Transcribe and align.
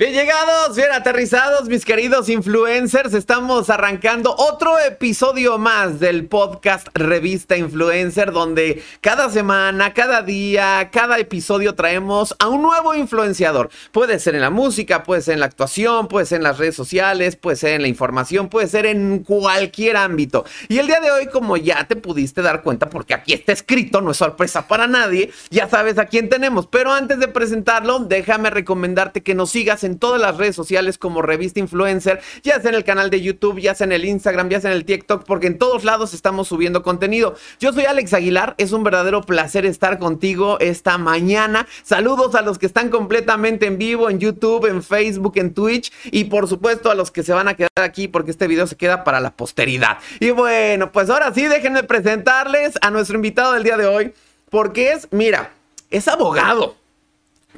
Bien 0.00 0.14
llegados, 0.14 0.74
bien 0.76 0.92
aterrizados, 0.92 1.68
mis 1.68 1.84
queridos 1.84 2.30
influencers. 2.30 3.12
Estamos 3.12 3.68
arrancando 3.68 4.34
otro 4.34 4.78
episodio 4.78 5.58
más 5.58 6.00
del 6.00 6.24
podcast 6.24 6.88
Revista 6.94 7.58
Influencer, 7.58 8.32
donde 8.32 8.82
cada 9.02 9.28
semana, 9.28 9.92
cada 9.92 10.22
día, 10.22 10.88
cada 10.90 11.18
episodio 11.18 11.74
traemos 11.74 12.34
a 12.38 12.48
un 12.48 12.62
nuevo 12.62 12.94
influenciador. 12.94 13.68
Puede 13.92 14.18
ser 14.20 14.36
en 14.36 14.40
la 14.40 14.48
música, 14.48 15.02
puede 15.02 15.20
ser 15.20 15.34
en 15.34 15.40
la 15.40 15.46
actuación, 15.46 16.08
puede 16.08 16.24
ser 16.24 16.38
en 16.38 16.44
las 16.44 16.56
redes 16.56 16.76
sociales, 16.76 17.36
puede 17.36 17.58
ser 17.58 17.72
en 17.72 17.82
la 17.82 17.88
información, 17.88 18.48
puede 18.48 18.68
ser 18.68 18.86
en 18.86 19.18
cualquier 19.18 19.98
ámbito. 19.98 20.46
Y 20.70 20.78
el 20.78 20.86
día 20.86 21.00
de 21.00 21.10
hoy, 21.10 21.26
como 21.26 21.58
ya 21.58 21.86
te 21.86 21.96
pudiste 21.96 22.40
dar 22.40 22.62
cuenta, 22.62 22.88
porque 22.88 23.12
aquí 23.12 23.34
está 23.34 23.52
escrito, 23.52 24.00
no 24.00 24.12
es 24.12 24.16
sorpresa 24.16 24.66
para 24.66 24.86
nadie, 24.86 25.30
ya 25.50 25.68
sabes 25.68 25.98
a 25.98 26.06
quién 26.06 26.30
tenemos. 26.30 26.66
Pero 26.68 26.90
antes 26.90 27.20
de 27.20 27.28
presentarlo, 27.28 27.98
déjame 27.98 28.48
recomendarte 28.48 29.22
que 29.22 29.34
nos 29.34 29.50
sigas 29.50 29.84
en 29.84 29.89
en 29.90 29.98
todas 29.98 30.20
las 30.20 30.36
redes 30.36 30.56
sociales 30.56 30.98
como 30.98 31.22
Revista 31.22 31.60
Influencer, 31.60 32.20
ya 32.42 32.60
sea 32.60 32.70
en 32.70 32.76
el 32.76 32.84
canal 32.84 33.10
de 33.10 33.20
YouTube, 33.20 33.60
ya 33.60 33.74
sea 33.74 33.84
en 33.84 33.92
el 33.92 34.04
Instagram, 34.04 34.48
ya 34.48 34.60
sea 34.60 34.70
en 34.70 34.76
el 34.76 34.84
TikTok, 34.84 35.24
porque 35.24 35.48
en 35.48 35.58
todos 35.58 35.84
lados 35.84 36.14
estamos 36.14 36.48
subiendo 36.48 36.82
contenido. 36.82 37.34
Yo 37.58 37.72
soy 37.72 37.84
Alex 37.84 38.14
Aguilar, 38.14 38.54
es 38.58 38.72
un 38.72 38.84
verdadero 38.84 39.22
placer 39.22 39.66
estar 39.66 39.98
contigo 39.98 40.58
esta 40.60 40.98
mañana. 40.98 41.66
Saludos 41.82 42.34
a 42.34 42.42
los 42.42 42.58
que 42.58 42.66
están 42.66 42.88
completamente 42.88 43.66
en 43.66 43.78
vivo 43.78 44.10
en 44.10 44.18
YouTube, 44.20 44.66
en 44.66 44.82
Facebook, 44.82 45.34
en 45.36 45.52
Twitch 45.52 45.92
y 46.04 46.24
por 46.24 46.48
supuesto 46.48 46.90
a 46.90 46.94
los 46.94 47.10
que 47.10 47.22
se 47.22 47.32
van 47.32 47.48
a 47.48 47.54
quedar 47.54 47.70
aquí 47.82 48.08
porque 48.08 48.30
este 48.30 48.46
video 48.46 48.66
se 48.66 48.76
queda 48.76 49.04
para 49.04 49.20
la 49.20 49.32
posteridad. 49.32 49.98
Y 50.20 50.30
bueno, 50.30 50.92
pues 50.92 51.10
ahora 51.10 51.32
sí, 51.34 51.46
déjenme 51.46 51.82
presentarles 51.82 52.74
a 52.80 52.90
nuestro 52.90 53.16
invitado 53.16 53.52
del 53.52 53.64
día 53.64 53.76
de 53.76 53.86
hoy, 53.86 54.12
porque 54.50 54.92
es, 54.92 55.08
mira, 55.10 55.52
es 55.90 56.08
abogado 56.08 56.79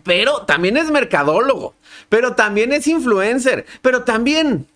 pero 0.02 0.42
también 0.42 0.76
es 0.76 0.90
mercadólogo, 0.90 1.74
pero 2.08 2.34
también 2.34 2.72
es 2.72 2.86
influencer, 2.86 3.66
pero 3.82 4.04
también 4.04 4.66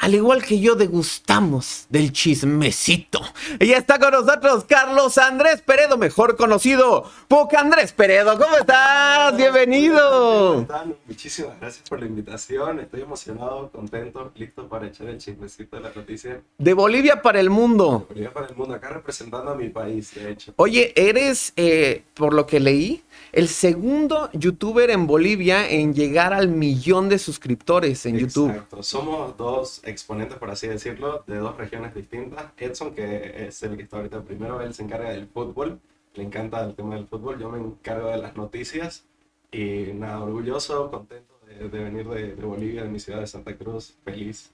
al 0.00 0.14
igual 0.14 0.42
que 0.42 0.58
yo, 0.58 0.76
degustamos 0.76 1.84
del 1.90 2.10
chismecito. 2.10 3.20
Y 3.58 3.72
está 3.72 3.98
con 3.98 4.12
nosotros 4.12 4.64
Carlos 4.66 5.18
Andrés 5.18 5.60
Peredo, 5.60 5.98
mejor 5.98 6.38
conocido 6.38 7.04
Poca 7.28 7.60
Andrés 7.60 7.92
Peredo. 7.92 8.38
¿Cómo 8.38 8.56
estás? 8.56 9.36
Bienvenido. 9.36 10.66
Muchísimas 11.06 11.60
gracias 11.60 11.86
por 11.86 12.00
la 12.00 12.06
invitación. 12.06 12.80
Estoy 12.80 13.02
emocionado, 13.02 13.70
contento, 13.70 14.32
listo 14.36 14.66
para 14.70 14.86
echar 14.86 15.06
el 15.08 15.18
chismecito 15.18 15.76
de 15.76 15.82
la 15.82 15.92
noticia. 15.94 16.40
De 16.56 16.72
Bolivia 16.72 17.20
para 17.20 17.38
el 17.38 17.50
mundo. 17.50 18.06
De 18.08 18.14
Bolivia 18.14 18.32
para 18.32 18.46
el 18.46 18.56
mundo, 18.56 18.74
acá 18.74 18.88
representando 18.88 19.50
a 19.50 19.54
mi 19.54 19.68
país, 19.68 20.14
de 20.14 20.30
hecho. 20.30 20.54
Oye, 20.56 20.94
eres, 20.96 21.52
eh, 21.56 22.04
por 22.14 22.32
lo 22.32 22.46
que 22.46 22.58
leí, 22.58 23.02
el 23.32 23.48
segundo 23.48 24.30
youtuber 24.32 24.90
en 24.90 25.06
Bolivia 25.06 25.68
en 25.68 25.94
llegar 25.94 26.32
al 26.32 26.48
millón 26.48 27.08
de 27.10 27.18
suscriptores 27.18 28.06
en 28.06 28.18
YouTube. 28.18 28.50
Exacto, 28.50 28.82
somos 28.82 29.36
dos 29.36 29.80
exponentes, 29.90 30.38
por 30.38 30.50
así 30.50 30.66
decirlo, 30.68 31.24
de 31.26 31.36
dos 31.36 31.56
regiones 31.56 31.94
distintas. 31.94 32.52
Edson, 32.56 32.94
que 32.94 33.46
es 33.46 33.62
el 33.62 33.76
que 33.76 33.82
está 33.84 33.98
ahorita 33.98 34.22
primero, 34.22 34.60
él 34.60 34.74
se 34.74 34.82
encarga 34.82 35.10
del 35.10 35.26
fútbol, 35.28 35.80
le 36.14 36.24
encanta 36.24 36.64
el 36.64 36.74
tema 36.74 36.94
del 36.94 37.06
fútbol, 37.06 37.38
yo 37.38 37.50
me 37.50 37.58
encargo 37.58 38.08
de 38.08 38.18
las 38.18 38.36
noticias 38.36 39.06
y 39.52 39.92
nada, 39.94 40.20
orgulloso, 40.20 40.90
contento 40.90 41.34
de, 41.46 41.68
venir 41.68 42.08
de 42.08 42.34
Bolivia, 42.34 42.84
de 42.84 42.88
mi 42.88 43.00
ciudad 43.00 43.20
de 43.20 43.26
Santa 43.26 43.56
Cruz, 43.56 43.96
feliz. 44.04 44.52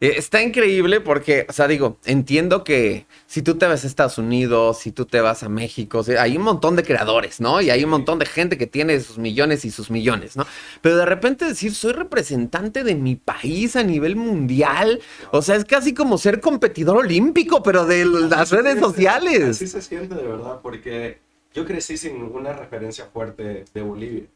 Eh, 0.00 0.14
está 0.16 0.42
increíble 0.42 1.00
porque, 1.00 1.44
o 1.48 1.52
sea, 1.52 1.66
digo, 1.66 1.98
entiendo 2.04 2.62
que 2.62 3.06
si 3.26 3.42
tú 3.42 3.56
te 3.56 3.66
vas 3.66 3.82
a 3.82 3.86
Estados 3.88 4.16
Unidos, 4.16 4.78
si 4.78 4.92
tú 4.92 5.06
te 5.06 5.20
vas 5.20 5.42
a 5.42 5.48
México, 5.48 6.04
hay 6.18 6.36
un 6.36 6.44
montón 6.44 6.76
de 6.76 6.84
creadores, 6.84 7.40
¿no? 7.40 7.60
Y 7.60 7.70
hay 7.70 7.82
un 7.82 7.90
montón 7.90 8.20
de 8.20 8.26
gente 8.26 8.56
que 8.56 8.68
tiene 8.68 9.00
sus 9.00 9.18
millones 9.18 9.64
y 9.64 9.72
sus 9.72 9.90
millones, 9.90 10.36
¿no? 10.36 10.46
Pero 10.82 10.96
de 10.98 11.04
repente 11.04 11.46
decir, 11.46 11.74
soy 11.74 11.92
representante 11.94 12.84
de 12.84 12.94
mi 12.94 13.16
país 13.16 13.74
a 13.74 13.82
nivel 13.82 14.14
mundial, 14.14 15.00
o 15.32 15.42
sea, 15.42 15.56
es 15.56 15.64
casi 15.64 15.94
como 15.94 16.16
ser 16.16 16.40
competidor 16.40 16.98
olímpico, 16.98 17.62
pero 17.64 17.84
de 17.84 18.04
las 18.04 18.50
redes 18.50 18.78
sociales. 18.78 19.42
Así 19.42 19.66
se 19.66 19.82
siente 19.82 20.14
de 20.14 20.22
verdad, 20.22 20.60
porque 20.62 21.18
yo 21.52 21.64
crecí 21.64 21.96
sin 21.96 22.22
una 22.22 22.52
referencia 22.52 23.06
fuerte 23.06 23.64
de 23.74 23.82
Bolivia. 23.82 24.26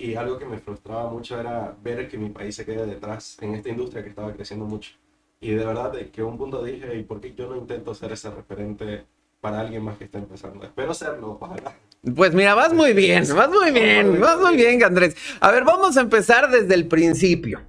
Y 0.00 0.14
algo 0.14 0.38
que 0.38 0.46
me 0.46 0.58
frustraba 0.58 1.10
mucho 1.10 1.38
era 1.38 1.76
ver 1.82 2.08
que 2.08 2.16
mi 2.16 2.30
país 2.30 2.56
se 2.56 2.64
quede 2.64 2.86
detrás 2.86 3.36
en 3.42 3.54
esta 3.54 3.68
industria 3.68 4.02
que 4.02 4.08
estaba 4.08 4.32
creciendo 4.32 4.64
mucho. 4.64 4.92
Y 5.40 5.50
de 5.50 5.62
verdad, 5.62 5.92
de 5.92 6.10
que 6.10 6.22
un 6.22 6.38
punto 6.38 6.64
dije, 6.64 6.96
¿y 6.96 7.02
por 7.02 7.20
qué 7.20 7.34
yo 7.34 7.48
no 7.48 7.56
intento 7.56 7.94
ser 7.94 8.12
ese 8.12 8.30
referente 8.30 9.04
para 9.42 9.60
alguien 9.60 9.84
más 9.84 9.98
que 9.98 10.04
está 10.04 10.18
empezando? 10.18 10.64
Espero 10.64 10.94
serlo, 10.94 11.38
ojalá. 11.38 11.76
Pues 12.16 12.32
mira, 12.32 12.54
vas 12.54 12.72
muy 12.72 12.94
bien, 12.94 13.24
vas 13.36 13.50
muy 13.50 13.72
bien, 13.72 14.18
vas 14.18 14.40
muy 14.40 14.56
bien, 14.56 14.82
Andrés. 14.82 15.14
A 15.38 15.50
ver, 15.50 15.64
vamos 15.64 15.98
a 15.98 16.00
empezar 16.00 16.50
desde 16.50 16.74
el 16.74 16.88
principio. 16.88 17.60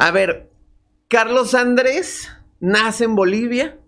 A 0.00 0.10
ver, 0.10 0.50
Carlos 1.06 1.54
Andrés 1.54 2.28
nace 2.58 3.04
en 3.04 3.14
Bolivia, 3.14 3.78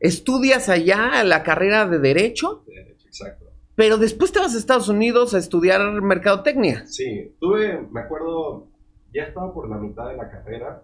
estudias 0.00 0.68
allá 0.68 1.22
la 1.22 1.44
carrera 1.44 1.86
de 1.86 2.00
Derecho. 2.00 2.64
exacto. 3.06 3.47
Pero 3.78 3.96
después 3.96 4.32
te 4.32 4.40
vas 4.40 4.56
a 4.56 4.58
Estados 4.58 4.88
Unidos 4.88 5.34
a 5.34 5.38
estudiar 5.38 5.80
mercadotecnia. 6.02 6.84
Sí, 6.88 7.32
tuve, 7.38 7.86
me 7.92 8.00
acuerdo, 8.00 8.66
ya 9.14 9.22
estaba 9.22 9.54
por 9.54 9.70
la 9.70 9.76
mitad 9.76 10.08
de 10.08 10.16
la 10.16 10.28
carrera 10.28 10.82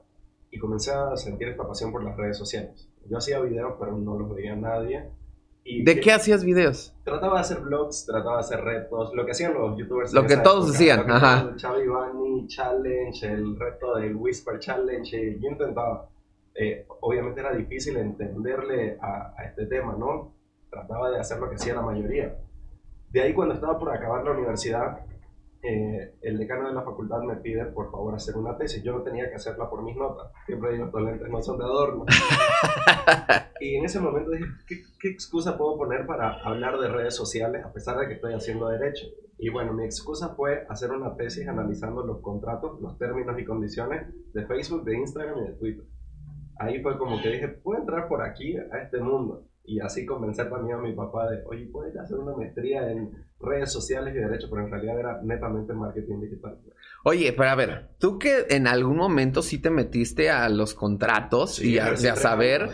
y 0.53 0.61
comencé 0.61 0.93
a 0.93 1.17
sentir 1.17 1.49
esta 1.49 1.67
pasión 1.67 1.91
por 1.91 2.05
las 2.05 2.17
redes 2.17 2.39
sociales. 2.39 2.89
Yo 3.11 3.19
hacía 3.19 3.41
videos, 3.41 3.75
pero 3.81 3.99
no 3.99 4.17
los 4.17 4.33
veía 4.33 4.55
nadie. 4.55 5.11
Y 5.65 5.83
¿De 5.83 5.99
qué 5.99 6.13
hacías 6.13 6.45
videos? 6.45 6.95
Trataba 7.03 7.35
de 7.35 7.41
hacer 7.41 7.63
vlogs, 7.63 8.07
trataba 8.07 8.37
de 8.37 8.41
hacer 8.43 8.61
retos, 8.61 9.13
lo 9.13 9.25
que 9.27 9.33
hacían 9.33 9.55
los 9.55 9.77
youtubers. 9.77 10.13
Lo 10.13 10.25
que 10.29 10.37
todos 10.37 10.71
decían, 10.71 11.11
ajá. 11.11 11.49
El 11.51 11.57
Chavi 11.57 11.89
Bunny 11.89 12.47
Challenge, 12.47 13.27
el 13.27 13.59
reto 13.59 13.97
del 13.97 14.15
Whisper 14.15 14.61
Challenge, 14.61 15.41
yo 15.41 15.49
intentaba. 15.49 16.09
Eh, 16.55 16.87
obviamente 17.01 17.41
era 17.41 17.57
difícil 17.57 17.97
entenderle 17.97 18.99
a, 19.03 19.35
a 19.37 19.47
este 19.47 19.67
tema, 19.67 19.97
¿no? 19.99 20.33
Trataba 20.71 21.11
de 21.11 21.19
hacer 21.19 21.41
lo 21.41 21.49
que 21.49 21.57
hacía 21.57 21.75
la 21.75 21.83
mayoría. 21.83 22.37
De 23.15 23.23
ahí 23.23 23.33
cuando 23.33 23.55
estaba 23.55 23.79
por 23.79 23.93
acabar 23.93 24.25
la 24.25 24.33
universidad, 24.33 24.99
eh, 25.63 26.17
el 26.21 26.37
decano 26.37 26.67
de 26.67 26.75
la 26.75 26.83
facultad 26.83 27.23
me 27.23 27.37
pide 27.37 27.65
por 27.67 27.89
favor 27.93 28.13
hacer 28.13 28.37
una 28.37 28.59
tesis. 28.59 28.83
Yo 28.83 28.93
no 28.93 29.05
tenía 29.05 29.29
que 29.29 29.37
hacerla 29.37 29.71
por 29.71 29.85
mis 29.85 29.97
notas. 29.97 30.33
Siempre 30.47 30.73
digo, 30.73 30.87
estos 30.87 31.01
lentes 31.01 31.29
no 31.31 31.41
son 31.41 31.59
de 31.59 31.65
adorno. 31.65 32.07
y 33.61 33.77
en 33.77 33.85
ese 33.85 34.01
momento 34.01 34.33
dije, 34.33 34.47
¿qué, 34.67 35.09
excusa 35.09 35.57
puedo 35.57 35.77
poner 35.77 36.07
para 36.07 36.43
hablar 36.43 36.77
de 36.81 36.89
redes 36.89 37.15
sociales 37.15 37.65
a 37.65 37.73
pesar 37.73 37.99
de 37.99 38.09
que 38.09 38.15
estoy 38.15 38.35
haciendo 38.35 38.67
derecho? 38.67 39.07
Y 39.39 39.49
bueno, 39.49 39.75
mi 39.75 39.85
excusa 39.85 40.35
fue 40.35 40.67
hacer 40.69 40.91
una 40.91 41.15
tesis 41.15 41.47
analizando 41.47 42.05
los 42.05 42.21
contratos, 42.21 42.81
los 42.81 42.99
términos 42.99 43.39
y 43.39 43.45
condiciones 43.45 44.13
de 44.33 44.45
Facebook, 44.45 44.83
de 44.83 44.99
Instagram 44.99 45.39
y 45.39 45.47
de 45.51 45.53
Twitter. 45.53 45.85
Ahí 46.59 46.83
fue 46.83 46.99
como 46.99 47.23
que 47.23 47.29
dije, 47.29 47.47
puedo 47.47 47.79
entrar 47.79 48.09
por 48.09 48.23
aquí 48.23 48.57
a 48.57 48.79
este 48.83 48.99
mundo 48.99 49.45
y 49.67 49.81
así 49.81 50.05
convencer 50.05 50.51
también 50.51 50.79
a 50.79 50.83
mi 50.83 50.93
papá 50.93 51.31
de, 51.31 51.43
oye, 51.47 51.67
puedes 51.73 51.97
hacer 51.97 52.19
una 52.19 52.37
maestría 52.37 52.91
en 52.91 53.11
redes 53.41 53.73
sociales 53.73 54.15
y 54.15 54.19
derecho, 54.19 54.49
pero 54.51 54.65
en 54.65 54.71
realidad 54.71 54.99
era 54.99 55.23
netamente 55.23 55.73
marketing 55.73 56.21
digital. 56.21 56.59
Oye, 57.07 57.35
pero 57.37 57.51
a 57.51 57.55
ver, 57.55 57.91
tú 57.99 58.19
que 58.19 58.47
en 58.49 58.67
algún 58.67 58.97
momento 58.97 59.43
sí 59.43 59.61
te 59.61 59.69
metiste 59.69 60.31
a 60.31 60.49
los 60.49 60.73
contratos 60.73 61.63
y 61.63 61.79
a, 61.79 61.97
saber, 62.17 62.71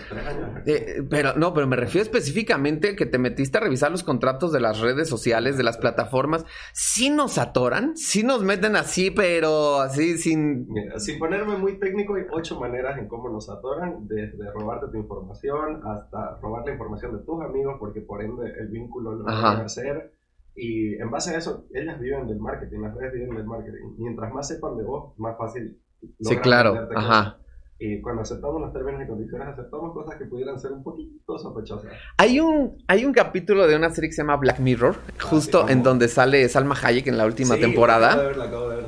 eh, 0.66 1.02
pero 1.10 1.34
no, 1.34 1.52
pero 1.52 1.66
me 1.66 1.74
refiero 1.74 2.04
específicamente 2.04 2.94
que 2.94 3.06
te 3.06 3.18
metiste 3.18 3.58
a 3.58 3.62
revisar 3.62 3.90
los 3.90 4.04
contratos 4.04 4.52
de 4.52 4.60
las 4.60 4.78
redes 4.78 5.08
sociales, 5.08 5.56
de 5.56 5.64
las 5.64 5.78
plataformas, 5.78 6.46
sí 6.72 7.10
nos 7.10 7.38
atoran, 7.38 7.96
sí 7.96 8.22
nos 8.22 8.44
meten 8.44 8.76
así, 8.76 9.10
pero 9.10 9.80
así 9.80 10.16
sin... 10.16 10.68
sin 10.98 11.18
ponerme 11.18 11.56
muy 11.56 11.80
técnico, 11.80 12.14
hay 12.14 12.22
ocho 12.30 12.60
maneras 12.60 12.98
en 12.98 13.08
cómo 13.08 13.30
nos 13.30 13.50
atoran, 13.50 14.06
desde 14.06 14.48
robarte 14.52 14.86
tu 14.92 14.98
información 14.98 15.82
hasta 15.84 16.38
robar 16.40 16.64
la 16.64 16.72
información 16.72 17.18
de 17.18 17.24
tus 17.24 17.42
amigos, 17.42 17.78
porque 17.80 18.00
por 18.00 18.22
ende 18.22 18.48
el 18.60 18.68
vínculo 18.68 19.16
lo 19.16 19.24
van 19.24 19.60
a 19.60 19.64
hacer 19.64 20.19
y 20.54 20.94
en 20.94 21.10
base 21.10 21.34
a 21.34 21.38
eso, 21.38 21.66
ellas 21.72 21.98
viven 22.00 22.26
del 22.26 22.38
marketing, 22.38 22.80
las 22.80 22.94
redes 22.94 23.14
viven 23.14 23.36
del 23.36 23.46
marketing. 23.46 23.94
Mientras 23.98 24.32
más 24.32 24.48
sepan 24.48 24.76
de 24.76 24.84
vos, 24.84 25.18
más 25.18 25.36
fácil. 25.38 25.78
Sí, 26.20 26.36
claro. 26.36 26.88
Ajá. 26.94 27.38
Y 27.78 28.00
cuando 28.02 28.22
aceptamos 28.22 28.60
los 28.60 28.72
términos 28.74 29.02
y 29.02 29.06
condiciones, 29.06 29.48
aceptamos 29.48 29.94
cosas 29.94 30.16
que 30.16 30.26
pudieran 30.26 30.58
ser 30.60 30.72
un 30.72 30.82
poquito 30.82 31.38
sospechosas. 31.38 31.90
Hay 32.18 32.38
un, 32.38 32.76
hay 32.86 33.06
un 33.06 33.12
capítulo 33.14 33.66
de 33.66 33.74
una 33.74 33.88
serie 33.88 34.10
que 34.10 34.14
se 34.14 34.22
llama 34.22 34.36
Black 34.36 34.58
Mirror, 34.58 34.96
ah, 34.98 35.12
justo 35.22 35.66
en 35.66 35.82
donde 35.82 36.08
sale 36.08 36.46
Salma 36.50 36.74
Hayek 36.82 37.06
en 37.06 37.16
la 37.16 37.24
última 37.24 37.56
temporada. 37.56 38.12
Acabo 38.12 38.22
de 38.22 38.28
ver, 38.34 38.42
acabo 38.42 38.68
de 38.68 38.76
ver 38.76 38.86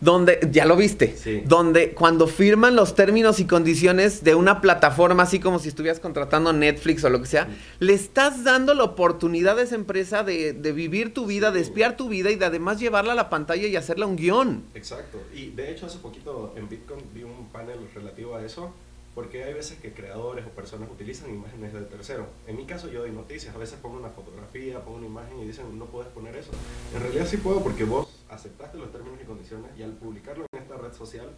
donde, 0.00 0.38
ya 0.50 0.64
lo 0.64 0.76
viste, 0.76 1.42
donde 1.46 1.92
cuando 1.92 2.26
firman 2.26 2.76
los 2.76 2.94
términos 2.94 3.40
y 3.40 3.46
condiciones 3.46 4.22
de 4.22 4.34
una 4.34 4.60
plataforma, 4.60 5.24
así 5.24 5.40
como 5.40 5.58
si 5.58 5.68
estuvieras 5.68 6.00
contratando 6.00 6.52
Netflix 6.52 7.04
o 7.04 7.10
lo 7.10 7.20
que 7.20 7.26
sea, 7.26 7.48
le 7.78 7.94
estás 7.94 8.44
dando 8.44 8.74
la 8.74 8.84
oportunidad 8.84 9.58
a 9.58 9.62
esa 9.62 9.74
empresa 9.74 10.22
de, 10.22 10.52
vivir 10.72 11.14
tu 11.14 11.26
vida, 11.26 11.50
de 11.50 11.60
espiar 11.60 11.96
tu 11.96 12.08
vida 12.08 12.30
y 12.30 12.36
de 12.36 12.44
además 12.44 12.78
llevarla 12.78 13.12
a 13.12 13.16
la 13.16 13.30
pantalla 13.30 13.66
y 13.66 13.74
hacerla 13.74 14.06
un 14.06 14.16
guion. 14.16 14.64
Exacto. 14.74 15.18
Y 15.34 15.50
de 15.50 15.72
hecho 15.72 15.86
hace 15.86 15.98
poquito 15.98 16.54
en 16.56 16.68
Bitcoin 16.68 17.00
vi 17.14 17.22
un 17.22 17.48
panel 17.48 17.78
relativo 17.94 18.36
a 18.36 18.44
eso 18.44 18.72
porque 19.14 19.44
hay 19.44 19.54
veces 19.54 19.78
que 19.78 19.92
creadores 19.92 20.46
o 20.46 20.50
personas 20.50 20.90
utilizan 20.90 21.30
imágenes 21.30 21.72
de 21.72 21.82
tercero. 21.82 22.26
En 22.46 22.56
mi 22.56 22.66
caso 22.66 22.88
yo 22.88 23.00
doy 23.00 23.10
noticias, 23.10 23.54
a 23.54 23.58
veces 23.58 23.78
pongo 23.80 23.98
una 23.98 24.10
fotografía, 24.10 24.84
pongo 24.84 24.98
una 24.98 25.06
imagen 25.06 25.40
y 25.40 25.46
dicen 25.46 25.78
no 25.78 25.86
puedes 25.86 26.10
poner 26.12 26.36
eso. 26.36 26.50
En 26.94 27.00
realidad 27.00 27.26
sí 27.26 27.38
puedo 27.38 27.62
porque 27.62 27.84
vos 27.84 28.08
aceptaste 28.28 28.78
los 28.78 28.92
términos 28.92 29.18
y 29.22 29.24
condiciones 29.24 29.70
y 29.76 29.82
al 29.82 29.92
publicarlo 29.92 30.46
en 30.52 30.62
esta 30.62 30.76
red 30.76 30.92
social 30.92 31.30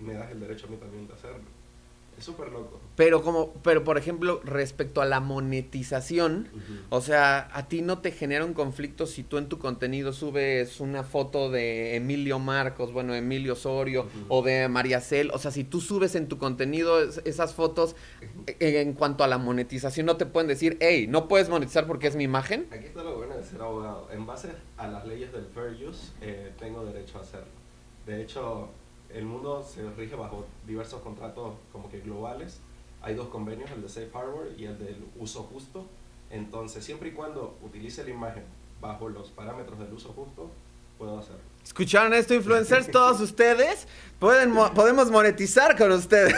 me 0.00 0.14
das 0.14 0.30
el 0.30 0.40
derecho 0.40 0.66
a 0.66 0.70
mí 0.70 0.76
también 0.76 1.06
de 1.06 1.14
hacerlo. 1.14 1.61
Es 2.18 2.24
súper 2.24 2.50
loco. 2.52 2.78
Pero 2.94 3.22
como, 3.22 3.54
pero 3.62 3.84
por 3.84 3.96
ejemplo, 3.96 4.40
respecto 4.44 5.00
a 5.00 5.06
la 5.06 5.20
monetización, 5.20 6.48
o 6.90 7.00
sea, 7.00 7.48
a 7.52 7.66
ti 7.66 7.80
no 7.80 7.98
te 7.98 8.12
genera 8.12 8.44
un 8.44 8.52
conflicto 8.52 9.06
si 9.06 9.22
tú 9.22 9.38
en 9.38 9.48
tu 9.48 9.58
contenido 9.58 10.12
subes 10.12 10.78
una 10.78 11.02
foto 11.02 11.50
de 11.50 11.96
Emilio 11.96 12.38
Marcos, 12.38 12.92
bueno, 12.92 13.14
Emilio 13.14 13.54
Osorio 13.54 14.06
o 14.28 14.42
de 14.42 14.68
María 14.68 15.00
Cel, 15.00 15.30
o 15.32 15.38
sea, 15.38 15.50
si 15.50 15.64
tú 15.64 15.80
subes 15.80 16.14
en 16.14 16.28
tu 16.28 16.36
contenido 16.36 17.00
esas 17.00 17.54
fotos 17.54 17.96
e, 18.46 18.80
en, 18.80 18.92
cuanto 18.92 19.24
a 19.24 19.26
la 19.26 19.38
monetización, 19.38 20.04
no 20.04 20.16
te 20.16 20.26
pueden 20.26 20.48
decir, 20.48 20.76
hey, 20.80 21.06
no 21.08 21.28
puedes 21.28 21.48
monetizar 21.48 21.86
porque 21.86 22.08
es 22.08 22.14
mi 22.14 22.24
imagen. 22.24 22.68
Aquí 22.70 22.86
está 22.86 23.02
lo 23.02 23.16
bueno 23.16 23.36
de 23.36 23.42
ser 23.42 23.62
abogado. 23.62 24.08
En 24.12 24.26
base 24.26 24.50
a 24.76 24.86
las 24.86 25.06
leyes 25.06 25.32
del 25.32 25.46
fair 25.46 25.72
use, 25.88 26.12
eh, 26.20 26.52
tengo 26.58 26.84
derecho 26.84 27.18
a 27.18 27.22
hacerlo. 27.22 27.62
De 28.06 28.20
hecho, 28.20 28.68
el 29.14 29.24
mundo 29.24 29.62
se 29.62 29.88
rige 29.90 30.16
bajo 30.16 30.46
diversos 30.66 31.00
contratos 31.02 31.54
como 31.72 31.88
que 31.90 32.00
globales. 32.00 32.60
Hay 33.02 33.14
dos 33.14 33.28
convenios, 33.28 33.70
el 33.70 33.82
de 33.82 33.88
Safe 33.88 34.10
Harbor 34.14 34.48
y 34.56 34.64
el 34.64 34.78
del 34.78 35.04
uso 35.18 35.42
justo. 35.44 35.86
Entonces, 36.30 36.84
siempre 36.84 37.10
y 37.10 37.12
cuando 37.12 37.58
utilice 37.62 38.04
la 38.04 38.10
imagen 38.10 38.44
bajo 38.80 39.08
los 39.08 39.30
parámetros 39.30 39.78
del 39.78 39.92
uso 39.92 40.12
justo, 40.12 40.50
puedo 40.98 41.18
hacerlo. 41.18 41.40
¿Escucharon 41.62 42.14
esto, 42.14 42.34
influencers? 42.34 42.90
Todos 42.90 43.20
ustedes 43.20 43.86
pueden 44.22 44.54
podemos 44.54 45.10
monetizar 45.10 45.76
con 45.76 45.90
ustedes. 45.90 46.32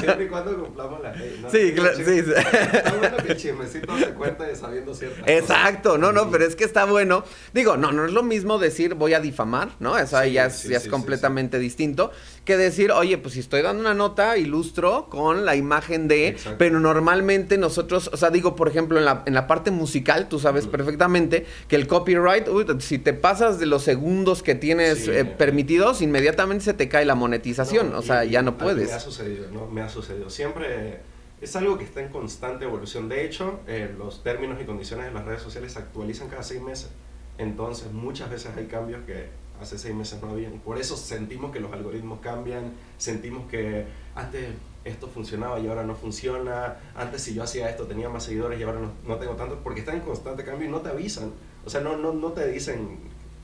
Siempre 0.00 0.24
y 0.24 0.28
cuando 0.28 0.58
cumplamos 0.58 1.00
la 1.00 1.12
ley. 1.12 1.40
Sí, 1.48 1.72
claro, 1.72 1.96
sí. 1.96 2.18
Está 2.18 2.92
bueno 2.94 3.16
que 3.18 3.32
el 3.32 3.38
chismecito 3.38 3.96
se 3.96 4.08
cuenta 4.14 4.52
sabiendo 4.56 4.94
ciertas 4.94 5.22
Exacto, 5.28 5.96
no, 5.96 6.10
no, 6.10 6.28
pero 6.28 6.44
es 6.44 6.56
que 6.56 6.64
está 6.64 6.86
bueno. 6.86 7.22
Digo, 7.54 7.76
no, 7.76 7.92
no 7.92 8.04
es 8.04 8.12
lo 8.12 8.24
mismo 8.24 8.58
decir 8.58 8.94
voy 8.94 9.14
a 9.14 9.20
difamar, 9.20 9.70
¿no? 9.78 9.96
Eso 9.96 10.16
ahí 10.16 10.32
ya 10.32 10.46
es, 10.46 10.64
ya 10.64 10.78
es 10.78 10.88
completamente 10.88 11.60
distinto 11.60 12.10
que 12.48 12.56
decir, 12.56 12.92
oye, 12.92 13.18
pues 13.18 13.34
si 13.34 13.40
estoy 13.40 13.60
dando 13.60 13.82
una 13.82 13.92
nota, 13.92 14.38
ilustro 14.38 15.08
con 15.10 15.44
la 15.44 15.54
imagen 15.54 16.08
de, 16.08 16.34
pero 16.56 16.80
normalmente 16.80 17.58
nosotros, 17.58 18.08
o 18.10 18.16
sea, 18.16 18.30
digo, 18.30 18.56
por 18.56 18.68
ejemplo, 18.68 18.98
en 18.98 19.04
la, 19.04 19.22
en 19.26 19.34
la 19.34 19.46
parte 19.46 19.70
musical, 19.70 20.30
tú 20.30 20.40
sabes 20.40 20.66
perfectamente 20.66 21.44
que 21.68 21.76
el 21.76 21.86
copyright, 21.86 22.48
uy, 22.48 22.64
si 22.78 22.96
te 22.98 23.12
pasas 23.12 23.58
de 23.58 23.66
los 23.66 23.82
segundos 23.82 24.42
que 24.42 24.54
tienes 24.54 25.08
eh, 25.08 25.26
permitidos, 25.26 26.00
inmediatamente 26.08 26.64
se 26.64 26.74
te 26.74 26.88
cae 26.88 27.04
la 27.04 27.14
monetización, 27.14 27.94
o 27.94 28.02
sea, 28.02 28.24
ya 28.24 28.42
no 28.42 28.58
puedes. 28.58 28.88
Me 28.88 28.94
ha 28.94 29.00
sucedido, 29.00 29.50
¿no? 29.52 29.66
Me 29.66 29.82
ha 29.82 29.88
sucedido. 29.88 30.28
Siempre 30.30 31.00
es 31.40 31.54
algo 31.56 31.78
que 31.78 31.84
está 31.84 32.00
en 32.00 32.08
constante 32.08 32.64
evolución. 32.64 33.08
De 33.08 33.24
hecho, 33.24 33.60
eh, 33.66 33.94
los 33.96 34.22
términos 34.22 34.58
y 34.60 34.64
condiciones 34.64 35.06
de 35.06 35.12
las 35.12 35.24
redes 35.24 35.42
sociales 35.42 35.72
se 35.72 35.78
actualizan 35.78 36.28
cada 36.28 36.42
seis 36.42 36.60
meses. 36.60 36.90
Entonces, 37.38 37.92
muchas 37.92 38.30
veces 38.30 38.50
hay 38.56 38.66
cambios 38.66 39.04
que 39.06 39.28
hace 39.60 39.78
seis 39.78 39.94
meses 39.94 40.20
no 40.20 40.30
habían. 40.30 40.58
Por 40.58 40.78
eso 40.78 40.96
sentimos 40.96 41.52
que 41.52 41.60
los 41.60 41.72
algoritmos 41.72 42.20
cambian, 42.20 42.72
sentimos 42.96 43.48
que 43.48 43.86
antes 44.14 44.48
esto 44.84 45.08
funcionaba 45.08 45.60
y 45.60 45.68
ahora 45.68 45.84
no 45.84 45.94
funciona, 45.94 46.76
antes 46.94 47.22
si 47.22 47.34
yo 47.34 47.42
hacía 47.42 47.68
esto 47.68 47.84
tenía 47.84 48.08
más 48.08 48.24
seguidores 48.24 48.58
y 48.58 48.62
ahora 48.62 48.80
no, 48.80 48.92
no 49.06 49.16
tengo 49.16 49.34
tantos, 49.34 49.58
porque 49.62 49.80
está 49.80 49.92
en 49.92 50.00
constante 50.00 50.44
cambio 50.44 50.68
y 50.68 50.70
no 50.70 50.80
te 50.80 50.88
avisan. 50.88 51.32
O 51.64 51.70
sea, 51.70 51.80
no, 51.80 51.96
no, 51.96 52.12
no 52.12 52.32
te 52.32 52.48
dicen, 52.48 52.98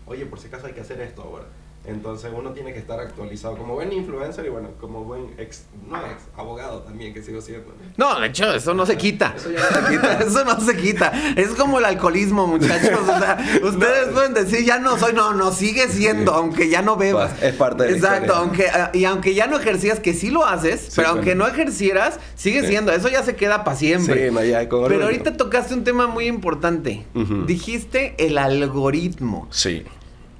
oye, 0.06 0.26
por 0.26 0.40
si 0.40 0.48
acaso 0.48 0.66
hay 0.66 0.72
que 0.72 0.80
hacer 0.80 1.00
esto 1.00 1.22
ahora. 1.22 1.46
Entonces 1.86 2.32
uno 2.34 2.50
tiene 2.52 2.72
que 2.72 2.78
estar 2.78 2.98
actualizado 2.98 3.58
como 3.58 3.74
buen 3.74 3.92
influencer 3.92 4.46
y 4.46 4.48
bueno, 4.48 4.70
como 4.80 5.04
buen 5.04 5.34
ex, 5.36 5.64
no 5.86 5.98
ex, 5.98 6.22
abogado 6.34 6.80
también 6.80 7.12
que 7.12 7.22
sigo 7.22 7.42
siendo. 7.42 7.74
No, 7.98 8.18
de 8.20 8.28
hecho, 8.28 8.54
eso 8.54 8.72
no 8.72 8.86
se 8.86 8.96
quita. 8.96 9.34
Eso 9.36 9.50
ya 9.50 9.60
no 9.60 9.86
se 9.86 9.92
quita. 9.92 10.18
eso 10.26 10.44
no 10.44 10.60
se 10.60 10.76
quita. 10.76 11.12
Es 11.36 11.48
como 11.50 11.78
el 11.78 11.84
alcoholismo, 11.84 12.46
muchachos. 12.46 13.00
O 13.02 13.18
sea, 13.18 13.38
ustedes 13.62 14.08
pueden 14.14 14.32
decir, 14.32 14.64
ya 14.64 14.78
no 14.78 14.98
soy, 14.98 15.12
no, 15.12 15.34
no, 15.34 15.52
sigue 15.52 15.88
siendo, 15.88 16.32
aunque 16.32 16.70
ya 16.70 16.80
no 16.80 16.96
bebas. 16.96 17.42
Es 17.42 17.54
parte 17.54 17.84
de 17.84 17.92
Exacto, 17.92 18.34
aunque, 18.34 18.68
ah, 18.68 18.90
y 18.94 19.04
aunque 19.04 19.34
ya 19.34 19.46
no 19.46 19.58
ejercías, 19.58 20.00
que 20.00 20.14
sí 20.14 20.30
lo 20.30 20.46
haces, 20.46 20.90
pero 20.96 21.08
aunque 21.08 21.34
no 21.34 21.46
ejercieras, 21.46 22.18
sigue 22.34 22.66
siendo. 22.66 22.92
Eso 22.92 23.08
ya 23.08 23.22
se 23.22 23.36
queda 23.36 23.62
para 23.62 23.76
siempre. 23.76 24.32
Ya, 24.48 24.68
pero 24.68 25.04
ahorita 25.04 25.36
tocaste 25.36 25.74
un 25.74 25.84
tema 25.84 26.06
muy 26.06 26.26
importante. 26.26 27.04
Dijiste 27.46 28.14
el 28.16 28.38
algoritmo. 28.38 29.48
Sí. 29.50 29.84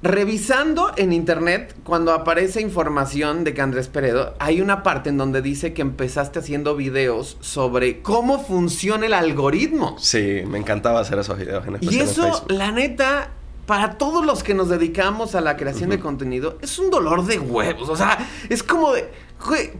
Revisando 0.05 0.93
en 0.99 1.15
internet, 1.15 1.75
cuando 1.83 2.13
aparece 2.13 2.61
información 2.61 3.43
de 3.43 3.55
que 3.55 3.63
Andrés 3.63 3.89
Peredo, 3.89 4.35
hay 4.39 4.61
una 4.61 4.83
parte 4.83 5.09
en 5.09 5.17
donde 5.17 5.41
dice 5.41 5.73
que 5.73 5.81
empezaste 5.81 6.41
haciendo 6.41 6.77
videos 6.77 7.39
sobre 7.41 8.03
cómo 8.03 8.39
funciona 8.39 9.07
el 9.07 9.15
algoritmo. 9.15 9.97
Sí, 9.99 10.43
me 10.47 10.59
encantaba 10.59 11.01
hacer 11.01 11.19
esos 11.19 11.39
videos 11.39 11.67
en 11.67 11.79
Y 11.81 12.01
eso, 12.01 12.45
la 12.49 12.71
neta, 12.71 13.31
para 13.65 13.97
todos 13.97 14.27
los 14.27 14.43
que 14.43 14.53
nos 14.53 14.69
dedicamos 14.69 15.35
a 15.35 15.41
la 15.41 15.57
creación 15.57 15.89
de 15.89 15.99
contenido, 15.99 16.59
es 16.61 16.79
un 16.79 16.91
dolor 16.91 17.25
de 17.25 17.39
huevos. 17.39 17.89
O 17.89 17.97
sea, 17.97 18.19
es 18.51 18.63
como 18.63 18.93
de 18.93 19.11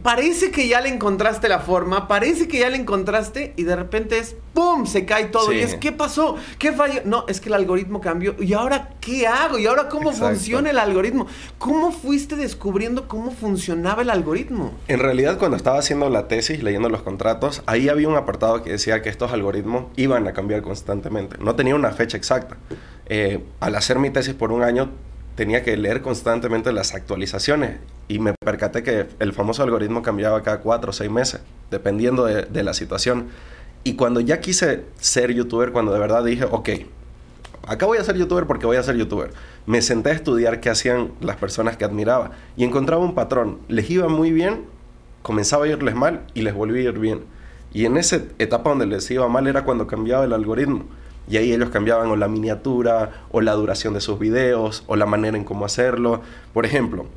parece 0.03 0.51
que 0.51 0.67
ya 0.67 0.81
le 0.81 0.89
encontraste 0.89 1.49
la 1.49 1.59
forma, 1.59 2.07
parece 2.07 2.47
que 2.47 2.59
ya 2.59 2.69
le 2.69 2.77
encontraste 2.77 3.53
y 3.57 3.63
de 3.63 3.75
repente 3.75 4.19
es 4.19 4.35
¡pum! 4.53 4.85
se 4.85 5.05
cae 5.05 5.25
todo. 5.25 5.51
Y 5.51 5.59
es 5.59 5.75
¿qué 5.75 5.91
pasó? 5.91 6.35
¿Qué 6.59 6.71
falló? 6.71 7.01
No, 7.05 7.25
es 7.27 7.41
que 7.41 7.49
el 7.49 7.55
algoritmo 7.55 8.01
cambió. 8.01 8.35
¿Y 8.39 8.53
ahora 8.53 8.91
qué 9.01 9.27
hago? 9.27 9.57
¿Y 9.57 9.65
ahora 9.65 9.89
cómo 9.89 10.11
funciona 10.11 10.69
el 10.69 10.77
algoritmo? 10.77 11.27
¿Cómo 11.57 11.91
fuiste 11.91 12.35
descubriendo 12.35 13.07
cómo 13.07 13.31
funcionaba 13.31 14.03
el 14.03 14.09
algoritmo? 14.09 14.73
En 14.87 14.99
realidad, 14.99 15.37
cuando 15.39 15.57
estaba 15.57 15.79
haciendo 15.79 16.09
la 16.09 16.27
tesis, 16.27 16.61
leyendo 16.61 16.89
los 16.89 17.01
contratos, 17.01 17.63
ahí 17.65 17.89
había 17.89 18.07
un 18.07 18.15
apartado 18.15 18.63
que 18.63 18.71
decía 18.71 19.01
que 19.01 19.09
estos 19.09 19.31
algoritmos 19.31 19.85
iban 19.95 20.27
a 20.27 20.33
cambiar 20.33 20.61
constantemente. 20.61 21.37
No 21.39 21.55
tenía 21.55 21.75
una 21.75 21.91
fecha 21.91 22.17
exacta. 22.17 22.57
Eh, 23.07 23.43
al 23.59 23.75
hacer 23.75 23.99
mi 23.99 24.09
tesis 24.09 24.33
por 24.33 24.51
un 24.51 24.63
año, 24.63 24.91
tenía 25.35 25.63
que 25.63 25.75
leer 25.75 26.01
constantemente 26.01 26.71
las 26.71 26.93
actualizaciones 26.93 27.79
y 28.07 28.19
me 28.19 28.33
percaté 28.33 28.83
que 28.83 29.07
el 29.19 29.33
famoso 29.33 29.63
algoritmo 29.63 30.01
cambiaba 30.01 30.43
cada 30.43 30.59
cuatro 30.59 30.91
o 30.91 30.93
seis 30.93 31.09
meses, 31.09 31.41
dependiendo 31.71 32.25
de, 32.25 32.63
la 32.63 32.73
situación. 32.73 33.27
Y 33.83 33.95
cuando 33.95 34.19
ya 34.19 34.39
quise 34.39 34.83
ser 34.99 35.33
youtuber, 35.33 35.71
cuando 35.71 35.93
de 35.93 35.99
verdad 35.99 36.23
dije, 36.23 36.45
ok, 36.45 36.69
acá 37.67 37.85
voy 37.85 37.97
a 37.97 38.03
ser 38.03 38.15
youtuber 38.17 38.45
porque 38.45 38.65
voy 38.65 38.77
a 38.77 38.83
ser 38.83 38.95
youtuber, 38.95 39.31
me 39.65 39.81
senté 39.81 40.09
a 40.09 40.13
estudiar 40.13 40.59
qué 40.59 40.69
hacían 40.69 41.11
las 41.21 41.37
personas 41.37 41.77
que 41.77 41.85
admiraba 41.85 42.31
y 42.55 42.63
encontraba 42.63 43.03
un 43.03 43.15
patrón. 43.15 43.59
Les 43.67 43.89
iba 43.89 44.07
muy 44.07 44.31
bien, 44.31 44.65
comenzaba 45.21 45.65
a 45.65 45.67
irles 45.67 45.95
mal 45.95 46.21
y 46.33 46.41
les 46.41 46.53
volvía 46.53 46.89
a 46.89 46.93
ir 46.93 46.99
bien. 46.99 47.23
Y 47.73 47.85
en 47.85 47.97
esa 47.97 48.21
etapa 48.39 48.69
donde 48.69 48.85
les 48.85 49.09
iba 49.11 49.27
mal 49.27 49.47
era 49.47 49.63
cuando 49.65 49.87
cambiaba 49.87 50.23
el 50.23 50.33
algoritmo. 50.33 50.85
Y 51.27 51.37
ahí 51.37 51.51
ellos 51.51 51.69
cambiaban 51.69 52.07
o 52.09 52.15
la 52.15 52.27
miniatura, 52.27 53.25
o 53.31 53.41
la 53.41 53.53
duración 53.53 53.93
de 53.93 54.01
sus 54.01 54.19
videos, 54.19 54.83
o 54.87 54.95
la 54.95 55.05
manera 55.05 55.37
en 55.37 55.43
cómo 55.43 55.65
hacerlo. 55.65 56.21
Por 56.53 56.65
ejemplo, 56.65 57.07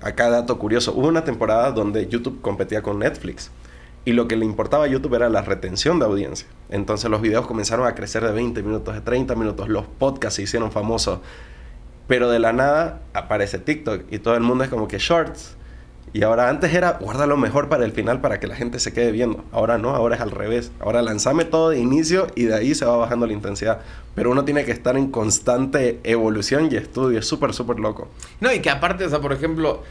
acá 0.00 0.30
dato 0.30 0.58
curioso, 0.58 0.92
hubo 0.94 1.08
una 1.08 1.24
temporada 1.24 1.70
donde 1.72 2.06
YouTube 2.08 2.40
competía 2.40 2.82
con 2.82 2.98
Netflix. 2.98 3.50
Y 4.04 4.12
lo 4.12 4.26
que 4.26 4.36
le 4.36 4.46
importaba 4.46 4.84
a 4.84 4.86
YouTube 4.86 5.14
era 5.14 5.28
la 5.28 5.42
retención 5.42 5.98
de 5.98 6.06
audiencia. 6.06 6.48
Entonces 6.70 7.10
los 7.10 7.20
videos 7.20 7.46
comenzaron 7.46 7.86
a 7.86 7.94
crecer 7.94 8.24
de 8.24 8.32
20 8.32 8.62
minutos, 8.62 8.94
de 8.94 9.02
30 9.02 9.34
minutos. 9.34 9.68
Los 9.68 9.84
podcasts 9.86 10.36
se 10.36 10.42
hicieron 10.42 10.72
famosos. 10.72 11.18
Pero 12.06 12.30
de 12.30 12.38
la 12.38 12.54
nada 12.54 13.02
aparece 13.12 13.58
TikTok 13.58 14.04
y 14.10 14.18
todo 14.18 14.34
el 14.34 14.40
mundo 14.40 14.64
es 14.64 14.70
como 14.70 14.88
que 14.88 14.96
shorts. 14.96 15.57
Y 16.12 16.22
ahora 16.22 16.48
antes 16.48 16.72
era 16.72 16.98
guarda 17.00 17.26
lo 17.26 17.36
mejor 17.36 17.68
para 17.68 17.84
el 17.84 17.92
final 17.92 18.20
para 18.20 18.40
que 18.40 18.46
la 18.46 18.56
gente 18.56 18.78
se 18.80 18.92
quede 18.92 19.12
viendo. 19.12 19.44
Ahora 19.52 19.78
no, 19.78 19.90
ahora 19.90 20.16
es 20.16 20.20
al 20.20 20.30
revés. 20.30 20.72
Ahora 20.80 21.02
lanzame 21.02 21.44
todo 21.44 21.70
de 21.70 21.78
inicio 21.78 22.26
y 22.34 22.44
de 22.44 22.54
ahí 22.54 22.74
se 22.74 22.84
va 22.84 22.96
bajando 22.96 23.26
la 23.26 23.32
intensidad. 23.32 23.80
Pero 24.14 24.30
uno 24.30 24.44
tiene 24.44 24.64
que 24.64 24.72
estar 24.72 24.96
en 24.96 25.10
constante 25.10 26.00
evolución 26.04 26.68
y 26.70 26.76
estudio. 26.76 27.18
Es 27.18 27.26
súper, 27.26 27.52
súper 27.52 27.78
loco. 27.78 28.08
No, 28.40 28.52
y 28.52 28.60
que 28.60 28.70
aparte, 28.70 29.04
o 29.04 29.08
sea, 29.08 29.20
por 29.20 29.32
ejemplo, 29.32 29.82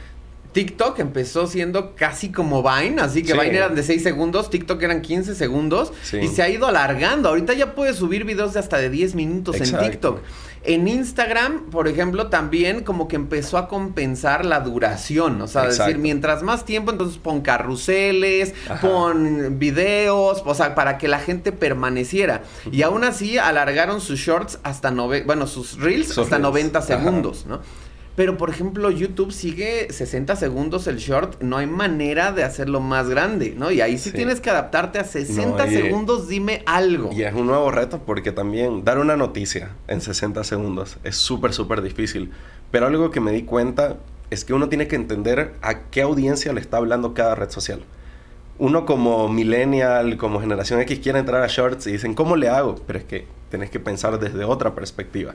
TikTok 0.52 0.98
empezó 0.98 1.46
siendo 1.46 1.94
casi 1.94 2.32
como 2.32 2.62
Vine, 2.62 3.00
así 3.00 3.22
que 3.22 3.34
Vine 3.34 3.56
eran 3.56 3.74
de 3.74 3.82
6 3.82 4.02
segundos, 4.02 4.50
TikTok 4.50 4.82
eran 4.82 5.02
15 5.02 5.34
segundos 5.34 5.92
y 6.20 6.28
se 6.28 6.42
ha 6.42 6.48
ido 6.48 6.66
alargando. 6.66 7.28
Ahorita 7.28 7.52
ya 7.52 7.74
puedes 7.74 7.96
subir 7.96 8.24
videos 8.24 8.54
de 8.54 8.60
hasta 8.60 8.78
de 8.78 8.90
10 8.90 9.14
minutos 9.14 9.56
en 9.60 9.78
TikTok. 9.78 10.20
En 10.62 10.88
Instagram, 10.88 11.70
por 11.70 11.88
ejemplo, 11.88 12.28
también 12.28 12.82
como 12.82 13.08
que 13.08 13.16
empezó 13.16 13.58
a 13.58 13.68
compensar 13.68 14.44
la 14.44 14.60
duración, 14.60 15.40
o 15.40 15.46
sea, 15.46 15.64
decir, 15.64 15.98
mientras 15.98 16.42
más 16.42 16.64
tiempo, 16.64 16.90
entonces 16.90 17.18
pon 17.18 17.40
carruseles, 17.40 18.54
pon 18.80 19.58
videos, 19.58 20.42
o 20.44 20.54
sea, 20.54 20.74
para 20.74 20.98
que 20.98 21.08
la 21.08 21.20
gente 21.20 21.52
permaneciera. 21.52 22.42
Y 22.70 22.82
aún 22.82 23.04
así 23.04 23.38
alargaron 23.38 24.00
sus 24.00 24.18
shorts 24.18 24.58
hasta, 24.62 24.90
nove 24.90 25.22
bueno, 25.24 25.46
sus 25.46 25.78
reels 25.78 26.16
hasta 26.16 26.38
90 26.38 26.82
segundos, 26.82 27.46
¿no? 27.46 27.60
Pero, 28.18 28.36
por 28.36 28.50
ejemplo, 28.50 28.90
YouTube 28.90 29.30
sigue 29.30 29.92
60 29.92 30.34
segundos 30.34 30.88
el 30.88 30.96
short. 30.96 31.40
No 31.40 31.56
hay 31.56 31.68
manera 31.68 32.32
de 32.32 32.42
hacerlo 32.42 32.80
más 32.80 33.08
grande, 33.08 33.54
¿no? 33.56 33.70
Y 33.70 33.80
ahí 33.80 33.96
sí, 33.96 34.10
tienes 34.10 34.40
que 34.40 34.50
adaptarte 34.50 34.98
a 34.98 35.04
60 35.04 35.68
segundos, 35.68 36.26
dime 36.26 36.64
algo. 36.66 37.10
Y 37.12 37.22
es 37.22 37.32
un 37.32 37.46
nuevo 37.46 37.70
reto 37.70 38.00
porque 38.04 38.32
también 38.32 38.82
dar 38.82 38.98
una 38.98 39.16
noticia 39.16 39.70
en 39.86 40.00
60 40.00 40.42
segundos 40.42 40.98
es 41.04 41.14
súper, 41.14 41.52
súper 41.52 41.80
difícil. 41.80 42.32
Pero 42.72 42.88
algo 42.88 43.12
que 43.12 43.20
me 43.20 43.30
di 43.30 43.44
cuenta 43.44 43.98
es 44.30 44.44
que 44.44 44.52
uno 44.52 44.68
tiene 44.68 44.88
que 44.88 44.96
entender 44.96 45.54
a 45.62 45.82
qué 45.82 46.02
audiencia 46.02 46.52
le 46.52 46.60
está 46.60 46.78
hablando 46.78 47.14
cada 47.14 47.36
red 47.36 47.50
social. 47.50 47.84
Uno 48.58 48.84
como 48.84 49.28
millennial, 49.28 50.16
como 50.16 50.40
generación 50.40 50.80
X 50.80 50.98
quiere 50.98 51.20
entrar 51.20 51.40
a 51.44 51.46
shorts 51.46 51.86
y 51.86 51.92
dicen, 51.92 52.14
¿cómo 52.14 52.34
le 52.34 52.48
hago? 52.48 52.74
Pero 52.84 52.98
es 52.98 53.04
que 53.04 53.28
tenés 53.48 53.70
que 53.70 53.78
pensar 53.78 54.18
desde 54.18 54.42
otra 54.42 54.74
perspectiva 54.74 55.34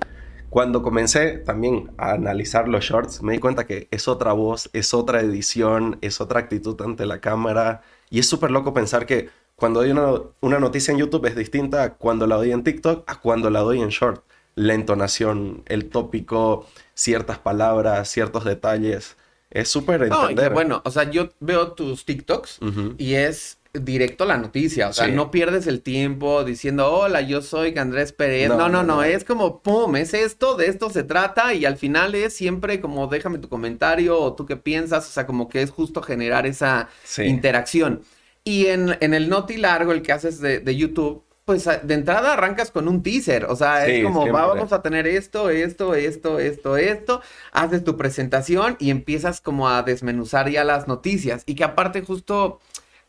Cuando 0.53 0.83
comencé 0.83 1.39
también 1.39 1.89
a 1.97 2.11
analizar 2.11 2.67
los 2.67 2.85
shorts, 2.85 3.23
me 3.23 3.33
di 3.33 3.39
cuenta 3.39 3.65
que 3.65 3.87
es 3.89 4.07
otra 4.07 4.33
voz, 4.33 4.69
es 4.73 4.93
otra 4.93 5.19
edición, 5.21 5.97
es 6.01 6.21
otra 6.21 6.41
actitud 6.41 6.79
ante 6.79 7.07
la 7.07 7.19
cámara. 7.21 7.81
Y 8.11 8.19
es 8.19 8.29
súper 8.29 8.51
loco 8.51 8.71
pensar 8.71 9.07
que 9.07 9.31
cuando 9.55 9.79
doy 9.79 9.89
una, 9.89 10.11
una, 10.41 10.59
noticia 10.59 10.91
en 10.91 10.99
YouTube 10.99 11.25
es 11.25 11.35
distinta 11.35 11.81
a 11.81 11.93
cuando 11.95 12.27
la 12.27 12.35
doy 12.35 12.51
en 12.51 12.63
TikTok 12.63 13.03
a 13.09 13.19
cuando 13.19 13.49
la 13.49 13.61
doy 13.61 13.81
en 13.81 13.89
short. 13.89 14.23
La 14.53 14.75
entonación, 14.75 15.63
el 15.65 15.89
tópico, 15.89 16.67
ciertas 16.93 17.39
palabras, 17.39 18.07
ciertos 18.09 18.45
detalles. 18.45 19.17
Es 19.49 19.69
súper 19.69 20.03
entender. 20.03 20.53
bueno, 20.53 20.83
o 20.85 20.91
sea, 20.91 21.09
yo 21.09 21.29
veo 21.39 21.71
tus 21.71 22.05
TikToks 22.05 22.59
y 22.99 23.15
es 23.15 23.57
directo 23.73 24.23
a 24.23 24.27
la 24.27 24.37
noticia. 24.37 24.87
O 24.87 24.93
sea, 24.93 25.07
no 25.07 25.31
pierdes 25.31 25.65
el 25.65 25.81
tiempo 25.81 26.43
diciendo, 26.43 26.91
hola, 26.91 27.21
yo 27.21 27.41
soy 27.41 27.75
Andrés 27.77 28.11
Pérez. 28.13 28.49
No 28.49 28.69
no, 28.69 28.83
no 28.83 29.03
Es 29.03 29.23
como, 29.23 29.61
pum, 29.61 29.95
es 29.95 30.13
esto, 30.13 30.55
de 30.55 30.67
esto 30.67 30.89
se 30.91 31.03
trata. 31.03 31.53
Y 31.53 31.65
al 31.65 31.77
final 31.77 32.13
es 32.13 32.35
siempre 32.35 32.79
como, 32.79 33.07
déjame 33.07 33.39
tu 33.39 33.49
comentario 33.49 34.19
o 34.19 34.33
tú 34.33 34.45
qué 34.45 34.57
piensas. 34.57 35.07
O 35.07 35.11
sea, 35.11 35.25
como 35.25 35.49
que 35.49 35.63
es 35.63 35.71
justo 35.71 36.03
generar 36.03 36.45
esa 36.45 36.89
interacción. 37.17 38.03
Y 38.43 38.67
en, 38.67 38.95
en, 38.99 39.13
el 39.13 39.29
noti 39.29 39.57
largo, 39.57 39.91
el 39.91 40.01
que 40.01 40.11
haces 40.11 40.39
de, 40.39 40.59
de, 40.59 40.75
YouTube, 40.75 41.23
pues 41.45 41.65
de 41.65 41.93
entrada 41.93 42.33
arrancas 42.33 42.69
con 42.69 42.87
un 42.87 43.01
teaser. 43.01 43.45
O 43.45 43.55
sea, 43.55 43.87
es 43.87 44.03
como, 44.03 44.31
vamos 44.31 44.71
a 44.71 44.83
tener 44.83 45.07
esto, 45.07 45.49
esto, 45.49 45.95
esto, 45.95 46.39
esto, 46.39 46.77
esto. 46.77 47.21
Haces 47.53 47.83
tu 47.83 47.97
presentación 47.97 48.75
y 48.79 48.91
empiezas 48.91 49.41
como 49.41 49.67
a 49.67 49.81
desmenuzar 49.81 50.49
ya 50.49 50.63
las 50.63 50.87
noticias. 50.87 51.41
Y 51.47 51.55
que 51.55 51.63
aparte 51.63 52.01
justo 52.01 52.59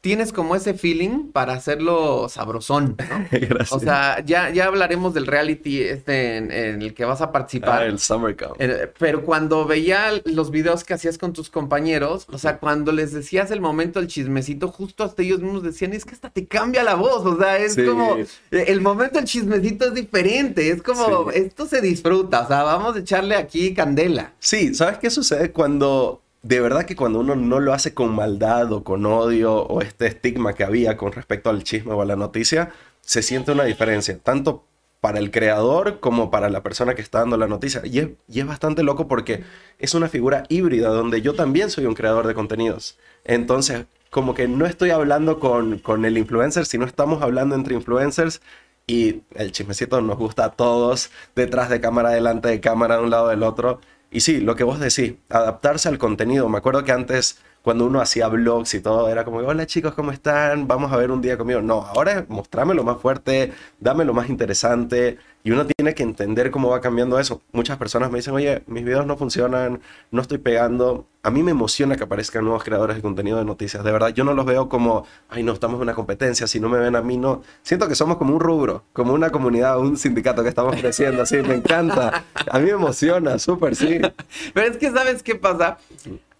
tienes 0.04 0.34
como 0.34 0.54
ese 0.54 0.74
feeling 0.74 1.30
para 1.32 1.54
hacerlo 1.54 2.28
sabrosón, 2.28 2.94
¿no? 3.08 3.26
Gracias. 3.38 3.72
O 3.72 3.80
sea, 3.80 4.22
ya, 4.22 4.50
ya 4.50 4.66
hablaremos 4.66 5.14
del 5.14 5.26
reality 5.26 5.80
este 5.80 6.36
en, 6.36 6.52
el 6.52 6.92
que 6.92 7.06
vas 7.06 7.22
a 7.22 7.32
participar. 7.32 7.80
Ah, 7.80 7.86
el 7.86 7.98
Summer 7.98 8.36
Camp. 8.36 8.56
Eh, 8.58 8.92
pero 8.98 9.24
cuando 9.24 9.64
veía 9.64 10.10
los 10.26 10.50
videos 10.50 10.84
que 10.84 10.92
hacías 10.92 11.16
con 11.16 11.32
tus 11.32 11.48
compañeros, 11.48 12.26
o 12.30 12.36
sea, 12.36 12.58
cuando 12.58 12.92
les 12.92 13.14
decías 13.14 13.50
el 13.50 13.62
momento 13.62 13.98
del 13.98 14.10
chismecito, 14.10 14.68
justo 14.68 15.04
hasta 15.04 15.22
ellos 15.22 15.40
mismos 15.40 15.62
decían, 15.62 15.94
es 15.94 16.04
que 16.04 16.12
hasta 16.12 16.28
te 16.28 16.46
cambia 16.46 16.82
la 16.82 16.96
voz, 16.96 17.24
o 17.24 17.38
sea, 17.38 17.56
es 17.56 17.74
como, 17.74 18.18
eh, 18.18 18.26
el 18.50 18.82
momento 18.82 19.16
del 19.16 19.24
chismecito 19.24 19.86
es 19.86 19.94
diferente, 19.94 20.68
es 20.68 20.82
como, 20.82 21.30
esto 21.30 21.64
se 21.64 21.80
disfruta, 21.80 22.42
o 22.42 22.46
sea, 22.46 22.62
vamos 22.62 22.94
a 22.94 22.98
echarle 22.98 23.36
aquí 23.36 23.72
candela. 23.72 24.34
Sí, 24.38 24.74
¿sabes 24.74 24.98
qué 24.98 25.08
sucede 25.08 25.50
cuando 25.50 26.23
de 26.44 26.60
verdad 26.60 26.84
que 26.84 26.94
cuando 26.94 27.20
uno 27.20 27.34
no 27.34 27.58
lo 27.58 27.72
hace 27.72 27.94
con 27.94 28.14
maldad 28.14 28.70
o 28.70 28.84
con 28.84 29.06
odio 29.06 29.54
o 29.54 29.80
este 29.80 30.06
estigma 30.06 30.52
que 30.52 30.62
había 30.62 30.96
con 30.96 31.12
respecto 31.12 31.48
al 31.48 31.64
chisme 31.64 31.92
o 31.94 32.02
a 32.02 32.04
la 32.04 32.16
noticia, 32.16 32.70
se 33.00 33.22
siente 33.22 33.52
una 33.52 33.64
diferencia, 33.64 34.18
tanto 34.22 34.64
para 35.00 35.18
el 35.18 35.30
creador 35.30 36.00
como 36.00 36.30
para 36.30 36.50
la 36.50 36.62
persona 36.62 36.94
que 36.94 37.00
está 37.00 37.20
dando 37.20 37.38
la 37.38 37.48
noticia. 37.48 37.80
Y 37.84 37.98
es, 37.98 38.46
bastante 38.46 38.82
loco 38.82 39.08
porque 39.08 39.42
es 39.78 39.94
una 39.94 40.08
figura 40.08 40.44
híbrida 40.50 40.88
donde 40.88 41.22
yo 41.22 41.34
también 41.34 41.70
soy 41.70 41.86
un 41.86 41.94
creador 41.94 42.26
de 42.26 42.34
contenidos. 42.34 42.98
Entonces, 43.24 43.86
como 44.10 44.34
que 44.34 44.46
no 44.46 44.66
estoy 44.66 44.90
hablando 44.90 45.40
con, 45.40 45.78
con 45.78 46.04
el 46.04 46.18
influencer, 46.18 46.66
sino 46.66 46.84
estamos 46.84 47.22
hablando 47.22 47.54
entre 47.54 47.74
influencers 47.74 48.42
y 48.86 49.22
el 49.34 49.50
chismecito 49.52 50.02
nos 50.02 50.18
gusta 50.18 50.44
a 50.44 50.50
todos, 50.52 51.10
detrás 51.34 51.70
de 51.70 51.80
cámara, 51.80 52.10
delante 52.10 52.48
de 52.48 52.60
cámara, 52.60 52.98
de 52.98 53.04
un 53.04 53.10
lado 53.10 53.28
del 53.28 53.42
otro. 53.42 53.80
Y 54.14 54.20
sí, 54.20 54.38
lo 54.40 54.54
que 54.54 54.62
vos 54.62 54.78
decís, 54.78 55.14
adaptarse 55.28 55.88
al 55.88 55.98
contenido. 55.98 56.48
Me 56.48 56.58
acuerdo 56.58 56.84
que 56.84 56.92
antes, 56.92 57.42
cuando 57.64 57.86
uno 57.86 58.02
hacía 58.02 58.28
blogs 58.28 58.74
y 58.74 58.82
todo, 58.82 59.08
era 59.08 59.24
como, 59.24 59.38
hola 59.38 59.64
chicos, 59.64 59.94
¿cómo 59.94 60.12
están? 60.12 60.68
Vamos 60.68 60.92
a 60.92 60.98
ver 60.98 61.10
un 61.10 61.22
día 61.22 61.38
conmigo. 61.38 61.62
No, 61.62 61.80
ahora 61.80 62.26
mostrame 62.28 62.74
lo 62.74 62.84
más 62.84 63.00
fuerte, 63.00 63.54
dame 63.80 64.04
lo 64.04 64.12
más 64.12 64.28
interesante. 64.28 65.16
Y 65.42 65.50
uno 65.50 65.66
tiene 65.66 65.94
que 65.94 66.02
entender 66.02 66.50
cómo 66.50 66.68
va 66.68 66.82
cambiando 66.82 67.18
eso. 67.18 67.40
Muchas 67.52 67.78
personas 67.78 68.10
me 68.10 68.18
dicen, 68.18 68.34
oye, 68.34 68.62
mis 68.66 68.84
videos 68.84 69.06
no 69.06 69.16
funcionan, 69.16 69.80
no 70.10 70.20
estoy 70.20 70.36
pegando. 70.36 71.06
A 71.22 71.30
mí 71.30 71.42
me 71.42 71.52
emociona 71.52 71.96
que 71.96 72.04
aparezcan 72.04 72.44
nuevos 72.44 72.64
creadores 72.64 72.96
de 72.96 73.02
contenido 73.02 73.38
de 73.38 73.46
noticias. 73.46 73.82
De 73.82 73.92
verdad, 73.92 74.08
yo 74.08 74.24
no 74.24 74.34
los 74.34 74.44
veo 74.44 74.68
como, 74.68 75.06
ay, 75.30 75.42
no, 75.42 75.54
estamos 75.54 75.76
en 75.76 75.82
una 75.84 75.94
competencia, 75.94 76.46
si 76.46 76.60
no 76.60 76.68
me 76.68 76.78
ven 76.78 76.96
a 76.96 77.00
mí, 77.00 77.16
no. 77.16 77.42
Siento 77.62 77.88
que 77.88 77.94
somos 77.94 78.18
como 78.18 78.34
un 78.34 78.40
rubro, 78.40 78.84
como 78.92 79.14
una 79.14 79.30
comunidad, 79.30 79.78
un 79.78 79.96
sindicato 79.96 80.42
que 80.42 80.50
estamos 80.50 80.76
creciendo, 80.76 81.22
así, 81.22 81.36
me 81.38 81.54
encanta. 81.54 82.24
A 82.50 82.58
mí 82.58 82.66
me 82.66 82.72
emociona, 82.72 83.38
súper, 83.38 83.74
sí. 83.74 84.00
Pero 84.52 84.70
es 84.70 84.76
que, 84.76 84.90
¿sabes 84.90 85.22
qué 85.22 85.34
pasa? 85.34 85.78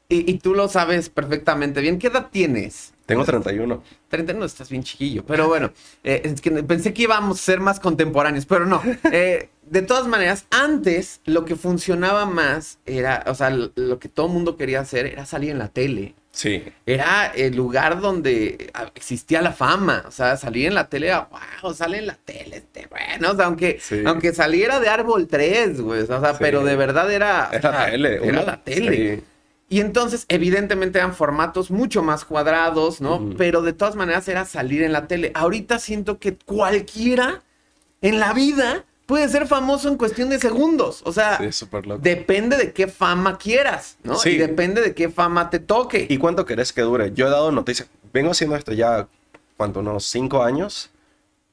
Y, 0.09 0.31
y 0.31 0.39
tú 0.39 0.55
lo 0.55 0.69
sabes 0.69 1.09
perfectamente 1.09 1.81
bien. 1.81 1.99
¿Qué 1.99 2.09
edad 2.09 2.29
tienes? 2.31 2.95
Tengo 3.07 3.25
31. 3.25 3.83
31 4.09 4.45
estás 4.47 4.71
bien 4.71 4.83
chiquillo, 4.83 5.25
pero 5.27 5.47
bueno, 5.47 5.73
eh, 6.03 6.23
es 6.25 6.41
que 6.41 6.51
pensé 6.63 6.95
que 6.95 7.03
íbamos 7.03 7.39
a 7.39 7.43
ser 7.43 7.61
más 7.61 7.81
contemporáneos, 7.81 8.47
pero 8.47 8.67
no. 8.67 8.83
Eh, 9.13 9.51
de 9.63 9.83
todas 9.83 10.07
maneras, 10.07 10.47
antes 10.51 11.21
lo 11.25 11.45
que 11.45 11.57
funcionaba 11.57 12.27
más 12.27 12.79
era, 12.85 13.23
o 13.27 13.35
sea, 13.35 13.51
lo 13.51 13.99
que 13.99 14.09
todo 14.09 14.27
el 14.27 14.33
mundo 14.33 14.57
quería 14.57 14.81
hacer 14.81 15.07
era 15.07 15.25
salir 15.25 15.51
en 15.51 15.59
la 15.59 15.69
tele. 15.69 16.15
Sí. 16.31 16.65
Era 16.85 17.27
el 17.29 17.55
lugar 17.55 18.01
donde 18.01 18.73
existía 18.95 19.41
la 19.41 19.53
fama. 19.53 20.05
O 20.09 20.11
sea, 20.11 20.37
salir 20.37 20.67
en 20.67 20.75
la 20.75 20.89
tele 20.89 21.09
era, 21.09 21.29
wow, 21.63 21.73
sale 21.73 21.99
en 21.99 22.09
la 22.09 22.19
tele, 22.25 22.57
este, 22.57 22.89
bueno. 22.89 23.33
O 23.33 23.37
sea, 23.37 23.47
aunque, 23.47 23.81
aunque 24.05 24.35
saliera 24.35 24.81
de 24.81 24.89
Árbol 24.89 25.29
3, 25.29 25.81
güey. 25.81 26.03
O 26.03 26.07
sea, 26.07 26.37
pero 26.39 26.65
de 26.65 26.77
verdad 26.77 27.11
era. 27.13 27.51
Era 27.53 27.71
la 27.71 27.91
tele. 27.91 28.21
Era 28.23 28.43
la 28.43 28.63
tele. 28.65 29.23
Y 29.75 29.81
entonces, 29.81 30.25
evidentemente, 30.29 31.01
eran 31.01 31.17
formatos 31.17 31.73
mucho 31.73 32.01
más 32.01 32.25
cuadrados, 32.25 33.01
¿no? 33.01 33.31
Pero 33.37 33.61
de 33.61 33.73
todas 33.73 33.97
maneras 33.97 34.29
era 34.29 34.45
salir 34.45 34.85
en 34.85 34.93
la 34.93 35.09
tele. 35.09 35.33
Ahorita 35.35 35.81
siento 35.81 36.21
que 36.21 36.37
cualquiera 36.37 37.43
en 38.01 38.21
la 38.21 38.33
vida 38.35 38.85
puede 39.07 39.29
ser 39.29 39.49
famoso 39.49 39.89
en 39.89 39.97
cuestión 39.97 40.31
de 40.31 40.39
segundos. 40.39 41.03
O 41.05 41.13
sea, 41.13 41.41
depende 41.99 42.57
de 42.57 42.73
qué 42.73 42.87
fama 42.87 43.37
quieras, 43.37 43.97
¿no? 44.05 44.15
Sí. 44.15 44.29
Y 44.29 44.39
depende 44.39 44.81
de 44.81 44.95
qué 44.95 45.09
fama 45.09 45.51
te 45.51 45.59
toque. 45.59 46.07
¿Y 46.09 46.19
cuánto 46.19 46.45
querés 46.45 46.73
que 46.73 46.83
dure? 46.83 47.13
Yo 47.13 47.27
he 47.27 47.31
dado 47.31 47.51
noticias. 47.51 47.89
Vengo 48.13 48.31
haciendo 48.31 48.55
esto 48.55 48.73
ya, 48.73 49.09
¿cuánto? 49.57 49.81
Unos 49.81 50.05
cinco 50.05 50.45
años. 50.45 50.93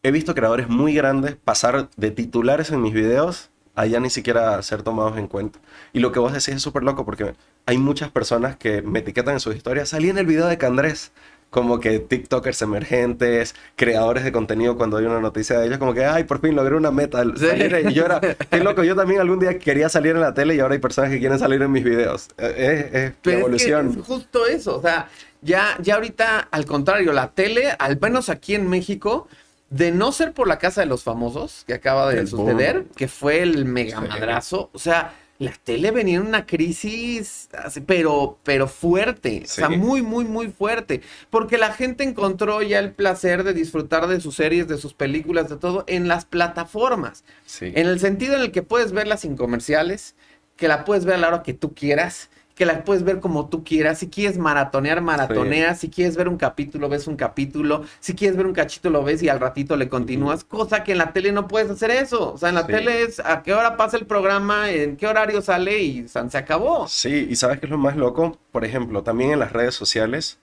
He 0.04 0.12
visto 0.12 0.36
creadores 0.36 0.70
muy 0.70 0.94
grandes 0.94 1.38
pasar 1.44 1.90
de 1.98 2.12
titulares 2.12 2.70
en 2.70 2.84
mis 2.84 2.94
videos 2.94 3.50
a 3.76 3.86
ya 3.86 4.00
ni 4.00 4.10
siquiera 4.10 4.62
ser 4.62 4.84
tomados 4.84 5.18
en 5.18 5.28
cuenta. 5.28 5.60
Y 5.94 6.00
lo 6.00 6.12
que 6.12 6.20
vos 6.20 6.32
decís 6.32 6.50
es 6.50 6.62
súper 6.62 6.84
loco 6.84 7.06
porque 7.06 7.34
hay 7.66 7.78
muchas 7.78 8.10
personas 8.10 8.56
que 8.56 8.82
me 8.82 9.00
etiquetan 9.00 9.36
en 9.36 9.40
sus 9.40 9.56
historias. 9.56 9.90
Salí 9.90 10.10
en 10.10 10.18
el 10.18 10.26
video 10.26 10.48
de 10.48 10.58
Candrés. 10.58 11.12
Como 11.50 11.82
que 11.82 12.00
TikTokers 12.00 12.62
emergentes, 12.62 13.56
creadores 13.76 14.24
de 14.24 14.32
contenido, 14.32 14.78
cuando 14.78 14.96
hay 14.96 15.04
una 15.04 15.20
noticia 15.20 15.60
de 15.60 15.68
ellos, 15.68 15.80
como 15.80 15.94
que, 15.94 16.06
ay, 16.06 16.24
por 16.24 16.40
fin 16.40 16.56
logré 16.56 16.78
una 16.78 16.92
meta. 16.92 17.26
Y 17.26 17.94
yo 17.94 18.06
era, 18.06 18.22
qué 18.22 18.62
loco, 18.62 18.86
yo 18.86 18.96
también 18.96 19.20
algún 19.20 19.40
día 19.40 19.60
quería 19.60 19.90
salir 19.90 20.16
en 20.16 20.22
la 20.22 20.34
tele 20.34 20.56
y 20.56 20.62
ahora 20.62 20.76
hay 20.76 20.80
personas 20.80 21.12
que 21.12 21.20
quieren 21.20 21.38
salir 21.38 21.62
en 21.62 21.70
mis 21.70 21.84
videos. 21.84 22.30
Es, 22.38 23.12
evolución. 23.26 23.98
Es, 24.00 24.06
justo 24.06 24.48
eso, 24.48 24.78
o 24.78 24.82
sea, 24.82 25.10
ya, 25.42 25.76
ya 25.82 25.96
ahorita, 25.96 26.48
al 26.52 26.66
contrario, 26.66 27.12
la 27.12 27.32
tele, 27.32 27.76
al 27.78 28.00
menos 28.00 28.30
aquí 28.30 28.56
en 28.56 28.70
México, 28.70 29.28
de 29.72 29.92
no 29.92 30.12
ser 30.12 30.34
por 30.34 30.48
la 30.48 30.60
casa 30.60 30.82
de 30.82 30.88
los 30.88 31.04
famosos 31.04 31.64
que 31.66 31.74
acaba 31.74 32.12
de 32.12 32.28
suceder, 32.28 32.86
que 32.96 33.08
fue 33.08 33.42
el 33.42 33.66
mega 33.66 34.02
madrazo, 34.02 34.70
o 34.74 34.80
sea, 34.80 35.16
la 35.40 35.54
tele 35.64 35.92
venía 35.92 36.18
en 36.18 36.28
una 36.28 36.46
crisis, 36.46 37.50
pero, 37.88 38.38
pero 38.44 38.68
fuerte, 38.68 39.44
o 39.46 39.48
sea, 39.48 39.70
muy, 39.70 40.02
muy, 40.02 40.26
muy 40.26 40.50
fuerte, 40.50 41.02
porque 41.30 41.58
la 41.58 41.72
gente 41.74 42.04
encontró 42.04 42.62
ya 42.62 42.80
el 42.80 42.92
placer 42.92 43.44
de 43.44 43.54
disfrutar 43.54 44.08
de 44.08 44.20
sus 44.20 44.36
series, 44.36 44.68
de 44.68 44.78
sus 44.78 44.94
películas, 44.94 45.50
de 45.50 45.56
todo, 45.56 45.86
en 45.88 46.10
las 46.10 46.26
plataformas. 46.26 47.24
En 47.62 47.88
el 47.88 48.00
sentido 48.02 48.36
en 48.36 48.42
el 48.42 48.52
que 48.52 48.62
puedes 48.64 48.92
verlas 48.92 49.22
sin 49.22 49.38
comerciales, 49.38 50.16
que 50.58 50.68
la 50.68 50.84
puedes 50.84 51.06
ver 51.06 51.16
a 51.16 51.20
la 51.20 51.28
hora 51.30 51.44
que 51.44 51.54
tú 51.54 51.74
quieras, 51.74 52.30
que 52.62 52.66
la 52.68 52.84
puedes 52.84 53.04
ver 53.04 53.20
como 53.20 53.50
tú 53.50 53.64
quieras. 53.64 53.98
Si 53.98 54.08
quieres 54.08 54.38
maratonear, 54.38 55.02
maratoneas. 55.02 55.80
Si 55.80 55.90
quieres 55.90 56.16
ver 56.16 56.28
un 56.28 56.38
capítulo, 56.38 56.90
ves 56.90 57.08
un 57.08 57.16
capítulo. 57.16 57.86
Si 58.00 58.14
quieres 58.14 58.38
ver 58.38 58.46
un 58.46 58.54
cachito, 58.54 58.92
lo 58.92 59.04
ves 59.04 59.24
y 59.24 59.30
al 59.30 59.40
ratito 59.40 59.76
le 59.76 59.90
continúas. 59.90 60.44
Cosa 60.44 60.84
que 60.84 60.92
en 60.92 61.00
la 61.00 61.12
tele 61.12 61.32
no 61.32 61.48
puedes 61.48 61.72
hacer 61.72 61.90
eso. 61.90 62.34
O 62.34 62.38
sea, 62.38 62.50
en 62.50 62.56
la 62.56 62.68
tele 62.68 63.02
es 63.02 63.20
a 63.20 63.42
qué 63.42 63.56
hora 63.56 63.78
pasa 63.78 63.98
el 63.98 64.06
programa, 64.06 64.70
en 64.70 64.96
qué 64.96 65.08
horario 65.08 65.42
sale 65.42 65.82
y 65.82 66.08
se 66.08 66.38
acabó. 66.38 66.88
Sí, 66.88 67.26
y 67.32 67.36
¿sabes 67.36 67.60
qué 67.60 67.66
es 67.66 67.72
lo 67.72 67.80
más 67.80 67.98
loco? 67.98 68.38
Por 68.52 68.64
ejemplo, 68.64 69.02
también 69.02 69.32
en 69.32 69.40
las 69.40 69.54
redes 69.54 69.74
sociales, 69.74 70.38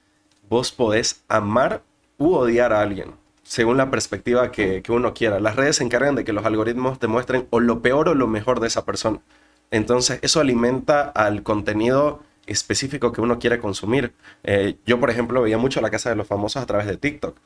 vos 0.49 0.73
podés 0.73 1.23
amar 1.29 1.83
u 2.17 2.35
odiar 2.35 2.73
a 2.73 2.81
alguien 2.81 3.13
según 3.45 3.77
la 3.77 3.93
perspectiva 3.93 4.51
que, 4.51 4.83
que, 4.83 4.91
uno 4.91 5.15
quiera. 5.15 5.39
Las 5.39 5.55
redes 5.55 5.77
se 5.77 5.85
encargan 5.85 6.17
de 6.17 6.25
que 6.25 6.33
los 6.33 6.45
algoritmos 6.45 6.99
te 6.99 7.07
muestren 7.07 7.47
o 7.51 7.61
lo 7.61 7.81
peor 7.81 8.09
o 8.09 8.15
lo 8.17 8.27
mejor 8.27 8.59
de 8.59 8.67
esa 8.67 8.85
persona. 8.85 9.21
Entonces, 9.71 10.19
eso 10.23 10.41
alimenta 10.41 11.03
al 11.03 11.43
contenido 11.43 12.21
específico 12.47 13.13
que 13.13 13.21
uno 13.21 13.39
quiere 13.39 13.59
consumir. 13.61 14.15
Eh, 14.43 14.77
yo, 14.87 14.99
por 14.99 15.11
ejemplo, 15.11 15.43
veía 15.43 15.59
mucho 15.59 15.81
La 15.81 15.91
Casa 15.91 16.11
de 16.11 16.17
los 16.17 16.27
Famosos 16.27 16.63
a 16.63 16.67
través 16.67 16.87
de 16.87 16.97
TikTok. 16.97 17.37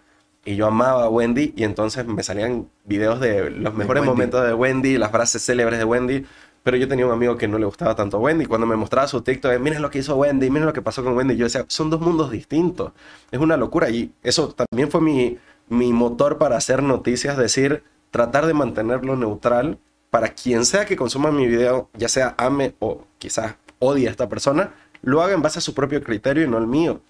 Y 0.45 0.57
yo 0.57 0.67
amaba 0.67 1.05
a 1.05 1.09
Wendy 1.09 1.52
y 1.57 1.62
entonces 1.64 2.05
me 2.07 2.23
salían 2.23 2.69
videos 2.85 3.21
de 3.21 3.50
los 3.50 3.75
mejores 3.75 4.05
momentos 4.05 4.45
de 4.45 4.55
Wendy, 4.55 4.99
las 4.99 5.12
frases 5.12 5.45
célebres 5.45 5.79
de 5.79 5.85
Wendy. 5.85 6.26
Pero 6.64 6.76
yo 6.76 6.88
tenía 6.88 7.07
un 7.07 7.12
amigo 7.12 7.37
que 7.37 7.49
no 7.49 7.59
le 7.59 7.67
gustaba 7.67 7.95
tanto 7.95 8.19
Wendy. 8.19 8.47
Cuando 8.47 8.67
me 8.67 8.76
mostraba 8.76 9.09
su 9.09 9.23
TikTok, 9.23 9.59
miren 9.61 9.83
lo 9.83 9.91
que 9.91 9.99
hizo 9.99 10.17
Wendy, 10.17 10.50
miren 10.50 10.67
lo 10.67 10.73
que 10.73 10.83
pasó 10.83 11.02
con 11.05 11.17
Wendy. 11.17 11.37
Yo 11.37 11.45
decía, 11.45 11.64
son 11.69 11.91
dos 11.91 12.00
mundos 12.00 12.31
distintos. 12.31 12.93
Es 13.31 13.41
una 13.41 13.57
locura. 13.57 13.91
Y 13.91 14.12
eso 14.23 14.55
también 14.55 14.91
fue 14.91 15.00
mi, 15.00 15.38
mi 15.69 15.93
motor 15.93 16.38
para 16.38 16.57
hacer 16.57 16.83
noticias, 16.83 17.37
decir, 17.37 17.85
tratar 18.11 18.47
de 18.47 18.55
mantenerlo 18.55 19.17
neutral 19.17 19.79
para 20.12 20.28
quien 20.28 20.66
sea 20.66 20.85
que 20.85 20.95
consuma 20.95 21.33
mi 21.33 21.47
video, 21.47 21.88
ya 21.95 22.07
sea 22.07 22.35
ame 22.37 22.75
o 22.81 23.07
quizás 23.16 23.54
odie 23.78 24.09
a 24.09 24.11
esta 24.11 24.28
persona, 24.28 24.75
lo 25.00 25.23
haga 25.23 25.33
en 25.33 25.40
base 25.40 25.59
a 25.59 25.62
su 25.62 25.73
propio 25.73 26.02
criterio 26.02 26.45
y 26.45 26.49
no 26.49 26.59
el 26.59 26.66
mío. 26.66 27.00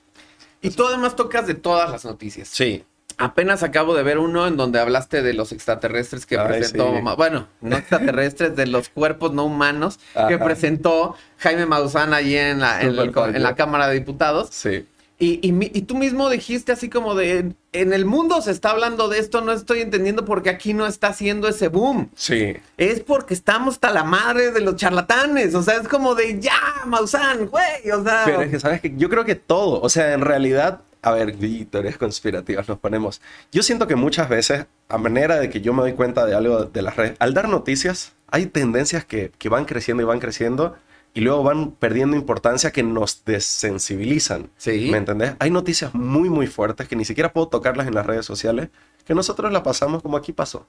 Y 0.61 0.71
tú 0.71 0.87
además 0.87 1.16
tocas 1.16 1.49
de 1.49 1.54
todas 1.54 1.90
las 1.90 2.04
noticias. 2.04 2.47
Sí. 2.47 2.85
Apenas 3.18 3.64
acabo 3.64 3.97
de 3.97 4.04
ver 4.04 4.18
uno 4.18 4.47
en 4.47 4.56
donde 4.56 4.78
hablaste 4.78 5.21
de 5.21 5.35
los 5.35 5.50
extraterrestres 5.50 6.26
que 6.26 6.38
Ay, 6.38 6.47
presentó, 6.47 6.94
sí. 6.94 7.02
bueno, 7.16 7.49
no 7.61 7.76
extraterrestres, 7.76 8.54
de 8.54 8.68
los 8.68 8.88
cuerpos 8.88 9.32
no 9.32 9.47
humanos 9.47 9.99
que 10.28 10.38
presentó 10.38 11.16
Jaime 11.38 11.66
Maussan 11.66 12.14
allí 12.14 12.37
en 12.37 12.61
la, 12.61 12.82
en, 12.82 12.97
el 12.97 13.42
la. 13.42 13.56
Cámara 13.56 13.88
de 13.88 13.94
Diputados. 13.94 14.50
Sí. 14.52 14.87
Y, 15.23 15.38
y 15.41 15.52
y 15.73 15.83
tú 15.83 15.95
mismo 15.95 16.29
dijiste 16.29 16.73
así 16.73 16.91
como 16.91 17.14
de, 17.14 17.55
en 17.73 17.93
el 17.93 18.05
mundo 18.07 18.43
se 18.43 18.50
está 18.50 18.71
hablando 18.71 19.09
de 19.09 19.21
esto, 19.21 19.41
no 19.41 19.52
estoy 19.52 19.81
entendiendo 19.81 20.25
por 20.25 20.43
qué 20.43 20.50
aquí 20.50 20.75
no 20.75 20.85
está 20.85 21.09
haciendo 21.09 21.47
ese 21.47 21.69
boom. 21.69 22.11
Sí. 22.17 22.57
Es 22.76 22.99
porque 22.99 23.33
estamos 23.33 23.75
hasta 23.75 23.93
la 23.93 24.02
madre 24.02 24.50
de 24.50 24.61
los 24.61 24.75
charlatanes, 24.75 25.55
o 25.55 25.62
sea, 25.62 25.76
es 25.76 25.87
como 25.87 26.17
de, 26.17 26.41
ya, 26.41 26.59
Maussan, 26.87 27.47
güey, 27.47 27.88
o 27.95 28.02
sea... 28.02 28.23
Pero 28.25 28.43
es 28.43 28.50
que, 28.50 28.59
¿sabes 28.59 28.81
que 28.81 28.97
Yo 28.97 29.09
creo 29.09 29.25
que 29.25 29.37
todo, 29.37 29.81
o 29.81 29.88
sea, 29.88 30.12
en 30.12 30.23
realidad, 30.23 30.81
a 31.02 31.12
ver, 31.12 31.37
teorías 31.71 31.99
conspirativas 31.99 32.69
nos 32.69 32.81
ponemos. 32.81 33.21
Yo 33.52 33.62
siento 33.62 33.87
que 33.87 33.95
muchas 33.95 34.29
veces, 34.29 34.67
a 34.88 34.99
manera 34.99 35.38
de 35.38 35.50
que 35.50 35.61
yo 35.61 35.73
me 35.73 35.83
doy 35.83 35.93
cuenta 35.93 36.26
de 36.26 36.35
algo 36.35 36.64
de 36.64 36.83
las 36.83 36.97
redes, 36.97 37.14
al 37.21 37.33
dar 37.33 37.49
noticias, 37.49 38.14
hay 38.26 38.47
tendencias 38.47 39.05
que, 39.05 39.31
que 39.38 39.49
van 39.49 39.67
creciendo 39.67 40.02
y 40.02 40.07
van 40.07 40.19
creciendo 40.19 40.75
y 41.14 41.21
luego 41.21 41.42
van 41.42 41.73
perdiendo 41.73 42.16
importancia 42.16 42.71
que 42.73 42.83
nos 42.83 43.25
desensibilizan. 43.25 44.50
Sí. 44.57 44.88
¿Me 44.90 44.99
entendés? 44.99 45.35
Hay 45.38 45.50
noticias 45.50 45.95
muy, 45.95 46.31
muy 46.31 46.47
fuertes 46.47 46.88
que 46.88 46.97
ni 46.97 47.04
siquiera 47.04 47.33
puedo 47.33 47.49
tocarlas 47.49 47.87
en 47.87 47.95
las 47.95 48.07
redes 48.07 48.25
sociales, 48.26 48.71
que 49.04 49.14
nosotros 49.14 49.52
la 49.52 49.62
pasamos 49.62 50.02
como 50.02 50.16
aquí 50.16 50.33
pasó. 50.33 50.66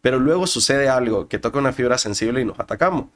Pero 0.00 0.18
luego 0.18 0.46
sucede 0.46 0.88
algo 0.88 1.28
que 1.28 1.38
toca 1.38 1.58
una 1.58 1.72
fibra 1.72 1.98
sensible 1.98 2.40
y 2.40 2.44
nos 2.44 2.58
atacamos. 2.60 3.06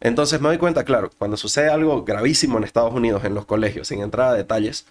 Entonces 0.00 0.40
me 0.40 0.48
doy 0.48 0.58
cuenta, 0.58 0.84
claro, 0.84 1.10
cuando 1.18 1.36
sucede 1.36 1.70
algo 1.70 2.02
gravísimo 2.04 2.58
en 2.58 2.64
Estados 2.64 2.92
Unidos, 2.92 3.24
en 3.24 3.34
los 3.34 3.46
colegios, 3.46 3.86
sin 3.88 4.00
entrar 4.00 4.30
a 4.30 4.34
detalles, 4.34 4.86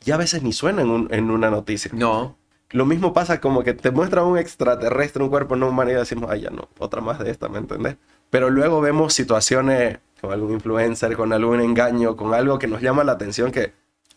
ya 0.00 0.14
a 0.14 0.18
veces 0.18 0.42
ni 0.42 0.52
suena 0.52 0.82
en, 0.82 0.88
un- 0.90 1.08
en 1.12 1.30
una 1.30 1.50
noticia. 1.50 1.90
No. 1.94 2.36
Lo 2.70 2.86
mismo 2.86 3.12
pasa 3.12 3.40
como 3.40 3.62
que 3.62 3.74
te 3.74 3.90
muestra 3.90 4.24
un 4.24 4.38
extraterrestre, 4.38 5.22
un 5.22 5.28
cuerpo 5.28 5.56
no 5.56 5.68
humano 5.68 5.90
y 5.90 5.94
decimos, 5.94 6.30
ay, 6.30 6.40
ya 6.42 6.50
no, 6.50 6.68
otra 6.78 7.00
más 7.02 7.18
de 7.18 7.30
esta, 7.30 7.48
¿me 7.48 7.58
entendés? 7.58 7.96
Pero 8.34 8.50
luego 8.50 8.80
vemos 8.80 9.14
situaciones 9.14 9.98
con 10.20 10.32
algún 10.32 10.54
influencer, 10.54 11.16
con 11.16 11.32
algún 11.32 11.60
engaño, 11.60 12.16
con 12.16 12.34
algo 12.34 12.58
que 12.58 12.66
nos 12.66 12.82
llama 12.82 13.04
la 13.04 13.12
atención 13.12 13.52
que 13.52 13.72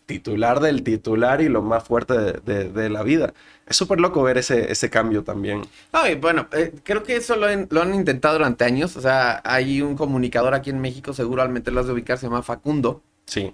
titular 0.06 0.58
del 0.58 0.82
titular 0.82 1.40
y 1.40 1.48
lo 1.48 1.62
más 1.62 1.84
fuerte 1.84 2.14
de, 2.44 2.64
de- 2.68 2.88
la 2.88 3.04
vida. 3.04 3.32
Es 3.64 3.76
súper 3.76 4.00
loco 4.00 4.20
ver 4.24 4.36
ese, 4.38 4.72
ese 4.72 4.90
cambio 4.90 5.22
también. 5.22 5.62
Ay, 5.92 6.16
bueno, 6.16 6.48
eh, 6.50 6.74
creo 6.82 7.04
que 7.04 7.14
eso 7.14 7.36
lo 7.36 7.46
han 7.80 7.94
intentado 7.94 8.34
durante 8.38 8.64
años. 8.64 8.96
O 8.96 9.00
sea, 9.00 9.40
hay 9.44 9.82
un 9.82 9.94
comunicador 9.96 10.52
aquí 10.52 10.70
en 10.70 10.80
México, 10.80 11.12
seguramente 11.12 11.70
lo 11.70 11.78
has 11.78 11.86
de 11.86 11.92
ubicar, 11.92 12.18
se 12.18 12.26
llama 12.26 12.42
Facundo. 12.42 13.02
Sí. 13.28 13.52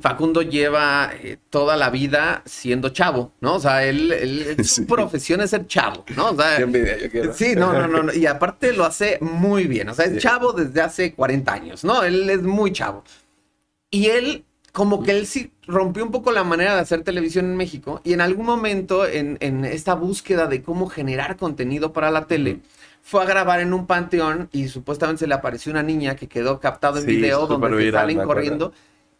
Facundo 0.00 0.42
lleva 0.42 1.12
eh, 1.22 1.36
toda 1.48 1.76
la 1.76 1.90
vida 1.90 2.42
siendo 2.44 2.88
chavo, 2.88 3.32
¿no? 3.40 3.54
O 3.54 3.60
sea, 3.60 3.84
él, 3.84 4.10
él- 4.10 4.56
su 4.64 4.80
Sí. 4.80 4.84
profesión 4.84 5.40
es 5.42 5.50
ser 5.50 5.66
chavo, 5.68 6.04
¿no? 6.16 6.30
O 6.30 6.36
sea, 6.36 6.56
quiero. 7.10 7.32
Sí, 7.32 7.54
no, 7.54 7.72
no, 7.72 7.86
no, 7.86 8.02
no, 8.02 8.12
Y 8.12 8.26
aparte 8.26 8.72
lo 8.72 8.84
hace 8.84 9.18
muy 9.20 9.66
bien. 9.68 9.88
O 9.88 9.94
sea, 9.94 10.06
es 10.06 10.14
Sí. 10.14 10.18
chavo 10.18 10.52
desde 10.52 10.80
hace 10.80 11.14
40 11.14 11.52
años, 11.52 11.84
¿no? 11.84 12.02
Él 12.02 12.28
es 12.28 12.42
muy 12.42 12.72
chavo. 12.72 13.04
Y 13.90 14.06
él, 14.06 14.44
como 14.72 15.02
que 15.04 15.12
él 15.12 15.26
sí 15.26 15.52
rompió 15.68 16.04
un 16.04 16.10
poco 16.10 16.32
la 16.32 16.42
manera 16.42 16.74
de 16.74 16.80
hacer 16.80 17.02
televisión 17.02 17.44
en 17.44 17.56
México. 17.56 18.00
Y 18.02 18.12
en 18.12 18.20
algún 18.22 18.46
momento, 18.46 19.06
en, 19.06 19.36
en 19.40 19.64
esta 19.64 19.94
búsqueda 19.94 20.46
de 20.48 20.62
cómo 20.62 20.88
generar 20.88 21.36
contenido 21.36 21.92
para 21.92 22.10
la 22.10 22.26
tele, 22.26 22.58
fue 23.02 23.22
a 23.22 23.24
grabar 23.24 23.60
en 23.60 23.72
un 23.72 23.86
panteón 23.86 24.48
y 24.52 24.66
supuestamente 24.68 25.20
se 25.20 25.26
le 25.28 25.34
apareció 25.34 25.70
una 25.70 25.82
niña 25.82 26.16
que 26.16 26.26
quedó 26.28 26.58
captado 26.60 26.98
en 26.98 27.04
Sí, 27.04 27.16
video 27.16 27.46
donde 27.46 27.84
se 27.84 27.92
salen 27.92 28.20
acuerdo. 28.20 28.72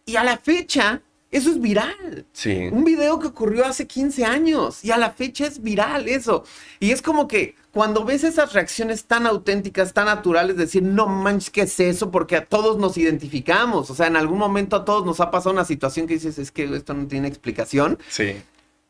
Y 0.05 0.15
a 0.15 0.23
la 0.23 0.37
fecha, 0.37 1.01
eso 1.31 1.49
es 1.49 1.61
viral. 1.61 2.25
Sí. 2.33 2.67
Un 2.71 2.83
video 2.83 3.19
que 3.19 3.27
ocurrió 3.27 3.65
hace 3.65 3.87
15 3.87 4.25
años 4.25 4.83
y 4.83 4.91
a 4.91 4.97
la 4.97 5.11
fecha 5.11 5.47
es 5.47 5.61
viral 5.61 6.09
eso. 6.09 6.43
Y 6.79 6.91
es 6.91 7.01
como 7.01 7.27
que 7.27 7.55
cuando 7.71 8.03
ves 8.03 8.25
esas 8.25 8.51
reacciones 8.51 9.05
tan 9.05 9.25
auténticas, 9.25 9.93
tan 9.93 10.05
naturales, 10.05 10.57
decir, 10.57 10.83
no 10.83 11.07
manches, 11.07 11.49
¿qué 11.49 11.61
es 11.61 11.79
eso? 11.79 12.11
Porque 12.11 12.35
a 12.35 12.45
todos 12.45 12.77
nos 12.77 12.97
identificamos. 12.97 13.89
O 13.89 13.95
sea, 13.95 14.07
en 14.07 14.17
algún 14.17 14.39
momento 14.39 14.75
a 14.75 14.83
todos 14.83 15.05
nos 15.05 15.21
ha 15.21 15.31
pasado 15.31 15.53
una 15.53 15.63
situación 15.63 16.05
que 16.05 16.15
dices, 16.15 16.37
es 16.37 16.51
que 16.51 16.65
esto 16.75 16.93
no 16.93 17.07
tiene 17.07 17.29
explicación. 17.29 17.97
Sí. 18.09 18.35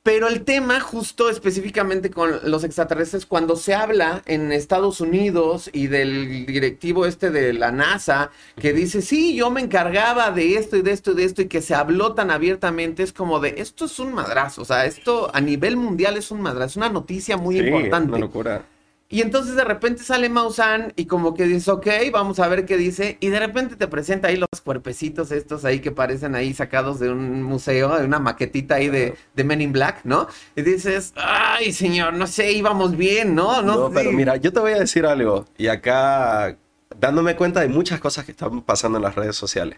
Pero 0.04 0.28
el 0.28 0.44
tema, 0.46 0.80
justo 0.80 1.30
específicamente 1.30 2.10
con 2.10 2.40
los 2.50 2.64
extraterrestres, 2.64 3.28
cuando 3.28 3.56
se 3.56 3.76
habla 3.76 4.24
en 4.26 4.52
Estados 4.52 5.00
Unidos 5.00 5.70
y 5.74 5.88
del 5.88 6.48
directivo 6.48 7.06
este 7.06 7.30
de 7.30 7.54
la 7.54 7.72
NASA, 7.72 8.32
que 8.58 8.74
dice, 8.74 9.04
sí, 9.04 9.36
yo 9.36 9.52
me 9.52 9.62
encargaba 9.62 10.32
de 10.32 10.56
esto 10.56 10.76
y 10.76 10.82
de 10.82 10.92
esto 10.92 11.12
y 11.12 11.16
de 11.16 11.26
esto, 11.26 11.44
y 11.44 11.48
que 11.48 11.62
se 11.62 11.76
habló 11.76 12.16
tan 12.16 12.32
abiertamente, 12.32 13.04
es 13.04 13.14
como 13.14 13.40
de, 13.40 13.54
esto 13.58 13.86
es 13.86 14.00
un 14.00 14.12
madrazo, 14.14 14.64
o 14.64 14.66
sea, 14.66 14.88
esto 14.88 15.30
a 15.36 15.40
nivel 15.40 15.78
mundial 15.78 16.18
es 16.18 16.32
un 16.32 16.42
madrazo, 16.42 16.66
es 16.72 16.78
una 16.78 16.90
noticia 16.90 17.38
muy 17.38 17.60
Sí, 17.60 17.62
importante. 17.68 18.10
Una 18.10 18.18
locura. 18.18 18.71
Y 19.12 19.22
entonces 19.22 19.56
de 19.56 19.66
repente 19.66 20.04
sale 20.04 20.30
Maussan 20.30 20.94
y 20.96 21.06
como 21.06 21.34
que 21.34 21.44
dice, 21.44 21.70
ok, 21.70 21.88
vamos 22.14 22.40
a 22.40 22.48
ver 22.48 22.66
qué 22.66 22.78
dice. 22.78 23.18
Y 23.20 23.28
de 23.28 23.40
repente 23.40 23.76
te 23.76 23.88
presenta 23.88 24.30
ahí 24.30 24.38
los 24.38 24.62
cuerpecitos 24.64 25.32
estos 25.32 25.66
ahí 25.66 25.82
que 25.82 25.92
parecen 25.92 26.34
ahí 26.34 26.54
sacados 26.54 27.00
de 27.00 27.12
un 27.12 27.44
museo, 27.44 28.00
de 28.00 28.06
una 28.06 28.20
maquetita 28.20 28.76
ahí 28.76 28.88
de, 28.88 29.16
de 29.36 29.44
Men 29.44 29.62
in 29.62 29.74
Black, 29.74 30.00
¿no? 30.06 30.28
Y 30.56 30.62
dices, 30.62 31.14
ay 31.18 31.74
señor, 31.74 32.14
no 32.14 32.26
sé, 32.26 32.54
íbamos 32.54 32.96
bien, 32.96 33.36
¿no? 33.36 33.62
No, 33.62 33.90
sé. 33.90 33.96
pero 33.96 34.12
mira, 34.14 34.38
yo 34.38 34.54
te 34.54 34.62
voy 34.62 34.72
a 34.72 34.80
decir 34.80 35.06
algo. 35.06 35.46
Y 35.58 35.68
acá, 35.68 36.58
dándome 36.98 37.36
cuenta 37.36 37.60
de 37.60 37.68
muchas 37.68 38.00
cosas 38.00 38.24
que 38.24 38.32
están 38.32 38.62
pasando 38.62 38.98
en 38.98 39.04
las 39.04 39.16
redes 39.16 39.36
sociales. 39.36 39.78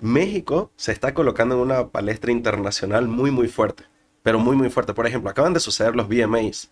México 0.00 0.72
se 0.74 0.90
está 0.90 1.14
colocando 1.14 1.54
en 1.54 1.60
una 1.60 1.88
palestra 1.88 2.32
internacional 2.32 3.06
muy, 3.06 3.30
muy 3.30 3.46
fuerte. 3.46 3.84
Pero 4.24 4.38
muy, 4.38 4.56
muy 4.56 4.70
fuerte. 4.70 4.94
Por 4.94 5.06
ejemplo, 5.06 5.30
acaban 5.30 5.52
de 5.52 5.60
suceder 5.60 5.94
los 5.94 6.08
VMAs. 6.08 6.70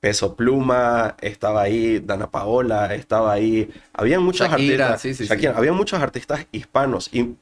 Peso 0.00 0.36
Pluma, 0.36 1.16
estaba 1.20 1.62
ahí 1.62 2.00
Dana 2.00 2.30
Paola, 2.30 2.94
estaba 2.94 3.32
ahí. 3.32 3.70
Había 3.92 4.20
muchos 4.20 4.48
Shakira, 4.48 4.86
artistas. 4.86 5.02
sí, 5.02 5.14
sí, 5.14 5.24
sí. 5.24 5.28
Shakira, 5.30 5.54
Había 5.56 5.72
muchos 5.72 6.00
artistas 6.00 6.46
hispanos. 6.52 7.08
Y, 7.12 7.34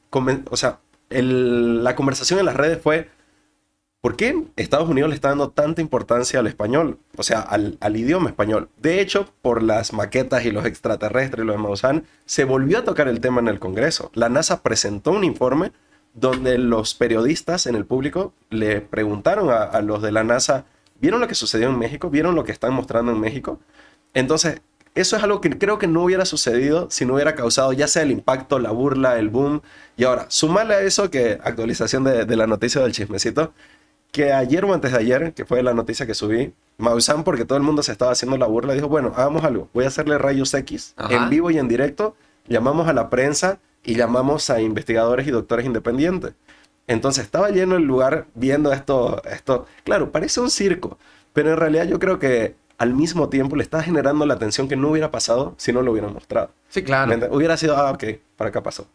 o 0.49 0.57
sea, 0.57 0.79
el- 1.09 1.83
la 1.83 1.95
conversación 1.95 2.39
en 2.39 2.45
las 2.45 2.55
redes 2.55 2.81
fue. 2.81 3.09
¿Por 4.01 4.15
qué 4.15 4.43
Estados 4.55 4.87
Unidos 4.87 5.09
le 5.09 5.15
está 5.15 5.29
dando 5.29 5.49
tanta 5.49 5.81
importancia 5.81 6.39
al 6.39 6.45
español? 6.45 6.99
O 7.17 7.23
sea, 7.23 7.39
al, 7.39 7.77
al 7.81 7.97
idioma 7.97 8.29
español. 8.29 8.69
De 8.77 9.01
hecho, 9.01 9.27
por 9.41 9.63
las 9.63 9.93
maquetas 9.93 10.45
y 10.45 10.51
los 10.51 10.65
extraterrestres 10.65 11.43
y 11.43 11.47
los 11.47 11.55
de 11.55 11.61
Maussan, 11.63 12.03
se 12.25 12.43
volvió 12.43 12.77
a 12.77 12.83
tocar 12.83 13.07
el 13.07 13.19
tema 13.19 13.41
en 13.41 13.47
el 13.47 13.57
Congreso. 13.59 14.11
La 14.13 14.29
NASA 14.29 14.61
presentó 14.61 15.09
un 15.11 15.23
informe 15.23 15.71
donde 16.13 16.59
los 16.59 16.93
periodistas 16.93 17.65
en 17.65 17.73
el 17.75 17.85
público 17.85 18.31
le 18.51 18.79
preguntaron 18.79 19.49
a, 19.49 19.63
a 19.63 19.81
los 19.81 20.03
de 20.03 20.11
la 20.11 20.23
NASA, 20.23 20.65
¿vieron 21.05 21.19
lo 21.19 21.27
que 21.27 21.35
sucedió 21.35 21.69
en 21.69 21.77
México? 21.77 22.09
¿Vieron 22.09 22.33
lo 22.33 22.43
que 22.43 22.51
están 22.51 22.73
mostrando 22.73 23.11
en 23.11 23.19
México? 23.19 23.59
Entonces, 24.15 24.61
eso 24.95 25.15
es 25.15 25.21
algo 25.21 25.39
que 25.39 25.55
creo 25.55 25.77
que 25.77 25.85
no 25.85 26.01
hubiera 26.01 26.25
sucedido 26.25 26.87
si 26.89 27.05
no 27.05 27.13
hubiera 27.13 27.35
causado 27.35 27.71
ya 27.73 27.87
sea 27.87 28.01
el 28.01 28.09
impacto, 28.09 28.57
la 28.57 28.71
burla, 28.71 29.19
el 29.19 29.29
boom. 29.29 29.61
Y 29.97 30.05
ahora, 30.05 30.25
sumale 30.29 30.73
a 30.73 30.81
eso 30.81 31.11
que 31.11 31.37
actualización 31.43 32.05
de, 32.05 32.25
de 32.25 32.35
la 32.35 32.47
noticia 32.47 32.81
del 32.81 32.91
chismecito, 32.91 33.53
que 34.11 34.33
ayer 34.33 34.65
o 34.65 34.73
antes 34.73 34.93
de 34.93 34.97
ayer, 34.97 35.33
que 35.35 35.45
fue 35.45 35.61
la 35.61 35.75
noticia 35.75 36.07
que 36.07 36.15
subí, 36.15 36.53
Maussan, 36.79 37.23
porque 37.23 37.45
todo 37.45 37.59
el 37.59 37.63
mundo 37.63 37.83
se 37.83 37.91
estaba 37.91 38.11
haciendo 38.11 38.35
la 38.37 38.47
burla, 38.47 38.73
dijo, 38.73 38.87
bueno, 38.87 39.13
hagamos 39.15 39.43
algo, 39.43 39.69
voy 39.75 39.85
a 39.85 39.89
hacerle 39.89 40.17
rayos 40.17 40.51
X 40.55 40.95
Ajá. 40.97 41.13
en 41.13 41.29
vivo 41.29 41.51
y 41.51 41.59
en 41.59 41.67
directo, 41.67 42.15
llamamos 42.47 42.87
a 42.87 42.93
la 42.93 43.11
prensa 43.11 43.59
y 43.83 43.93
llamamos 43.93 44.49
a 44.49 44.59
investigadores 44.59 45.27
y 45.27 45.31
doctores 45.31 45.67
independientes. 45.67 46.33
Entonces 46.87 47.23
estaba 47.25 47.49
lleno 47.49 47.75
el 47.77 47.83
lugar 47.83 48.27
viendo 48.35 48.71
esto, 48.71 49.21
esto, 49.25 49.65
claro, 49.83 50.11
parece 50.11 50.39
un 50.39 50.51
circo, 50.51 50.97
pero 51.33 51.51
en 51.51 51.57
realidad 51.57 51.85
yo 51.87 51.97
creo 51.99 52.19
que 52.19 52.55
al 52.77 52.93
mismo 52.93 53.29
tiempo 53.29 53.55
le 53.55 53.63
está 53.63 53.81
generando 53.81 54.25
la 54.25 54.33
atención 54.35 54.67
que 54.67 54.75
no 54.75 54.89
hubiera 54.89 55.09
pasado 55.09 55.55
si 55.57 55.71
no 55.73 55.81
lo 55.81 55.91
hubieran 55.91 56.13
mostrado. 56.13 56.51
Sí, 56.69 56.83
claro. 56.83 57.11
Hubiera 57.31 57.57
sido, 57.57 57.75
ah, 57.77 57.91
ok, 57.91 58.03
para 58.37 58.49
acá 58.49 58.61
pasó. 58.61 58.87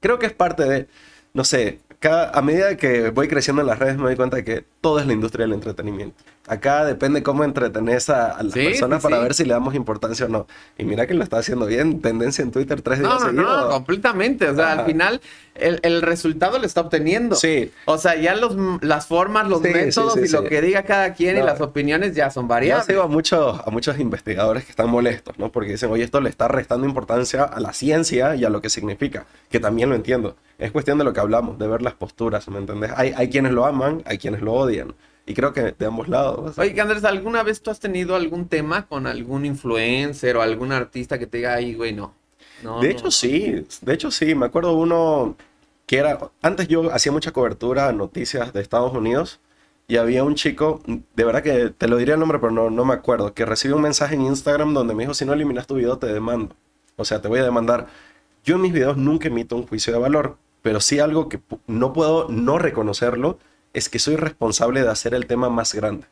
Creo 0.00 0.18
que 0.18 0.26
es 0.26 0.32
parte 0.32 0.64
de, 0.64 0.88
no 1.34 1.44
sé, 1.44 1.80
cada, 2.00 2.30
a 2.30 2.42
medida 2.42 2.76
que 2.76 3.10
voy 3.10 3.28
creciendo 3.28 3.62
en 3.62 3.68
las 3.68 3.78
redes 3.78 3.96
me 3.96 4.04
doy 4.04 4.16
cuenta 4.16 4.36
de 4.36 4.44
que 4.44 4.64
todo 4.80 4.98
es 4.98 5.06
la 5.06 5.12
industria 5.12 5.44
del 5.46 5.54
entretenimiento. 5.54 6.22
Acá 6.46 6.84
depende 6.84 7.22
cómo 7.22 7.42
entretenes 7.44 8.08
a, 8.08 8.30
a 8.32 8.42
las 8.42 8.52
Sí, 8.52 8.64
personas 8.64 9.00
sí, 9.02 9.04
para 9.04 9.16
sí. 9.16 9.22
ver 9.22 9.34
si 9.34 9.44
le 9.44 9.52
damos 9.54 9.74
importancia 9.74 10.26
o 10.26 10.28
no. 10.28 10.46
Y 10.78 10.84
mira 10.84 11.06
que 11.06 11.14
lo 11.14 11.24
está 11.24 11.38
haciendo 11.38 11.66
bien, 11.66 12.00
tendencia 12.00 12.42
en 12.42 12.50
Twitter 12.52 12.80
tres 12.82 13.00
días 13.00 13.10
No, 13.10 13.18
no, 13.18 13.26
seguidos. 13.26 13.64
no, 13.64 13.70
completamente. 13.70 14.48
O 14.48 14.54
sea, 14.54 14.72
Ajá. 14.72 14.80
al 14.80 14.86
final 14.86 15.20
el, 15.60 15.80
el 15.82 16.02
resultado 16.02 16.58
lo 16.58 16.66
está 16.66 16.82
obteniendo. 16.82 17.36
Sí. 17.36 17.70
O 17.84 17.98
sea, 17.98 18.16
ya 18.16 18.34
los, 18.34 18.56
las 18.82 19.06
formas, 19.06 19.48
los 19.48 19.62
Sí, 19.62 19.68
métodos 19.68 20.14
sí, 20.14 20.20
y 20.24 20.28
lo 20.28 20.44
que 20.44 20.60
diga 20.60 20.82
cada 20.84 21.12
quien 21.14 21.36
y 21.36 21.42
las 21.42 21.60
opiniones 21.60 22.14
ya 22.14 22.30
son 22.30 22.44
Yo 22.44 22.48
variables. 22.48 22.86
sigo 22.86 23.02
a 23.02 23.06
muchos, 23.08 23.60
a 23.64 23.70
muchos 23.70 23.98
investigadores 23.98 24.64
que 24.64 24.70
están 24.70 24.88
molestos, 24.90 25.38
¿no? 25.38 25.50
Porque 25.52 25.72
dicen, 25.72 25.90
oye, 25.90 26.04
esto 26.04 26.20
le 26.20 26.28
está 26.30 26.48
restando 26.48 26.86
importancia 26.86 27.44
a 27.44 27.60
la 27.60 27.72
ciencia 27.72 28.34
y 28.36 28.44
a 28.44 28.50
lo 28.50 28.60
que 28.60 28.70
significa, 28.70 29.26
que 29.50 29.60
también 29.60 29.88
lo 29.88 29.94
entiendo. 29.96 30.36
Es 30.58 30.72
cuestión 30.72 30.98
de 30.98 31.04
lo 31.04 31.12
que 31.12 31.20
hablamos, 31.20 31.58
de 31.58 31.66
ver 31.68 31.82
las 31.82 31.94
posturas, 31.94 32.48
¿me 32.48 32.58
entendés? 32.58 32.92
Hay, 32.96 33.12
hay 33.16 33.28
quienes 33.28 33.52
lo 33.52 33.66
aman, 33.66 34.02
hay 34.06 34.18
quienes 34.18 34.40
lo 34.42 34.52
odian. 34.54 34.94
Y 35.28 35.34
creo 35.34 35.52
que 35.52 35.74
de 35.76 35.86
ambos 35.86 36.08
lados. 36.08 36.56
Oye, 36.56 36.80
Andrés, 36.80 37.04
¿alguna 37.04 37.42
vez 37.42 37.60
tú 37.60 37.70
has 37.72 37.80
tenido 37.80 38.14
algún 38.14 38.46
tema 38.48 38.86
con 38.86 39.06
algún 39.08 39.44
influencer 39.44 40.36
o 40.36 40.42
algún 40.42 40.70
artista 40.72 41.18
que 41.18 41.26
te 41.26 41.38
diga, 41.38 41.54
ay, 41.54 41.74
güey, 41.74 41.92
no? 41.92 42.14
No 42.62 42.80
de 42.80 42.88
no, 42.88 42.92
hecho, 42.92 43.04
no"? 43.04 43.10
sí. 43.10 43.66
De 43.80 43.94
hecho, 43.94 44.10
sí. 44.10 44.34
Me 44.34 44.46
acuerdo 44.46 44.74
uno 44.74 45.36
que 45.86 45.98
era... 45.98 46.18
Antes 46.42 46.68
yo 46.68 46.92
hacía 46.92 47.12
mucha 47.12 47.32
cobertura 47.32 47.88
a 47.88 47.92
noticias 47.92 48.52
de 48.52 48.60
Estados 48.60 48.92
Unidos 48.92 49.40
y 49.88 49.98
había 49.98 50.24
un 50.24 50.34
chico, 50.34 50.80
de 50.86 51.24
verdad 51.24 51.42
que 51.42 51.70
te 51.70 51.86
lo 51.86 51.96
diría 51.96 52.14
el 52.14 52.20
nombre, 52.20 52.38
pero 52.40 52.50
no, 52.50 52.70
no 52.70 52.84
me 52.84 52.94
acuerdo, 52.94 53.34
que 53.34 53.44
recibió 53.44 53.76
un 53.76 53.82
mensaje 53.82 54.16
en 54.16 54.22
Instagram 54.22 54.74
donde 54.74 54.94
me 54.94 55.04
dijo, 55.04 55.14
si 55.14 55.24
no 55.24 55.32
eliminas 55.32 55.68
tu 55.68 55.76
video, 55.76 55.98
te 55.98 56.08
demando. 56.08 56.56
O 56.96 57.04
sea, 57.04 57.20
te 57.20 57.28
voy 57.28 57.38
a 57.38 57.44
demandar. 57.44 57.86
Yo 58.44 58.56
en 58.56 58.62
mis 58.62 58.72
videos 58.72 58.96
nunca 58.96 59.28
emito 59.28 59.54
un 59.54 59.66
juicio 59.66 59.92
de 59.92 59.98
valor, 60.00 60.38
pero 60.62 60.80
sí 60.80 60.98
algo 60.98 61.28
que 61.28 61.40
no 61.68 61.92
puedo 61.92 62.28
no 62.28 62.58
reconocerlo 62.58 63.38
es 63.74 63.88
que 63.88 63.98
soy 63.98 64.16
responsable 64.16 64.82
de 64.82 64.88
hacer 64.88 65.14
el 65.14 65.26
tema 65.26 65.50
más 65.50 65.74
grande. 65.74 66.06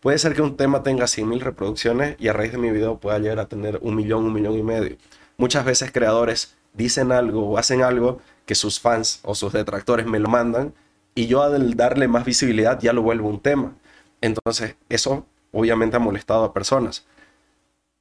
Puede 0.00 0.18
ser 0.18 0.34
que 0.34 0.42
un 0.42 0.56
tema 0.56 0.82
tenga 0.82 1.04
100.000 1.04 1.40
reproducciones 1.40 2.16
y 2.18 2.28
a 2.28 2.32
raíz 2.32 2.52
de 2.52 2.58
mi 2.58 2.70
video 2.70 2.98
pueda 2.98 3.18
llegar 3.18 3.38
a 3.38 3.46
tener 3.46 3.78
un 3.82 3.94
millón, 3.94 4.24
un 4.24 4.32
millón 4.32 4.56
y 4.56 4.62
medio. 4.62 4.96
Muchas 5.40 5.64
veces 5.64 5.90
creadores 5.90 6.54
dicen 6.74 7.12
algo 7.12 7.48
o 7.48 7.56
hacen 7.56 7.82
algo 7.82 8.20
que 8.44 8.54
sus 8.54 8.78
fans 8.78 9.20
o 9.22 9.34
sus 9.34 9.54
detractores 9.54 10.04
me 10.04 10.18
lo 10.18 10.28
mandan 10.28 10.74
y 11.14 11.28
yo 11.28 11.42
al 11.42 11.76
darle 11.76 12.08
más 12.08 12.26
visibilidad 12.26 12.78
ya 12.78 12.92
lo 12.92 13.00
vuelvo 13.00 13.30
un 13.30 13.40
tema. 13.40 13.72
Entonces 14.20 14.76
eso 14.90 15.24
obviamente 15.50 15.96
ha 15.96 15.98
molestado 15.98 16.44
a 16.44 16.52
personas. 16.52 17.06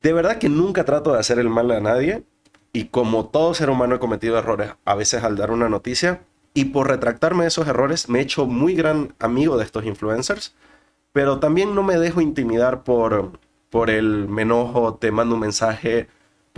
De 0.02 0.12
verdad 0.12 0.38
que 0.38 0.49
nunca 0.49 0.84
trato 0.84 1.13
de 1.13 1.19
hacer 1.19 1.39
el 1.39 1.47
mal 1.47 1.71
a 1.71 1.80
nadie 1.80 2.25
y 2.73 2.88
como 2.88 3.28
todo 3.28 3.54
ser 3.54 3.69
humano 3.69 3.95
he 3.95 3.99
cometido 3.99 4.38
errores 4.38 4.73
a 4.84 4.95
veces 4.95 5.23
al 5.23 5.38
dar 5.38 5.52
una 5.52 5.69
noticia 5.69 6.19
y 6.54 6.65
por 6.65 6.89
retractarme 6.89 7.45
de 7.45 7.47
esos 7.47 7.69
errores 7.69 8.10
me 8.10 8.19
he 8.19 8.23
hecho 8.23 8.47
muy 8.47 8.75
gran 8.75 9.15
amigo 9.17 9.58
de 9.58 9.63
estos 9.63 9.86
influencers, 9.86 10.56
pero 11.13 11.39
también 11.39 11.73
no 11.73 11.84
me 11.84 11.97
dejo 11.97 12.19
intimidar 12.19 12.84
por, 12.84 13.39
por 13.69 13.89
el 13.89 14.28
me 14.28 14.41
enojo, 14.41 14.95
te 14.95 15.13
mando 15.13 15.36
un 15.36 15.41
mensaje, 15.41 16.10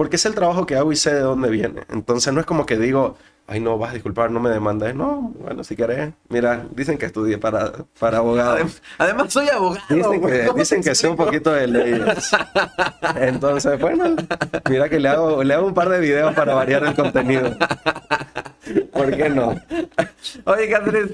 porque 0.02 0.16
es 0.16 0.26
el 0.26 0.34
trabajo 0.34 0.66
que 0.66 0.76
hago 0.76 0.92
y 0.92 0.96
sé 0.96 1.14
de 1.14 1.20
dónde 1.20 1.48
viene. 1.52 1.82
Entonces 1.92 2.34
no 2.34 2.40
es 2.40 2.48
como 2.48 2.66
que 2.66 2.76
digo, 2.76 3.18
ay 3.46 3.60
no, 3.60 3.78
vas 3.78 3.92
a 3.92 3.94
disculpar, 3.94 4.32
no 4.32 4.40
me 4.40 4.50
demandes. 4.50 4.96
No, 4.96 5.32
bueno, 5.40 5.64
si 5.64 5.76
querés, 5.76 6.12
mira, 6.28 6.66
dicen 6.72 6.98
que 6.98 7.06
estudié 7.06 7.38
para, 7.38 7.72
para 8.00 8.18
abogado. 8.18 8.58
Adem- 8.58 8.80
Además, 8.98 9.32
soy 9.32 9.50
abogado. 9.50 9.86
Dicen 9.90 10.22
que, 10.26 10.46
¿cómo 10.48 10.58
dicen 10.58 10.82
te 10.82 10.90
que 10.90 10.96
sé 10.96 11.08
un 11.08 11.16
poquito 11.16 11.52
de 11.54 11.68
leyes. 11.68 12.32
Entonces, 13.16 13.80
bueno, 13.80 14.16
mira 14.68 14.90
que 14.90 15.00
le 15.00 15.08
hago, 15.08 15.44
le 15.44 15.54
hago 15.54 15.68
un 15.68 15.76
par 15.76 15.90
de 15.90 16.00
videos 16.00 16.34
para 16.34 16.56
variar 16.56 16.84
el 16.84 16.96
contenido. 16.96 17.56
¿Por 18.92 19.16
qué 19.16 19.30
no? 19.30 19.54
Oye, 20.46 20.76
Andrés, 20.76 21.12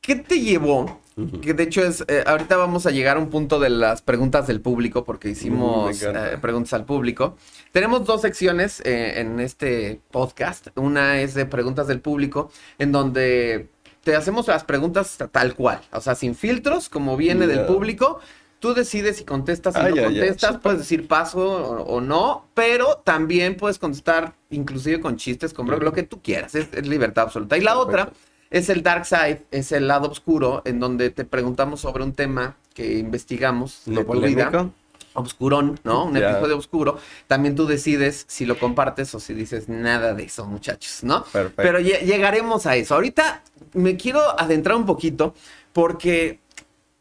¿qué 0.00 0.14
te 0.14 0.38
llevó? 0.40 1.00
Que 1.40 1.54
de 1.54 1.62
hecho 1.62 1.82
es, 1.82 2.04
eh, 2.08 2.24
ahorita 2.26 2.58
vamos 2.58 2.84
a 2.84 2.90
llegar 2.90 3.16
a 3.16 3.20
un 3.20 3.30
punto 3.30 3.58
de 3.58 3.70
las 3.70 4.02
preguntas 4.02 4.46
del 4.46 4.60
público, 4.60 5.02
porque 5.04 5.30
hicimos 5.30 6.02
eh, 6.02 6.36
preguntas 6.42 6.74
al 6.74 6.84
público. 6.84 7.36
Tenemos 7.72 8.04
dos 8.04 8.20
secciones 8.20 8.80
eh, 8.84 9.18
en 9.20 9.40
este 9.40 10.02
podcast. 10.10 10.68
Una 10.76 11.22
es 11.22 11.32
de 11.32 11.46
preguntas 11.46 11.86
del 11.86 12.00
público, 12.02 12.50
en 12.78 12.92
donde 12.92 13.70
te 14.04 14.14
hacemos 14.14 14.46
las 14.48 14.64
preguntas 14.64 15.16
tal 15.32 15.54
cual, 15.54 15.80
o 15.90 16.02
sea, 16.02 16.14
sin 16.14 16.34
filtros, 16.34 16.90
como 16.90 17.16
viene 17.16 17.46
del 17.46 17.64
público. 17.64 18.20
Tú 18.58 18.74
decides 18.74 19.16
si 19.16 19.24
contestas, 19.24 19.72
si 19.74 19.80
Ah, 19.80 19.88
no 19.88 20.02
contestas, 20.04 20.58
puedes 20.58 20.80
decir 20.80 21.08
paso 21.08 21.40
o, 21.40 21.82
o 21.96 22.00
no, 22.02 22.46
pero 22.52 22.96
también 23.04 23.56
puedes 23.56 23.78
contestar 23.78 24.34
inclusive 24.50 25.00
con 25.00 25.16
chistes, 25.16 25.54
con 25.54 25.66
lo 25.66 25.92
que 25.92 26.02
tú 26.02 26.20
quieras, 26.20 26.54
es, 26.54 26.68
es 26.72 26.86
libertad 26.86 27.24
absoluta. 27.24 27.56
Y 27.56 27.62
la 27.62 27.72
Perfecto. 27.72 27.90
otra 27.90 28.12
es 28.50 28.68
el 28.68 28.82
dark 28.82 29.04
side, 29.06 29.42
es 29.50 29.72
el 29.72 29.88
lado 29.88 30.08
oscuro, 30.10 30.62
en 30.64 30.80
donde 30.80 31.10
te 31.10 31.24
preguntamos 31.24 31.80
sobre 31.80 32.04
un 32.04 32.12
tema 32.12 32.56
que 32.74 32.98
investigamos 32.98 33.82
de 33.86 33.94
¿No 33.94 34.04
tu 34.04 34.20
vida, 34.20 34.70
obscurón, 35.14 35.80
¿no? 35.82 36.04
Un 36.04 36.14
Ya. 36.14 36.30
episodio 36.30 36.58
oscuro. 36.58 36.98
También 37.26 37.54
tú 37.54 37.66
decides 37.66 38.24
si 38.28 38.44
lo 38.44 38.58
compartes 38.58 39.14
o 39.14 39.20
si 39.20 39.32
dices 39.32 39.68
nada 39.68 40.12
de 40.14 40.24
eso, 40.24 40.44
muchachos, 40.46 40.98
¿no? 41.02 41.24
Perfecto. 41.24 41.62
Pero 41.62 41.78
lle- 41.80 42.00
llegaremos 42.02 42.66
a 42.66 42.76
eso. 42.76 42.94
Ahorita 42.94 43.42
me 43.72 43.96
quiero 43.96 44.20
adentrar 44.38 44.76
un 44.76 44.84
poquito 44.84 45.34
porque 45.72 46.40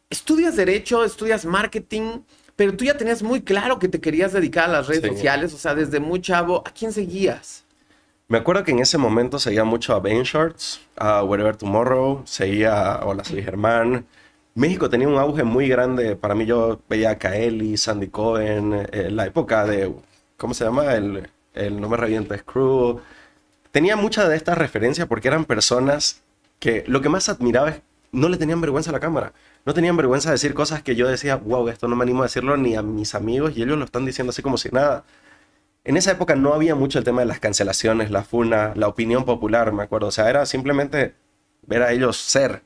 estudias 0.10 0.55
derecho, 0.55 1.03
estudias 1.03 1.43
marketing, 1.45 2.21
pero 2.55 2.75
tú 2.77 2.86
ya 2.86 2.95
tenías 2.95 3.21
muy 3.21 3.41
claro 3.41 3.79
que 3.79 3.89
te 3.89 3.99
querías 3.99 4.31
dedicar 4.31 4.69
a 4.69 4.73
las 4.73 4.88
redes 4.88 5.03
Sí. 5.03 5.10
sociales, 5.10 5.53
o 5.53 5.58
sea, 5.58 5.75
desde 5.75 5.99
muy 5.99 6.21
chavo, 6.21 6.63
¿a 6.65 6.71
quién 6.71 6.93
seguías? 6.93 7.64
Me 8.27 8.39
acuerdo 8.39 8.63
que 8.63 8.71
en 8.71 8.79
ese 8.79 8.97
momento 8.97 9.38
seguía 9.38 9.63
mucho 9.65 9.93
a 9.93 9.99
Ben 9.99 10.23
Shorts, 10.23 10.81
a 10.97 11.23
Wherever 11.23 11.55
Tomorrow, 11.55 12.23
seguía 12.25 12.93
a 12.93 13.05
Hola 13.05 13.23
Soy 13.23 13.43
Germán. 13.43 14.07
México 14.55 14.89
tenía 14.89 15.07
un 15.07 15.19
auge 15.19 15.43
muy 15.43 15.67
grande. 15.67 16.15
Para 16.15 16.33
mí 16.33 16.45
yo 16.47 16.79
veía 16.89 17.11
a 17.11 17.17
Kaeli, 17.19 17.77
Sandy 17.77 18.07
Cohen, 18.07 18.88
eh, 18.91 19.11
la 19.11 19.27
época 19.27 19.65
de, 19.65 19.93
¿cómo 20.38 20.55
se 20.55 20.65
llama? 20.65 20.95
El, 20.95 21.29
el 21.53 21.79
No 21.79 21.88
me 21.88 21.97
revientes 21.97 22.41
crew. 22.43 22.99
Tenía 23.71 23.95
muchas 23.95 24.27
de 24.27 24.35
estas 24.38 24.57
referencias 24.57 25.07
porque 25.07 25.27
eran 25.27 25.45
personas 25.45 26.23
que 26.59 26.83
lo 26.88 27.01
que 27.01 27.09
más 27.09 27.29
admiraba 27.29 27.69
es 27.69 27.81
no 28.11 28.29
le 28.29 28.38
tenían 28.38 28.61
vergüenza 28.61 28.89
a 28.89 28.93
la 28.93 28.99
cámara. 28.99 29.33
No 29.65 29.73
tenían 29.75 29.97
vergüenza 29.97 30.29
de 30.29 30.33
decir 30.35 30.55
cosas 30.55 30.81
que 30.81 30.95
yo 30.95 31.07
decía, 31.07 31.35
wow, 31.35 31.67
esto 31.69 31.88
no 31.88 31.95
me 31.95 32.03
animo 32.03 32.23
a 32.23 32.25
decirlo 32.25 32.57
ni 32.57 32.75
a 32.75 32.81
mis 32.81 33.13
amigos 33.13 33.53
y 33.55 33.61
ellos 33.61 33.77
lo 33.77 33.85
están 33.85 34.05
diciendo 34.05 34.31
así 34.31 34.41
como 34.41 34.57
si 34.57 34.69
nada. 34.69 35.03
En 35.85 35.97
esa 35.97 36.11
época 36.11 36.35
no 36.35 36.53
había 36.53 36.75
mucho 36.75 36.99
el 36.99 37.05
tema 37.05 37.21
de 37.21 37.27
las 37.27 37.39
cancelaciones, 37.39 38.11
la 38.11 38.23
funa, 38.23 38.73
la 38.75 38.87
opinión 38.87 39.23
popular, 39.23 39.71
me 39.71 39.83
acuerdo. 39.83 40.07
O 40.07 40.11
sea, 40.11 40.29
era 40.29 40.45
simplemente 40.47 41.13
ver 41.63 41.83
a 41.83 41.91
ellos 41.93 42.17
ser. 42.17 42.63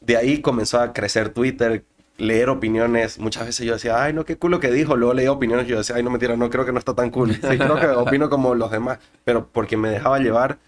De 0.00 0.16
ahí 0.16 0.40
comenzó 0.42 0.80
a 0.80 0.92
crecer 0.94 1.30
Twitter, 1.30 1.84
leer 2.18 2.48
opiniones. 2.50 3.18
Muchas 3.18 3.46
veces 3.46 3.66
yo 3.66 3.74
decía, 3.74 4.02
ay, 4.02 4.12
no, 4.14 4.24
qué 4.24 4.38
culo 4.38 4.60
que 4.60 4.70
dijo. 4.70 4.96
Luego 4.96 5.14
leía 5.14 5.32
opiniones 5.32 5.66
y 5.66 5.70
yo 5.70 5.78
decía, 5.78 5.96
ay, 5.96 6.02
no, 6.02 6.10
mentira, 6.10 6.36
no 6.36 6.50
creo 6.50 6.64
que 6.66 6.72
no 6.72 6.78
está 6.78 6.94
tan 6.94 7.10
cool. 7.10 7.34
Sí, 7.34 7.40
creo 7.58 7.78
que 7.80 7.86
opino 7.96 8.30
como 8.30 8.54
los 8.54 8.70
demás. 8.70 8.98
Pero 9.24 9.48
porque 9.52 9.76
me 9.76 9.90
dejaba 9.90 10.18
llevar. 10.18 10.58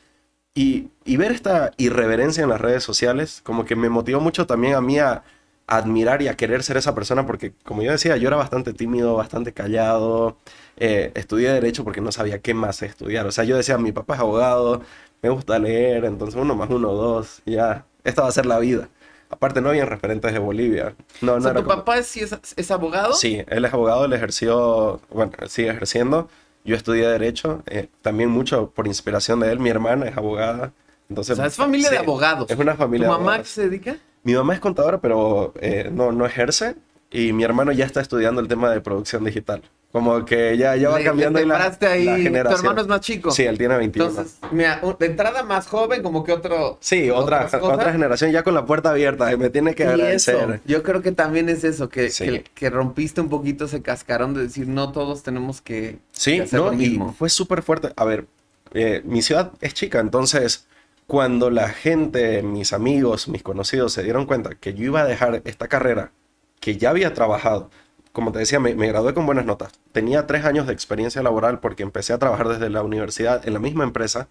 Y, 0.54 0.90
y 1.04 1.16
ver 1.16 1.32
esta 1.32 1.72
irreverencia 1.76 2.42
en 2.42 2.50
las 2.50 2.60
redes 2.60 2.82
sociales, 2.82 3.40
como 3.44 3.64
que 3.64 3.76
me 3.76 3.88
motivó 3.88 4.20
mucho 4.20 4.46
también 4.46 4.74
a 4.74 4.80
mí 4.80 4.98
a, 4.98 5.22
a 5.66 5.76
admirar 5.76 6.20
y 6.22 6.28
a 6.28 6.36
querer 6.36 6.62
ser 6.64 6.76
esa 6.76 6.94
persona, 6.94 7.26
porque 7.26 7.52
como 7.64 7.82
yo 7.82 7.92
decía, 7.92 8.16
yo 8.16 8.28
era 8.28 8.36
bastante 8.36 8.72
tímido, 8.72 9.14
bastante 9.16 9.52
callado. 9.52 10.36
Eh, 10.80 11.10
estudié 11.14 11.50
Derecho 11.52 11.84
porque 11.84 12.00
no 12.00 12.12
sabía 12.12 12.40
qué 12.40 12.54
más 12.54 12.82
estudiar. 12.82 13.26
O 13.26 13.32
sea, 13.32 13.44
yo 13.44 13.56
decía, 13.56 13.78
mi 13.78 13.92
papá 13.92 14.14
es 14.14 14.20
abogado, 14.20 14.82
me 15.22 15.28
gusta 15.30 15.58
leer, 15.58 16.04
entonces 16.04 16.40
uno 16.40 16.54
más 16.54 16.70
uno, 16.70 16.92
dos, 16.92 17.42
y 17.44 17.52
ya, 17.52 17.84
esta 18.04 18.22
va 18.22 18.28
a 18.28 18.32
ser 18.32 18.46
la 18.46 18.58
vida. 18.58 18.88
Aparte, 19.30 19.60
no 19.60 19.68
habían 19.70 19.88
referentes 19.88 20.32
de 20.32 20.38
Bolivia. 20.38 20.94
No, 21.20 21.32
O 21.32 21.36
no 21.36 21.42
sea, 21.42 21.50
era 21.50 21.60
¿tu 21.60 21.66
como- 21.66 21.78
papá 21.80 21.98
es, 21.98 22.06
sí 22.06 22.20
es, 22.20 22.34
es 22.56 22.70
abogado? 22.70 23.12
Sí, 23.14 23.42
él 23.48 23.64
es 23.64 23.72
abogado, 23.74 24.04
él 24.06 24.12
ejerció, 24.12 25.00
bueno, 25.10 25.32
sigue 25.48 25.68
ejerciendo. 25.70 26.28
Yo 26.64 26.76
estudié 26.76 27.06
Derecho, 27.08 27.62
eh, 27.66 27.88
también 28.02 28.30
mucho 28.30 28.70
por 28.70 28.86
inspiración 28.86 29.40
de 29.40 29.50
él. 29.52 29.58
Mi 29.60 29.68
hermana 29.70 30.06
es 30.06 30.16
abogada. 30.16 30.72
Entonces, 31.10 31.32
O 31.32 31.36
sea, 31.36 31.46
es 31.46 31.56
familia 31.56 31.90
de 31.90 31.96
sí, 31.96 32.02
abogados. 32.02 32.50
Es 32.50 32.58
una 32.58 32.72
¿Tu 32.72 32.78
familia 32.78 33.06
de 33.06 33.12
mamá 33.12 33.18
qué 33.24 33.28
abogados. 33.28 33.48
se 33.48 33.62
dedica? 33.68 33.96
Mi 34.22 34.34
mamá 34.34 34.54
es 34.54 34.60
contadora, 34.60 35.00
pero 35.00 35.52
eh, 35.60 35.88
no, 35.92 36.12
no 36.12 36.24
ejerce. 36.26 36.76
Y 37.10 37.32
mi 37.32 37.44
hermano 37.44 37.72
ya 37.72 37.86
está 37.86 38.00
estudiando 38.00 38.40
el 38.40 38.48
tema 38.48 38.70
de 38.70 38.80
producción 38.82 39.24
digital. 39.24 39.62
Como 39.90 40.22
que 40.26 40.54
ya, 40.58 40.76
ya 40.76 40.90
va 40.90 40.98
Le- 40.98 41.04
cambiando 41.06 41.38
le 41.38 41.46
la, 41.46 41.76
ahí, 41.80 42.04
la 42.04 42.16
tu 42.16 42.22
generación. 42.22 42.60
hermano 42.60 42.80
es 42.82 42.86
más 42.88 43.00
chico. 43.00 43.30
Sí, 43.30 43.44
él 43.44 43.56
tiene 43.56 43.74
21. 43.78 44.10
Entonces, 44.10 44.36
mira, 44.52 44.82
de 45.00 45.06
entrada 45.06 45.42
más 45.44 45.66
joven, 45.66 46.02
como 46.02 46.24
que 46.24 46.32
otro. 46.32 46.76
sí, 46.80 47.08
otra, 47.10 47.48
otra 47.62 47.90
generación 47.92 48.30
ya 48.30 48.42
con 48.42 48.52
la 48.52 48.66
puerta 48.66 48.90
abierta. 48.90 49.32
y 49.32 49.38
me 49.38 49.48
tiene 49.48 49.74
que 49.74 49.84
Y 49.84 49.86
eso, 49.86 50.32
agradecer. 50.32 50.60
yo 50.66 50.82
creo 50.82 51.00
que 51.00 51.12
también 51.12 51.48
es 51.48 51.64
eso, 51.64 51.88
que, 51.88 52.10
Sí. 52.10 52.24
que, 52.26 52.44
que 52.54 52.68
rompiste 52.70 53.22
un 53.22 53.30
poquito 53.30 53.64
ese 53.64 53.80
cascarón 53.80 54.34
de 54.34 54.42
decir, 54.42 54.68
no 54.68 54.92
todos 54.92 55.22
tenemos 55.22 55.62
que, 55.62 55.98
Sí, 56.12 56.36
que 56.36 56.42
hacer 56.42 56.60
no, 56.60 56.66
lo 56.66 56.72
y 56.74 56.76
mismo. 56.76 57.14
fue 57.18 57.30
súper 57.30 57.62
fuerte. 57.62 57.90
A 57.96 58.04
ver, 58.04 58.26
eh, 58.74 59.00
mi 59.06 59.22
ciudad 59.22 59.52
es 59.62 59.72
chica, 59.72 60.00
entonces 60.00 60.66
cuando 61.06 61.48
la 61.48 61.70
gente, 61.70 62.42
mis 62.42 62.74
amigos, 62.74 63.26
mis 63.28 63.42
conocidos 63.42 63.94
se 63.94 64.02
dieron 64.02 64.26
cuenta 64.26 64.50
que 64.54 64.74
yo 64.74 64.84
iba 64.84 65.00
a 65.00 65.06
dejar 65.06 65.40
esta 65.46 65.66
carrera, 65.66 66.12
que 66.60 66.76
ya 66.76 66.90
había 66.90 67.14
trabajado, 67.14 67.70
como 68.12 68.32
te 68.32 68.40
decía, 68.40 68.60
me, 68.60 68.74
gradué 68.74 69.14
con 69.14 69.26
buenas 69.26 69.46
notas. 69.46 69.72
Tenía 69.92 70.26
tres 70.26 70.44
años 70.44 70.66
de 70.66 70.72
experiencia 70.72 71.22
laboral 71.22 71.60
porque 71.60 71.82
empecé 71.82 72.12
a 72.12 72.18
trabajar 72.18 72.48
desde 72.48 72.70
la 72.70 72.82
universidad 72.82 73.46
en 73.46 73.54
la 73.54 73.60
misma 73.60 73.84
empresa 73.84 74.28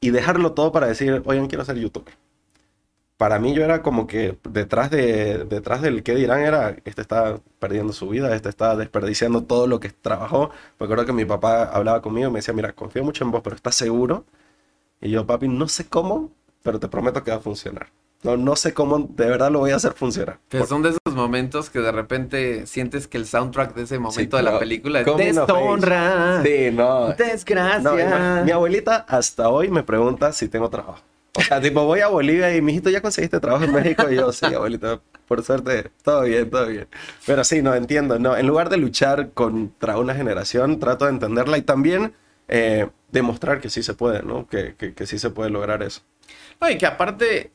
y 0.00 0.10
dejarlo 0.10 0.52
todo 0.52 0.72
para 0.72 0.88
decir, 0.88 1.22
oigan, 1.26 1.48
quiero 1.48 1.64
ser 1.64 1.76
youtuber. 1.78 2.14
Para 3.16 3.38
mí 3.38 3.54
yo 3.54 3.64
era 3.64 3.82
como 3.82 4.06
que 4.06 4.38
detrás, 4.48 4.90
de, 4.90 5.44
detrás 5.44 5.80
del 5.80 6.02
qué 6.02 6.14
dirán 6.14 6.42
era, 6.42 6.76
este 6.84 7.00
está 7.00 7.40
perdiendo 7.58 7.94
su 7.94 8.08
vida, 8.10 8.34
este 8.34 8.50
está 8.50 8.76
desperdiciando 8.76 9.44
todo 9.44 9.66
lo 9.66 9.80
que 9.80 9.88
trabajó. 9.90 10.50
Me 10.78 10.84
acuerdo 10.84 11.06
que 11.06 11.12
mi 11.14 11.24
papá 11.24 11.64
hablaba 11.64 12.02
conmigo 12.02 12.28
y 12.28 12.32
me 12.32 12.38
decía, 12.40 12.52
mira, 12.54 12.74
confío 12.74 13.04
mucho 13.04 13.24
en 13.24 13.30
vos, 13.30 13.40
pero 13.42 13.56
¿estás 13.56 13.74
seguro? 13.74 14.24
Y 15.00 15.10
yo, 15.10 15.26
papi, 15.26 15.48
no 15.48 15.68
sé 15.68 15.88
cómo, 15.88 16.30
pero 16.62 16.80
te 16.80 16.88
prometo 16.88 17.24
que 17.24 17.30
va 17.30 17.38
a 17.38 17.40
funcionar. 17.40 17.88
No, 18.22 18.36
no 18.36 18.56
sé 18.56 18.72
cómo, 18.74 18.98
de 18.98 19.26
verdad 19.26 19.50
lo 19.52 19.60
voy 19.60 19.70
a 19.70 19.76
hacer 19.76 19.92
funcionar. 19.92 20.38
Que 20.48 20.58
Por- 20.58 20.66
son 20.66 20.82
de 20.82 20.88
esos 20.90 21.14
momentos 21.14 21.70
que 21.70 21.78
de 21.80 21.92
repente 21.92 22.66
sientes 22.66 23.06
que 23.06 23.18
el 23.18 23.26
soundtrack 23.26 23.74
de 23.74 23.82
ese 23.84 23.98
momento 23.98 24.36
de 24.36 24.42
la 24.42 24.58
película 24.58 25.00
es 25.00 25.06
deshonra, 25.16 26.42
Sí, 26.42 26.70
no. 26.72 27.08
desgracia. 27.14 27.78
No, 27.80 27.98
ima- 27.98 28.42
mi 28.44 28.50
abuelita 28.50 29.04
hasta 29.08 29.48
hoy 29.48 29.68
me 29.70 29.82
pregunta 29.82 30.32
si 30.32 30.48
tengo 30.48 30.68
trabajo. 30.70 31.00
O 31.38 31.42
sea, 31.42 31.60
tipo, 31.60 31.84
voy 31.84 32.00
a 32.00 32.08
Bolivia 32.08 32.56
y, 32.56 32.62
mijito, 32.62 32.88
¿ya 32.88 33.02
conseguiste 33.02 33.38
trabajo 33.40 33.64
en 33.64 33.72
México? 33.74 34.10
Y 34.10 34.16
yo, 34.16 34.32
sí, 34.32 34.46
abuelita, 34.46 35.00
por 35.28 35.44
suerte, 35.44 35.90
todo 36.02 36.22
bien, 36.22 36.48
todo 36.48 36.66
bien. 36.66 36.88
Pero 37.26 37.44
sí, 37.44 37.60
no 37.60 37.74
entiendo. 37.74 38.18
No, 38.18 38.34
en 38.36 38.46
lugar 38.46 38.70
de 38.70 38.78
luchar 38.78 39.30
contra 39.32 39.98
una 39.98 40.14
generación, 40.14 40.80
trato 40.80 41.04
de 41.04 41.10
entenderla 41.10 41.58
y 41.58 41.62
también 41.62 42.14
eh, 42.48 42.88
demostrar 43.12 43.60
que 43.60 43.68
sí 43.68 43.82
se 43.82 43.92
puede, 43.92 44.22
¿no? 44.22 44.48
Que, 44.48 44.74
que, 44.76 44.94
que 44.94 45.06
sí 45.06 45.18
se 45.18 45.28
puede 45.28 45.50
lograr 45.50 45.82
eso. 45.82 46.00
No, 46.58 46.70
y 46.70 46.78
que 46.78 46.86
aparte 46.86 47.50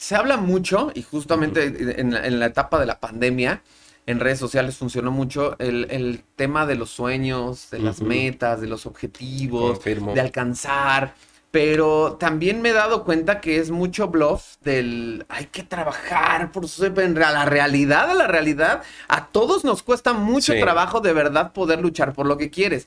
se 0.00 0.16
habla 0.16 0.38
mucho, 0.38 0.90
y 0.94 1.02
justamente 1.02 2.00
en, 2.00 2.12
la, 2.14 2.26
en 2.26 2.40
la 2.40 2.46
etapa 2.46 2.80
de 2.80 2.86
la 2.86 2.98
pandemia, 3.00 3.62
en 4.06 4.18
redes 4.18 4.38
sociales 4.38 4.78
funcionó 4.78 5.10
mucho 5.10 5.56
el, 5.58 5.86
el 5.90 6.24
tema 6.36 6.64
de 6.64 6.74
los 6.74 6.88
sueñños, 6.88 7.68
de 7.70 7.80
las 7.80 8.00
metas, 8.00 8.62
de 8.62 8.66
los 8.66 8.86
objetivos, 8.86 9.72
Confirmo. 9.72 10.14
de 10.14 10.20
alcanzar. 10.22 11.14
Pero 11.50 12.16
también 12.18 12.62
me 12.62 12.70
he 12.70 12.72
dado 12.72 13.04
cuenta 13.04 13.40
que 13.42 13.58
es 13.58 13.70
mucho 13.70 14.08
bluff 14.08 14.56
del 14.62 15.26
hay 15.28 15.46
que 15.46 15.64
trabajar 15.64 16.50
por 16.50 16.66
su 16.68 16.86
en 16.86 17.14
ra- 17.14 17.32
la 17.32 17.44
realidad 17.44 18.08
de 18.08 18.14
la 18.14 18.26
realidad. 18.26 18.82
A 19.08 19.26
todos 19.26 19.64
nos 19.64 19.82
cuesta 19.82 20.12
mucho 20.14 20.52
Sí. 20.54 20.60
trabajo 20.60 21.00
de 21.00 21.12
verdad 21.12 21.52
poder 21.52 21.80
luchar 21.82 22.14
por 22.14 22.24
lo 22.26 22.38
que 22.38 22.50
quieres. 22.50 22.86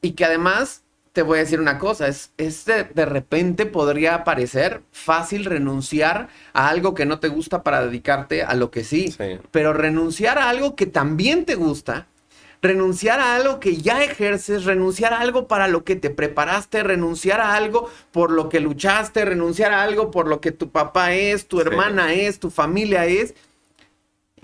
Y 0.00 0.12
que 0.12 0.24
además 0.24 0.83
te 1.14 1.22
voy 1.22 1.38
a 1.38 1.42
decir 1.42 1.60
una 1.60 1.78
cosa, 1.78 2.08
es, 2.08 2.32
es 2.36 2.64
de, 2.66 2.84
de 2.84 3.06
repente 3.06 3.66
podría 3.66 4.24
parecer 4.24 4.82
fácil 4.90 5.44
renunciar 5.46 6.28
a 6.52 6.68
algo 6.68 6.92
que 6.92 7.06
no 7.06 7.20
te 7.20 7.28
gusta 7.28 7.62
para 7.62 7.86
dedicarte 7.86 8.42
a 8.42 8.54
lo 8.54 8.70
que 8.70 8.84
sí, 8.84 9.12
Sí. 9.12 9.38
pero 9.52 9.72
renunciar 9.72 10.38
a 10.38 10.50
algo 10.50 10.74
que 10.74 10.86
también 10.86 11.44
te 11.44 11.54
gusta, 11.54 12.08
renunciar 12.60 13.20
a 13.20 13.36
algo 13.36 13.60
que 13.60 13.76
ya 13.76 14.02
ejerces, 14.02 14.64
renunciar 14.64 15.12
a 15.12 15.20
algo 15.20 15.46
para 15.46 15.68
lo 15.68 15.84
que 15.84 15.94
te 15.96 16.10
preparaste, 16.10 16.82
renunciar 16.82 17.40
a 17.40 17.54
algo 17.54 17.88
por 18.10 18.32
lo 18.32 18.48
que 18.48 18.58
luchaste, 18.58 19.24
renunciar 19.24 19.72
a 19.72 19.82
algo 19.82 20.10
por 20.10 20.26
lo 20.26 20.40
que 20.40 20.50
tu 20.50 20.70
papá 20.70 21.14
es, 21.14 21.46
tu 21.46 21.60
Sí. 21.60 21.62
hermana 21.66 22.12
es, 22.12 22.40
tu 22.40 22.50
familia 22.50 23.06
es. 23.06 23.34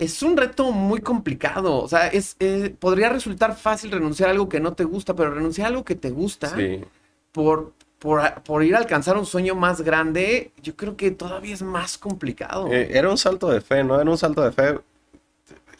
Es 0.01 0.23
un 0.23 0.35
reto 0.35 0.71
muy 0.71 0.99
complicado. 0.99 1.77
O 1.77 1.87
sea, 1.87 2.07
es, 2.07 2.35
podría 2.79 3.09
resultar 3.09 3.55
fácil 3.55 3.91
renunciar 3.91 4.29
a 4.29 4.31
algo 4.31 4.49
que 4.49 4.59
no 4.59 4.73
te 4.73 4.83
gusta, 4.83 5.15
pero 5.15 5.29
renunciar 5.31 5.65
a 5.65 5.69
algo 5.69 5.85
que 5.85 5.93
te 5.95 6.09
gusta 6.09 6.55
Sí. 6.55 6.83
por, 7.31 7.73
por, 7.99 8.19
por 8.41 8.63
ir 8.63 8.73
a 8.75 8.79
alcanzar 8.79 9.15
un 9.15 9.27
sueño 9.27 9.53
más 9.53 9.81
grande, 9.81 10.51
yo 10.63 10.75
creo 10.75 10.97
que 10.97 11.11
todavía 11.11 11.53
es 11.53 11.61
más 11.61 11.99
complicado. 11.99 12.67
Eh, 12.71 12.89
era 12.97 13.11
un 13.11 13.17
salto 13.19 13.47
de 13.51 13.61
fe, 13.61 13.83
¿no? 13.83 14.01
Era 14.01 14.09
un 14.09 14.17
salto 14.17 14.41
de 14.41 14.51
fe. 14.51 14.79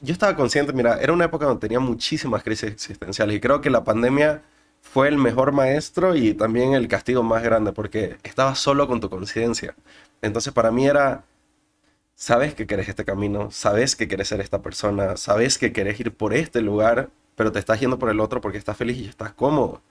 Yo 0.02 0.14
estaba 0.14 0.36
consciente, 0.36 0.72
mira, 0.72 1.00
era 1.02 1.14
una 1.14 1.26
época 1.26 1.46
donde 1.46 1.60
tenía 1.62 1.80
muchísimas 1.80 2.44
crisis 2.44 2.72
existenciales 2.72 3.36
y 3.36 3.40
creo 3.40 3.60
que 3.60 3.70
la 3.72 3.84
pandemia 3.84 4.42
fue 4.82 5.08
el 5.08 5.18
mejor 5.18 5.52
maestro 5.52 6.16
y 6.16 6.34
también 6.34 6.74
el 6.74 6.88
castigo 6.88 7.24
más 7.24 7.42
grande 7.44 7.72
porque 7.72 8.18
estabas 8.24 8.60
solo 8.60 8.88
con 8.88 9.00
tu 9.00 9.10
conciencia. 9.10 9.76
Entonces 10.22 10.54
para 10.54 10.72
mí 10.72 10.88
era, 10.88 11.24
sabes 12.22 12.54
que 12.54 12.68
querés 12.68 12.88
este 12.88 13.04
camino, 13.04 13.50
sabes 13.50 13.96
que 13.96 14.08
querés 14.08 14.28
ser 14.28 14.42
esta 14.42 14.62
persona, 14.62 15.18
sabes 15.18 15.58
que 15.58 15.74
querés 15.74 16.00
ir 16.00 16.14
por 16.14 16.36
este 16.36 16.62
lugar, 16.62 17.10
pero 17.36 17.52
te 17.52 17.58
estás 17.58 17.80
yendo 17.80 17.98
por 17.98 18.12
el 18.12 18.20
otro 18.20 18.42
porque 18.42 18.60
estás 18.60 18.78
feliz 18.78 18.98
y 19.00 19.08
estás 19.08 19.34
cómodo. 19.34 19.82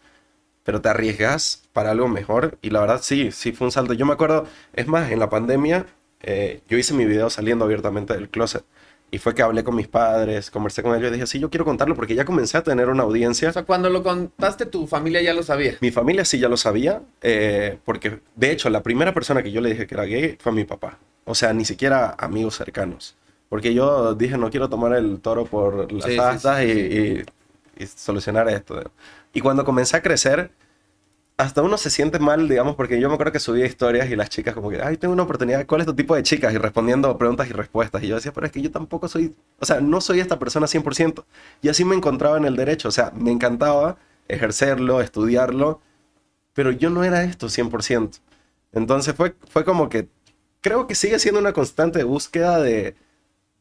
Pero 0.64 0.80
te 0.80 0.88
arriesgas 0.90 1.64
para 1.72 1.90
algo 1.90 2.08
mejor 2.08 2.58
y 2.62 2.70
la 2.70 2.80
verdad 2.80 3.00
sí, 3.02 3.32
sí 3.32 3.52
fue 3.52 3.66
un 3.66 3.72
salto. 3.72 3.94
Yo 3.94 4.06
me 4.06 4.12
acuerdo, 4.12 4.46
es 4.74 4.86
más, 4.86 5.10
en 5.10 5.18
la 5.18 5.28
pandemia 5.28 5.86
eh, 6.22 6.62
yo 6.68 6.78
hice 6.78 6.94
mi 6.94 7.04
video 7.04 7.30
saliendo 7.30 7.64
abiertamente 7.64 8.14
del 8.14 8.28
closet. 8.30 8.64
Y 9.12 9.18
fue 9.18 9.34
que 9.34 9.42
hablé 9.42 9.64
con 9.64 9.74
mis 9.74 9.88
padres, 9.88 10.50
conversé 10.52 10.82
con 10.84 10.94
ellos 10.94 11.10
y 11.10 11.14
dije, 11.14 11.26
sí, 11.26 11.40
yo 11.40 11.50
quiero 11.50 11.64
contarlo 11.64 11.96
porque 11.96 12.14
ya 12.14 12.24
comencé 12.24 12.56
a 12.58 12.62
tener 12.62 12.88
una 12.88 13.02
audiencia. 13.02 13.48
O 13.48 13.52
sea, 13.52 13.64
cuando 13.64 13.90
lo 13.90 14.02
contaste, 14.04 14.66
tu 14.66 14.86
familia 14.86 15.20
ya 15.20 15.34
lo 15.34 15.42
sabía. 15.42 15.74
Mi 15.80 15.90
familia 15.90 16.24
sí 16.24 16.38
ya 16.38 16.48
lo 16.48 16.56
sabía, 16.56 17.02
eh, 17.22 17.78
porque 17.84 18.20
de 18.36 18.52
hecho 18.52 18.70
la 18.70 18.82
primera 18.84 19.12
persona 19.12 19.42
que 19.42 19.50
yo 19.50 19.60
le 19.60 19.70
dije 19.70 19.86
que 19.88 19.94
era 19.94 20.04
gay 20.04 20.36
fue 20.40 20.52
mi 20.52 20.64
papá. 20.64 20.98
O 21.24 21.34
sea, 21.34 21.52
ni 21.52 21.64
siquiera 21.64 22.14
amigos 22.18 22.56
cercanos. 22.56 23.16
Porque 23.48 23.74
yo 23.74 24.14
dije, 24.14 24.38
no 24.38 24.48
quiero 24.48 24.68
tomar 24.68 24.92
el 24.92 25.18
toro 25.20 25.44
por 25.44 25.92
las 25.92 26.04
Sí, 26.04 26.16
astas 26.18 26.58
sí, 26.60 26.64
y, 26.66 26.72
sí. 26.72 27.24
y- 27.78 27.82
y 27.82 27.86
solucionar 27.88 28.48
esto. 28.48 28.92
Y 29.32 29.40
cuando 29.40 29.64
comencé 29.64 29.96
a 29.96 30.02
crecer, 30.02 30.52
hasta 31.40 31.62
uno 31.62 31.78
se 31.78 31.88
siente 31.88 32.18
mal, 32.18 32.48
digamos, 32.48 32.76
porque 32.76 33.00
yo 33.00 33.08
me 33.08 33.14
acuerdo 33.14 33.32
que 33.32 33.40
subía 33.40 33.64
historias 33.64 34.10
y 34.10 34.16
las 34.16 34.28
chicas 34.28 34.54
como 34.54 34.68
que, 34.68 34.82
ay, 34.82 34.98
tengo 34.98 35.14
una 35.14 35.22
oportunidad, 35.22 35.64
¿cuál 35.66 35.80
es 35.80 35.86
tu 35.86 35.94
tipo 35.94 36.14
de 36.14 36.22
chicas? 36.22 36.52
Y 36.52 36.58
respondiendo 36.58 37.16
preguntas 37.16 37.48
y 37.48 37.52
respuestas. 37.52 38.02
Y 38.02 38.08
yo 38.08 38.16
decía, 38.16 38.32
pero 38.32 38.44
es 38.44 38.52
que 38.52 38.60
yo 38.60 38.70
tampoco 38.70 39.08
soy, 39.08 39.34
o 39.58 39.64
sea, 39.64 39.80
no 39.80 40.02
soy 40.02 40.20
esta 40.20 40.38
persona 40.38 40.66
100%. 40.66 41.24
Y 41.62 41.70
así 41.70 41.84
me 41.86 41.96
encontraba 41.96 42.36
en 42.36 42.44
el 42.44 42.56
derecho, 42.56 42.88
o 42.88 42.90
sea, 42.90 43.10
me 43.16 43.30
encantaba 43.32 43.96
ejercerlo, 44.28 45.00
estudiarlo, 45.00 45.80
pero 46.52 46.72
yo 46.72 46.90
no 46.90 47.04
era 47.04 47.24
esto 47.24 47.48
100%. 47.48 48.20
Entonces 48.72 49.14
fue, 49.14 49.34
fue 49.48 49.64
como 49.64 49.88
que, 49.88 50.08
creo 50.60 50.86
que 50.86 50.94
sigue 50.94 51.18
siendo 51.18 51.40
una 51.40 51.54
constante 51.54 52.04
búsqueda 52.04 52.60
de, 52.60 52.96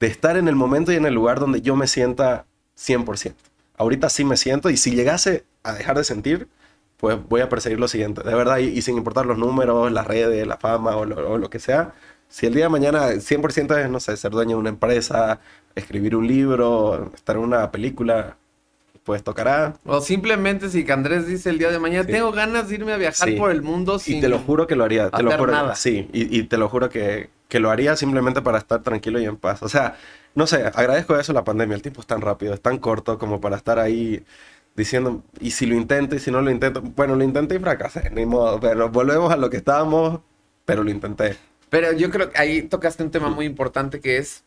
de 0.01 0.07
estar 0.07 0.35
en 0.35 0.49
el 0.49 0.55
momento 0.55 0.91
y 0.91 0.97
en 0.97 1.05
el 1.05 1.13
lugar 1.13 1.39
donde 1.39 1.61
yo 1.61 1.77
me 1.77 1.87
sienta 1.87 2.45
100%. 2.77 3.35
Ahorita 3.77 4.09
sí 4.09 4.25
me 4.25 4.35
siento 4.35 4.69
y 4.69 4.75
si 4.75 4.91
llegase 4.91 5.45
a 5.63 5.71
dejar 5.71 5.97
de 5.97 6.03
sentir, 6.03 6.49
pues 6.99 7.17
voy 7.29 7.41
a 7.41 7.49
perseguir 7.49 7.79
lo 7.79 7.87
siguiente, 7.87 8.21
de 8.23 8.35
verdad, 8.35 8.57
y, 8.59 8.65
y 8.65 8.81
sin 8.81 8.97
importar 8.97 9.25
los 9.25 9.37
números, 9.37 9.91
las 9.91 10.05
redes, 10.05 10.45
la 10.45 10.57
fama 10.57 10.95
o 10.97 11.05
lo, 11.05 11.31
o 11.31 11.37
lo 11.37 11.49
que 11.49 11.59
sea. 11.59 11.93
Si 12.27 12.45
el 12.45 12.53
día 12.53 12.65
de 12.65 12.69
mañana 12.69 13.07
100% 13.21 13.77
es, 13.83 13.89
no 13.89 13.99
sé, 13.99 14.15
ser 14.17 14.31
dueño 14.31 14.51
de 14.51 14.55
una 14.61 14.69
empresa, 14.69 15.39
escribir 15.75 16.15
un 16.15 16.27
libro, 16.27 17.11
estar 17.15 17.37
en 17.37 17.41
una 17.43 17.71
película, 17.71 18.35
pues 19.03 19.23
tocará. 19.23 19.75
O 19.85 20.01
simplemente 20.01 20.69
si 20.69 20.85
Andrés 20.91 21.25
dice 21.25 21.49
el 21.49 21.57
día 21.57 21.71
de 21.71 21.79
mañana, 21.79 22.03
Sí. 22.05 22.11
tengo 22.11 22.31
ganas 22.31 22.67
de 22.69 22.75
irme 22.75 22.91
a 22.93 22.97
viajar 22.97 23.29
Sí. 23.29 23.35
por 23.35 23.49
el 23.49 23.61
mundo 23.63 23.97
sin... 23.97 24.17
Y 24.17 24.21
te 24.21 24.29
lo 24.29 24.37
juro 24.39 24.67
que 24.67 24.75
lo 24.75 24.83
haría, 24.83 25.09
te 25.09 25.23
lo 25.23 25.31
juro. 25.31 25.51
nada. 25.51 25.75
Sí, 25.75 26.07
y, 26.13 26.37
y 26.37 26.43
te 26.43 26.57
lo 26.57 26.69
juro 26.69 26.89
que, 26.89 27.29
que 27.47 27.59
lo 27.59 27.71
haría 27.71 27.95
simplemente 27.95 28.41
para 28.41 28.57
estar 28.59 28.83
tranquilo 28.83 29.19
y 29.19 29.25
en 29.25 29.37
paz. 29.37 29.63
O 29.63 29.69
sea, 29.69 29.95
no 30.35 30.45
sé, 30.45 30.63
agradezco 30.65 31.17
eso 31.17 31.33
la 31.33 31.43
pandemia. 31.43 31.75
El 31.75 31.81
tiempo 31.81 32.01
es 32.01 32.07
tan 32.07 32.21
rápido, 32.21 32.53
es 32.53 32.61
tan 32.61 32.77
corto 32.77 33.17
como 33.17 33.41
para 33.41 33.55
estar 33.55 33.79
ahí 33.79 34.23
diciendo, 34.79 35.21
y 35.39 35.51
si 35.51 35.65
lo 35.67 35.75
intento 35.75 36.15
y 36.15 36.19
si 36.19 36.31
no 36.31 36.41
lo 36.41 36.49
intento. 36.49 36.81
Bueno, 36.81 37.15
lo 37.15 37.23
intenté 37.23 37.55
y 37.55 37.59
fracasé, 37.59 38.09
ni 38.09 38.25
modo, 38.25 38.59
pero 38.59 38.89
volvemos 38.89 39.31
a 39.31 39.37
lo 39.37 39.49
que 39.49 39.57
estábamos, 39.57 40.21
pero 40.65 40.83
lo 40.83 40.89
intenté. 40.89 41.35
Pero 41.69 41.91
yo 41.91 42.09
creo 42.09 42.31
que 42.31 42.39
ahí 42.39 42.63
tocaste 42.63 43.03
un 43.03 43.11
tema 43.11 43.29
muy 43.29 43.45
importante 43.45 43.99
que 43.99 44.17
es, 44.17 44.43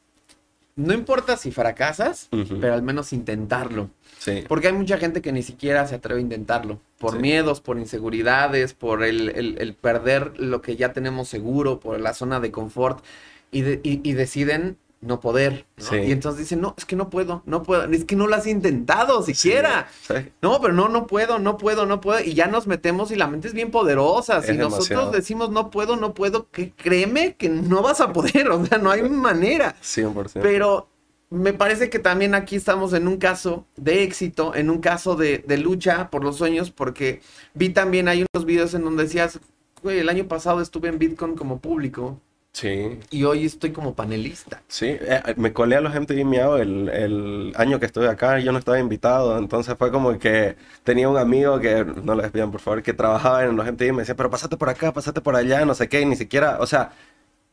no 0.75 0.95
importa 0.95 1.37
si 1.37 1.53
fracasas, 1.53 2.29
Ujú. 2.33 2.59
pero 2.61 2.75
al 2.75 2.83
menos 2.83 3.12
intentarlo. 3.12 3.90
Sí. 4.18 4.45
Porque 4.49 4.68
hay 4.68 4.73
mucha 4.73 4.97
gente 4.99 5.21
que 5.21 5.31
ni 5.33 5.42
siquiera 5.42 5.87
se 5.87 5.97
atreve 5.97 6.21
a 6.21 6.23
intentarlo. 6.23 6.81
Por 6.99 7.14
Sí. 7.14 7.18
miedos, 7.18 7.61
por 7.61 7.79
inseguridades, 7.79 8.73
por 8.73 9.03
el, 9.05 9.29
el- 9.31 9.57
el 9.61 9.75
perder 9.75 10.33
lo 10.40 10.62
que 10.62 10.77
ya 10.77 10.92
tenemos 10.92 11.29
seguro, 11.29 11.79
por 11.79 12.01
la 12.01 12.14
zona 12.14 12.40
de 12.40 12.51
confort. 12.51 13.05
Y, 13.51 13.61
de- 13.62 13.81
y- 13.83 14.01
y 14.03 14.14
deciden 14.14 14.79
no 15.03 15.21
poder. 15.21 15.67
¿no? 15.77 15.85
Sí. 15.85 15.97
Y 15.97 16.12
entonces 16.12 16.41
dicen, 16.41 16.61
no, 16.61 16.75
es 16.79 16.87
que 16.87 16.97
no 16.97 17.11
puedo, 17.11 17.43
no 17.45 17.62
puedo. 17.62 17.85
Es 17.85 18.05
que 18.05 18.17
no 18.17 18.27
lo 18.27 18.37
has 18.37 18.47
intentado 18.47 19.23
siquiera. 19.23 19.88
Sí. 20.07 20.15
No, 20.41 20.61
pero 20.61 20.73
no, 20.73 20.88
no 20.88 21.07
puedo, 21.07 21.38
no 21.38 21.59
puedo, 21.59 21.85
no 21.85 22.01
puedo. 22.01 22.21
Y 22.21 22.35
ya 22.35 22.47
nos 22.47 22.67
metemos 22.67 23.11
y 23.11 23.17
la 23.17 23.27
mente 23.27 23.49
es 23.49 23.55
bien 23.55 23.71
poderosa. 23.71 24.41
Si 24.43 24.57
nosotros 24.57 25.12
decimos 25.12 25.51
no 25.51 25.71
puedo, 25.71 25.97
no 25.97 26.15
puedo, 26.15 26.49
que 26.51 26.71
créeme 26.71 27.35
que 27.35 27.49
no 27.49 27.83
vas 27.83 28.01
a 28.01 28.12
poder. 28.12 28.23
O 28.53 28.67
sea, 28.67 28.79
no 28.79 28.91
hay 28.91 29.03
manera. 29.03 29.75
100%. 29.83 30.41
Pero 30.43 30.88
me 31.31 31.53
parece 31.53 31.88
que 31.91 31.99
también 31.99 32.35
aquí 32.35 32.57
estamos 32.57 32.93
en 32.93 33.09
un 33.09 33.17
caso 33.17 33.67
de 33.77 34.03
éxito, 34.03 34.55
en 34.55 34.71
un 34.71 34.81
caso 34.81 35.17
de, 35.17 35.38
de 35.38 35.57
lucha 35.59 36.11
por 36.11 36.23
los 36.23 36.37
sueños, 36.37 36.71
porque 36.71 37.23
vi 37.55 37.71
también 37.71 38.09
hay 38.09 38.25
unos 38.33 38.45
videos 38.45 38.75
en 38.75 38.85
donde 38.85 39.05
decías, 39.05 39.41
güey, 39.83 39.99
el 39.99 40.09
año 40.09 40.29
pasado 40.29 40.61
estuve 40.61 40.88
en 40.88 40.99
Bitcoin 40.99 41.35
como 41.35 41.61
público 41.61 42.21
Sí. 42.53 43.01
y 43.11 43.25
hoy 43.25 43.47
estoy 43.47 43.73
como 43.73 43.95
panelista. 43.95 44.62
Sí, 44.69 44.87
eh, 44.87 45.23
me 45.37 45.55
colé 45.55 45.77
a 45.77 45.81
los 45.81 45.95
MTV 45.95 46.25
Miau 46.25 46.57
el, 46.57 46.88
el 46.91 47.53
año 47.57 47.81
que 47.81 47.87
estuve 47.87 48.09
acá, 48.09 48.38
yo 48.41 48.53
no 48.53 48.59
estaba 48.59 48.79
invitado, 48.79 49.38
entonces 49.38 49.75
fue 49.79 49.91
como 49.91 50.19
que 50.19 50.57
tenía 50.85 51.09
un 51.09 51.17
amigo 51.17 51.59
que, 51.61 51.85
no 51.85 52.15
lo 52.15 52.23
despidan 52.23 52.51
por 52.51 52.61
favor, 52.61 52.83
que 52.83 52.93
trabajaba 52.93 53.45
en 53.45 53.57
los 53.57 53.67
MTV 53.67 53.87
y 53.87 53.93
me 53.93 53.99
decía, 54.01 54.17
pero 54.17 54.31
pásate 54.31 54.59
por 54.59 54.69
acá, 54.69 54.93
pásate 54.93 55.23
por 55.23 55.35
allá, 55.35 55.65
no 55.65 55.75
sé 55.75 55.88
qué, 55.88 56.03
y 56.03 56.07
ni 56.07 56.17
siquiera, 56.17 56.59
o 56.61 56.67
sea, 56.67 56.93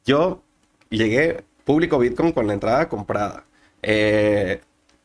yo 0.05 0.43
llegué 0.89 1.43
público 1.63 1.97
Bitcoin 1.99 2.33
con 2.33 2.47
la 2.47 2.53
entrada 2.53 2.89
comprada, 2.89 3.45
eh, 3.81 4.61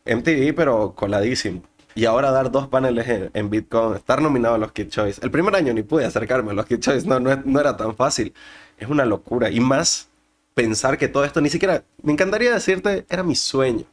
MTV 0.07 0.55
pero 0.57 0.95
coladísimo. 0.95 1.63
Y 1.95 2.07
ahora 2.07 2.31
dar 2.33 2.51
dos 2.51 2.69
paneles 2.69 3.09
en, 3.09 3.31
en 3.35 3.51
Bitcoin, 3.51 3.95
estar 3.97 4.21
nominado 4.21 4.57
a 4.57 4.59
los 4.59 4.73
Kid 4.73 4.89
Choice. 4.89 5.21
El 5.23 5.31
primer 5.31 5.55
año 5.55 5.73
ni 5.73 5.83
pude 5.83 6.05
acercarme 6.05 6.51
a 6.51 6.55
los 6.55 6.67
Kid 6.67 6.81
Choice, 6.81 7.07
no, 7.07 7.21
no, 7.21 7.37
no 7.45 7.61
era 7.61 7.77
tan 7.77 7.95
fácil. 7.97 8.35
Es 8.79 8.89
una 8.89 9.05
locura. 9.05 9.51
Y 9.51 9.61
más 9.61 10.09
pensar 10.55 10.99
que 10.99 11.09
todo 11.09 11.25
esto 11.25 11.41
ni 11.41 11.51
siquiera, 11.51 11.85
me 12.03 12.13
encantaría 12.13 12.53
decirte, 12.53 13.07
era 13.09 13.23
mi 13.23 13.37
sueño. 13.37 13.85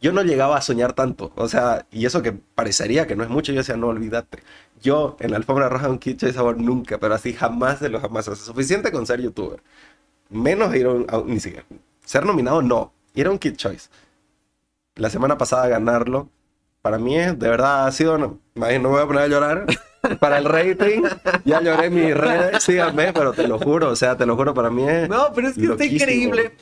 Yo 0.00 0.12
no 0.12 0.22
llegaba 0.22 0.56
a 0.56 0.62
soñar 0.62 0.94
tanto, 0.94 1.30
o 1.36 1.46
sea, 1.48 1.86
y 1.92 2.06
eso 2.06 2.22
que 2.22 2.32
parecería 2.32 3.06
que 3.06 3.16
no 3.16 3.22
es 3.24 3.28
mucho, 3.30 3.52
yo 3.52 3.58
decía, 3.60 3.76
no, 3.76 3.88
olvídate. 3.88 4.38
Yo 4.82 5.16
en 5.20 5.30
la 5.32 5.36
alfombra 5.36 5.68
roja 5.68 5.86
de 5.86 5.92
un 5.92 5.98
Kid 5.98 6.16
Choice 6.18 6.38
Award 6.38 6.56
nunca, 6.58 6.98
pero 6.98 7.14
así 7.14 7.34
jamás 7.34 7.80
de 7.80 7.90
los 7.90 8.00
jamás. 8.02 8.26
O 8.28 8.34
sea, 8.36 8.44
suficiente 8.46 8.92
con 8.92 9.06
ser 9.06 9.20
youtuber. 9.20 9.62
Menos 10.30 10.74
ir 10.76 10.88
un, 10.88 11.06
a 11.10 11.18
un- 11.18 11.28
ni 11.30 11.40
siquiera, 11.40 11.66
ser 12.04 12.26
nominado 12.26 12.62
no, 12.62 12.92
ir 13.14 13.26
a 13.28 13.30
un 13.32 13.38
Kid 13.38 13.56
Choice. 13.56 13.88
La 14.94 15.10
semana 15.10 15.36
pasada 15.36 15.66
ganarlo, 15.68 16.28
para 16.82 16.98
mí 16.98 17.16
es, 17.16 17.38
de 17.38 17.48
verdad 17.48 17.86
ha 17.86 17.92
sido, 17.92 18.18
no, 18.18 18.38
no 18.54 18.66
me 18.66 18.78
voy 18.78 19.02
a 19.02 19.06
poner 19.06 19.22
a 19.22 19.28
llorar. 19.28 19.66
Para 20.18 20.38
el 20.38 20.46
rating, 20.46 21.02
ya 21.44 21.60
lloré 21.60 21.86
en 21.88 21.94
mis 21.94 22.16
redes, 22.16 22.62
síganme, 22.62 23.12
pero 23.12 23.34
te 23.34 23.46
lo 23.46 23.58
juro, 23.58 23.90
o 23.90 23.96
sea, 23.96 24.16
te 24.16 24.24
lo 24.24 24.34
juro, 24.34 24.54
para 24.54 24.70
mí 24.70 24.88
es... 24.88 25.10
No, 25.10 25.26
pero 25.34 25.48
es 25.48 25.56
que 25.56 25.66
está 25.66 25.84
increíble. 25.84 26.52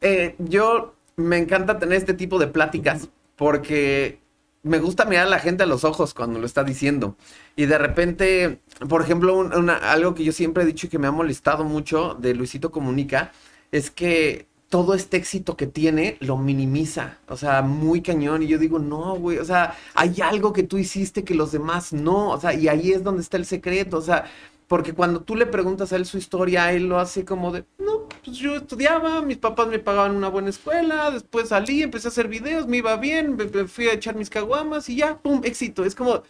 Eh, 0.00 0.34
yo 0.40 0.94
me 1.14 1.38
encanta 1.38 1.78
tener 1.78 1.96
este 1.96 2.12
tipo 2.12 2.40
de 2.40 2.48
pláticas 2.48 3.08
porque 3.36 4.18
me 4.64 4.80
gusta 4.80 5.04
mirar 5.04 5.28
a 5.28 5.30
la 5.30 5.38
gente 5.38 5.62
a 5.62 5.66
los 5.66 5.84
ojos 5.84 6.12
cuando 6.12 6.40
lo 6.40 6.46
está 6.46 6.64
diciendo. 6.64 7.16
Y 7.54 7.66
de 7.66 7.78
repente, 7.78 8.58
por 8.88 9.00
ejemplo, 9.02 9.36
un- 9.36 9.54
una- 9.54 9.76
algo 9.76 10.16
que 10.16 10.24
yo 10.24 10.32
siempre 10.32 10.64
he 10.64 10.66
dicho 10.66 10.88
y 10.88 10.90
que 10.90 10.98
me 10.98 11.06
ha 11.06 11.12
molestado 11.12 11.62
mucho 11.62 12.16
de 12.18 12.34
Luisito 12.34 12.72
Comunica 12.72 13.30
es 13.70 13.92
que 13.92 14.47
todo 14.68 14.94
este 14.94 15.16
éxito 15.16 15.56
que 15.56 15.66
tiene 15.66 16.16
lo 16.20 16.36
minimiza. 16.36 17.18
O 17.28 17.36
sea, 17.36 17.62
muy 17.62 18.02
cañón. 18.02 18.42
Y 18.42 18.48
yo 18.48 18.58
digo, 18.58 18.78
no, 18.78 19.16
güey. 19.16 19.38
O 19.38 19.44
sea, 19.44 19.76
hay 19.94 20.20
algo 20.20 20.52
que 20.52 20.62
tú 20.62 20.78
hiciste 20.78 21.24
que 21.24 21.34
los 21.34 21.52
demás 21.52 21.92
no. 21.92 22.30
O 22.30 22.40
sea, 22.40 22.54
y 22.54 22.68
ahí 22.68 22.92
es 22.92 23.02
donde 23.02 23.22
está 23.22 23.36
el 23.36 23.46
secreto. 23.46 23.96
O 23.98 24.02
sea, 24.02 24.26
porque 24.68 24.92
cuando 24.92 25.20
tú 25.20 25.34
le 25.34 25.46
preguntas 25.46 25.92
a 25.92 25.96
él 25.96 26.04
su 26.04 26.18
historia, 26.18 26.72
él 26.72 26.88
lo 26.88 26.98
hace 27.00 27.24
como 27.24 27.50
de, 27.50 27.64
no, 27.78 28.06
pues 28.22 28.36
yo 28.36 28.56
estudiaba, 28.56 29.22
mis 29.22 29.38
papás 29.38 29.68
me 29.68 29.78
pagaban 29.78 30.14
una 30.14 30.28
buena 30.28 30.50
escuela, 30.50 31.10
después 31.10 31.48
salí, 31.48 31.82
empecé 31.82 32.08
a 32.08 32.10
hacer 32.10 32.28
videos, 32.28 32.66
me 32.66 32.76
iba 32.76 32.94
bien, 32.98 33.34
me, 33.34 33.46
me 33.46 33.66
fui 33.66 33.88
a 33.88 33.94
echar 33.94 34.14
mis 34.14 34.28
caguamas 34.28 34.90
y 34.90 34.96
ya, 34.96 35.16
pum, 35.16 35.40
éxito. 35.42 35.86
Es 35.86 35.94
como, 35.94 36.22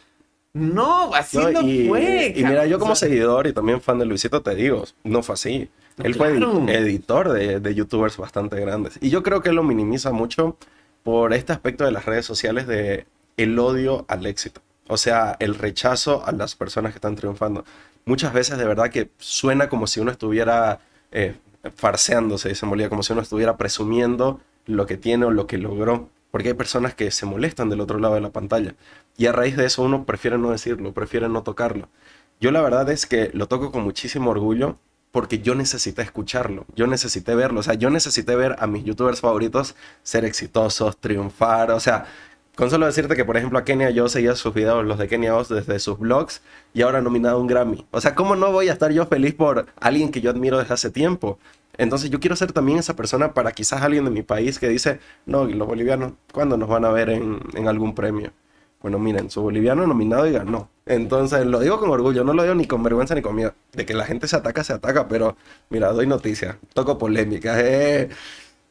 no, 0.52 1.12
así 1.14 1.36
no, 1.36 1.62
y, 1.62 1.88
fue. 1.88 2.32
y 2.36 2.44
mira, 2.44 2.66
yo 2.66 2.78
como 2.78 2.92
O 2.92 2.96
sea, 2.96 3.08
seguidor 3.08 3.48
y 3.48 3.52
también 3.52 3.80
fan 3.80 3.98
de 3.98 4.06
Luisito, 4.06 4.40
te 4.40 4.54
digo, 4.54 4.84
no 5.02 5.22
fue 5.24 5.34
así. 5.34 5.68
Él 6.02 6.14
fue 6.14 6.36
Claro. 6.36 6.66
editor 6.68 7.32
de, 7.32 7.60
de 7.60 7.74
youtubers 7.74 8.16
bastante 8.16 8.58
grandes. 8.60 8.98
Y 9.00 9.10
yo 9.10 9.22
creo 9.22 9.40
que 9.42 9.52
lo 9.52 9.62
minimiza 9.62 10.12
mucho 10.12 10.56
por 11.02 11.32
este 11.32 11.52
aspecto 11.52 11.84
de 11.84 11.92
las 11.92 12.06
redes 12.06 12.26
sociales 12.26 12.66
de 12.66 13.06
el 13.36 13.58
odio 13.58 14.04
al 14.08 14.26
éxito. 14.26 14.60
O 14.88 14.96
sea, 14.96 15.36
el 15.38 15.54
rechazo 15.54 16.24
a 16.26 16.32
las 16.32 16.54
personas 16.54 16.92
que 16.92 16.96
están 16.98 17.14
triunfando. 17.16 17.64
Muchas 18.04 18.32
veces 18.32 18.58
de 18.58 18.64
verdad 18.64 18.90
que 18.90 19.10
suena 19.18 19.68
como 19.68 19.86
si 19.86 20.00
uno 20.00 20.10
estuviera 20.10 20.80
eh, 21.12 21.34
farseándose, 21.76 22.54
se 22.54 22.66
molía, 22.66 22.88
como 22.88 23.02
si 23.02 23.12
uno 23.12 23.22
estuviera 23.22 23.56
presumiendo 23.56 24.40
lo 24.66 24.86
que 24.86 24.96
tiene 24.96 25.26
o 25.26 25.30
lo 25.30 25.46
que 25.46 25.58
logró. 25.58 26.08
Porque 26.30 26.48
hay 26.48 26.54
personas 26.54 26.94
que 26.94 27.10
se 27.10 27.24
molestan 27.26 27.70
del 27.70 27.80
otro 27.80 27.98
lado 27.98 28.14
de 28.14 28.20
la 28.20 28.30
pantalla. 28.30 28.74
Y 29.16 29.26
a 29.26 29.32
raíz 29.32 29.56
de 29.56 29.64
eso 29.66 29.82
uno 29.82 30.04
prefiere 30.04 30.36
no 30.38 30.50
decirlo, 30.50 30.92
prefiere 30.92 31.28
no 31.28 31.42
tocarlo. 31.42 31.88
Yo 32.40 32.50
la 32.50 32.60
verdad 32.60 32.88
es 32.90 33.06
que 33.06 33.30
lo 33.32 33.48
toco 33.48 33.72
con 33.72 33.82
muchísimo 33.82 34.30
orgullo 34.30 34.78
porque 35.10 35.40
yo 35.40 35.54
necesité 35.54 36.02
escucharlo, 36.02 36.66
yo 36.74 36.86
necesité 36.86 37.34
verlo, 37.34 37.60
o 37.60 37.62
sea, 37.62 37.74
yo 37.74 37.90
necesité 37.90 38.36
ver 38.36 38.56
a 38.58 38.66
mis 38.66 38.84
youtubers 38.84 39.20
favoritos 39.20 39.74
ser 40.02 40.24
exitosos, 40.24 40.96
triunfar, 40.98 41.70
o 41.70 41.80
sea, 41.80 42.06
con 42.56 42.70
solo 42.70 42.86
decirte 42.86 43.14
que, 43.14 43.24
por 43.24 43.36
ejemplo, 43.36 43.58
a 43.58 43.64
Kenia 43.64 43.90
yo 43.90 44.08
seguía 44.08 44.34
sus 44.34 44.52
videos, 44.52 44.84
los 44.84 44.98
de 44.98 45.06
Kenia 45.06 45.36
Oz, 45.36 45.48
desde 45.48 45.78
sus 45.78 45.98
blogs 45.98 46.42
y 46.74 46.82
ahora 46.82 47.00
nominado 47.00 47.36
a 47.36 47.40
un 47.40 47.46
Grammy. 47.46 47.86
O 47.92 48.00
sea, 48.00 48.16
¿cómo 48.16 48.34
no 48.34 48.50
voy 48.50 48.68
a 48.68 48.72
estar 48.72 48.90
yo 48.90 49.06
feliz 49.06 49.34
por 49.34 49.66
alguien 49.80 50.10
que 50.10 50.20
yo 50.20 50.30
admiro 50.30 50.58
desde 50.58 50.74
hace 50.74 50.90
tiempo? 50.90 51.38
Entonces 51.76 52.10
yo 52.10 52.18
quiero 52.18 52.34
ser 52.34 52.52
también 52.52 52.78
esa 52.78 52.96
persona 52.96 53.32
para 53.32 53.52
quizás 53.52 53.82
alguien 53.82 54.04
de 54.04 54.10
mi 54.10 54.22
país 54.22 54.58
que 54.58 54.68
dice, 54.68 54.98
no, 55.24 55.48
¿y 55.48 55.54
los 55.54 55.68
bolivianos, 55.68 56.14
¿cuándo 56.32 56.56
nos 56.56 56.68
van 56.68 56.84
a 56.84 56.90
ver 56.90 57.10
en 57.10 57.68
algún 57.68 57.94
premio? 57.94 58.32
Bueno, 58.80 58.98
miren, 58.98 59.30
su 59.30 59.42
boliviano 59.42 59.86
nominado 59.86 60.26
y 60.26 60.32
ganó. 60.32 60.70
Entonces, 60.86 61.44
lo 61.46 61.60
digo 61.60 61.80
con 61.80 61.90
orgullo, 61.90 62.24
no 62.24 62.32
lo 62.32 62.42
digo 62.42 62.54
ni 62.54 62.66
con 62.66 62.82
vergüenza 62.82 63.14
ni 63.14 63.22
con 63.22 63.34
miedo. 63.34 63.54
De 63.72 63.84
que 63.84 63.94
la 63.94 64.04
gente 64.04 64.28
se 64.28 64.36
ataca, 64.36 64.62
se 64.64 64.72
ataca, 64.72 65.08
pero 65.08 65.36
mira, 65.68 65.92
doy 65.92 66.06
noticias, 66.06 66.56
toco 66.74 66.96
polémica, 66.96 67.60
eh, 67.60 68.08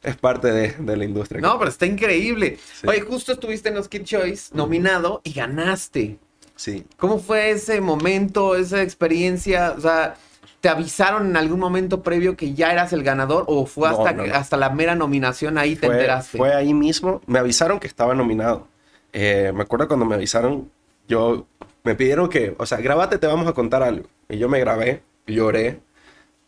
es 0.02 0.16
parte 0.16 0.50
de, 0.50 0.72
de 0.78 0.96
la 0.96 1.04
industria. 1.04 1.40
No, 1.40 1.58
pero 1.58 1.70
está 1.70 1.86
increíble. 1.86 2.58
Sí. 2.80 2.86
Oye, 2.88 3.02
justo 3.02 3.32
estuviste 3.32 3.68
en 3.68 3.74
los 3.74 3.88
Kid 3.88 4.04
Choice 4.04 4.50
nominado 4.54 5.20
y 5.24 5.32
ganaste. 5.32 6.18
Sí, 6.56 6.84
¿Cómo 6.96 7.20
fue 7.20 7.50
ese 7.50 7.80
momento, 7.80 8.56
esa 8.56 8.82
experiencia? 8.82 9.74
O 9.76 9.80
sea, 9.80 10.16
¿te 10.60 10.68
avisaron 10.68 11.28
en 11.28 11.36
algún 11.36 11.60
momento 11.60 12.02
previo 12.02 12.36
que 12.36 12.52
ya 12.52 12.72
eras 12.72 12.92
el 12.92 13.04
ganador 13.04 13.44
o 13.46 13.64
fue 13.64 13.88
hasta, 13.88 14.12
no, 14.12 14.26
no. 14.26 14.34
hasta 14.34 14.56
la 14.56 14.70
mera 14.70 14.96
nominación 14.96 15.56
ahí 15.56 15.76
te 15.76 15.86
enteraste? 15.86 16.36
fue 16.36 16.52
ahí 16.52 16.74
mismo, 16.74 17.22
me 17.26 17.38
avisaron 17.38 17.78
que 17.78 17.86
estaba 17.86 18.12
nominado. 18.12 18.66
Eh, 19.12 19.52
me 19.54 19.62
acuerdo 19.62 19.88
cuando 19.88 20.06
me 20.06 20.14
avisaron, 20.14 20.70
yo 21.08 21.46
me 21.84 21.94
pidieron 21.94 22.28
que, 22.28 22.54
o 22.58 22.66
sea, 22.66 22.78
grábate, 22.78 23.18
te 23.18 23.26
vamos 23.26 23.46
a 23.48 23.52
contar 23.52 23.82
algo. 23.82 24.08
Y 24.28 24.38
yo 24.38 24.48
me 24.48 24.60
grabé, 24.60 25.02
lloré. 25.26 25.80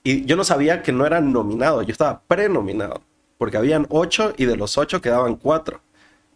Y 0.03 0.25
yo 0.25 0.37
no 0.37 0.45
sabía 0.45 0.83
que 0.83 0.93
no 0.93 1.07
era 1.07 1.21
nominado, 1.21 1.83
yo 1.83 1.93
estaba 1.93 2.23
prenominado. 2.27 3.03
Porque 3.39 3.57
habían 3.57 3.87
ocho 3.89 4.35
y 4.37 4.45
de 4.45 4.57
los 4.57 4.77
ocho 4.79 5.01
quedaban 5.01 5.37
cuatro. 5.37 5.81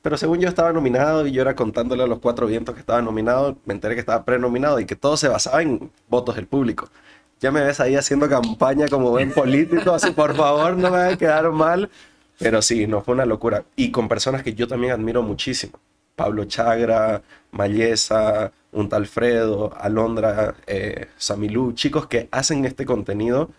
Pero 0.02 0.16
según 0.18 0.38
yo 0.40 0.48
estaba 0.48 0.72
nominado 0.72 1.26
y 1.26 1.32
yo 1.32 1.42
era 1.42 1.54
contándole 1.54 2.02
a 2.02 2.06
los 2.06 2.18
cuatro 2.18 2.46
vientos 2.46 2.74
que 2.74 2.80
estaba 2.80 3.00
nominado, 3.00 3.56
me 3.64 3.74
enteré 3.74 3.94
que 3.94 4.00
estaba 4.00 4.24
prenominado 4.24 4.80
y 4.80 4.86
que 4.86 4.96
todo 4.96 5.16
se 5.16 5.28
basaba 5.28 5.62
en 5.62 5.90
votos 6.08 6.36
del 6.36 6.46
público. 6.46 6.90
Ya 7.40 7.50
me 7.50 7.62
ves 7.62 7.80
ahí 7.80 7.96
haciendo 7.96 8.28
campaña 8.28 8.88
como 8.88 9.10
buen 9.10 9.32
político, 9.32 9.92
así 9.92 10.10
por 10.10 10.34
favor 10.34 10.76
no 10.76 10.90
me 10.90 10.98
hagan 10.98 11.18
quedar 11.18 11.50
mal. 11.52 11.90
Pero 12.38 12.62
sí, 12.62 12.86
no 12.86 13.00
fue 13.02 13.14
una 13.14 13.26
locura. 13.26 13.64
Y 13.76 13.90
con 13.90 14.08
personas 14.08 14.42
que 14.42 14.54
yo 14.54 14.66
también 14.68 14.92
admiro 14.92 15.22
muchísimo. 15.22 15.78
Pablo 16.16 16.44
Chagra, 16.44 17.22
Mayesa, 17.52 18.52
un 18.72 18.88
tal 18.88 19.06
Fredo, 19.06 19.72
Alondra, 19.76 20.54
eh, 20.66 21.08
Samilú, 21.16 21.72
chicos 21.74 22.06
que 22.06 22.28
hacen 22.30 22.64
este 22.64 22.84
contenido 22.86 23.50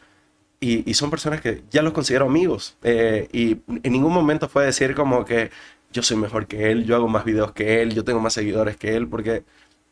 y, 0.59 0.89
y 0.89 0.93
son 0.95 1.09
personas 1.11 1.41
que 1.41 1.63
ya 1.71 1.81
los 1.81 1.93
considero 1.93 2.25
amigos. 2.25 2.77
eh, 2.83 3.27
y 3.31 3.61
en 3.83 3.91
ningún 3.91 4.13
momento 4.13 4.47
fue 4.49 4.65
decir 4.65 4.95
como 4.95 5.25
que 5.25 5.51
yo 5.91 6.03
soy 6.03 6.17
mejor 6.17 6.47
que 6.47 6.71
él, 6.71 6.85
yo 6.85 6.95
hago 6.95 7.07
más 7.07 7.25
videos 7.25 7.53
que 7.53 7.81
él, 7.81 7.93
yo 7.93 8.03
tengo 8.03 8.19
más 8.19 8.33
seguidores 8.33 8.77
que 8.77 8.95
él, 8.95 9.07
porque 9.07 9.43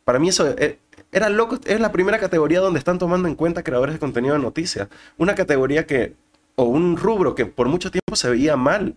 para 0.06 0.20
mí 0.20 0.30
eso 0.30 0.48
eh, 0.58 0.80
era 1.12 1.30
loco, 1.30 1.60
es 1.66 1.80
la 1.80 1.92
primera 1.92 2.20
categoría 2.20 2.60
donde 2.60 2.80
están 2.80 3.00
tomando 3.00 3.28
en 3.28 3.36
cuenta 3.36 3.64
creadores 3.64 3.96
de 3.96 4.00
contenido 4.00 4.36
de 4.36 4.42
noticias. 4.42 4.90
Una 5.18 5.36
categoría 5.36 5.86
que, 5.88 6.16
o 6.56 6.66
un 6.66 6.98
rubro 6.98 7.36
que 7.36 7.46
por 7.46 7.68
mucho 7.68 7.92
tiempo 7.92 8.16
se 8.16 8.30
veía 8.30 8.58
mal. 8.58 8.96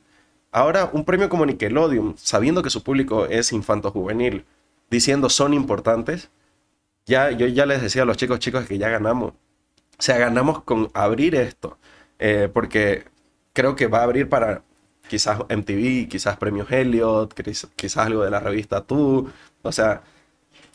Ahora, 0.57 0.89
un 0.95 1.05
premio 1.05 1.29
como 1.29 1.45
Nickelodeon, 1.45 2.15
sabiendo 2.17 2.63
que 2.63 2.71
su 2.71 2.83
público 2.83 3.27
es 3.27 3.53
infanto-juvenil, 3.53 4.47
diciendo 4.91 5.29
son 5.29 5.53
importantes, 5.53 6.31
ya, 7.05 7.31
yo 7.31 7.47
ya 7.47 7.67
les 7.67 7.83
decía 7.83 8.03
a 8.03 8.05
los 8.07 8.17
chicos, 8.17 8.39
chicos, 8.39 8.65
que 8.67 8.79
ya 8.79 8.89
ganamos. 8.89 9.33
O 9.33 10.03
sea, 10.03 10.17
ganamos 10.17 10.63
con 10.63 10.89
abrir 10.95 11.35
esto, 11.35 11.77
eh, 12.19 12.49
porque 12.51 13.05
creo 13.53 13.77
que 13.77 13.87
va 13.87 13.99
a 13.99 14.05
abrir 14.05 14.31
para 14.31 14.63
quizás 15.09 15.41
MTV, 15.51 16.09
quizás 16.09 16.39
Premios 16.39 16.73
Elliot, 16.73 17.35
quiz- 17.35 17.69
quizás 17.77 18.07
algo 18.07 18.25
de 18.25 18.31
la 18.31 18.41
revista 18.41 18.81
Tú, 18.81 19.31
o 19.61 19.73
sea, 19.73 20.05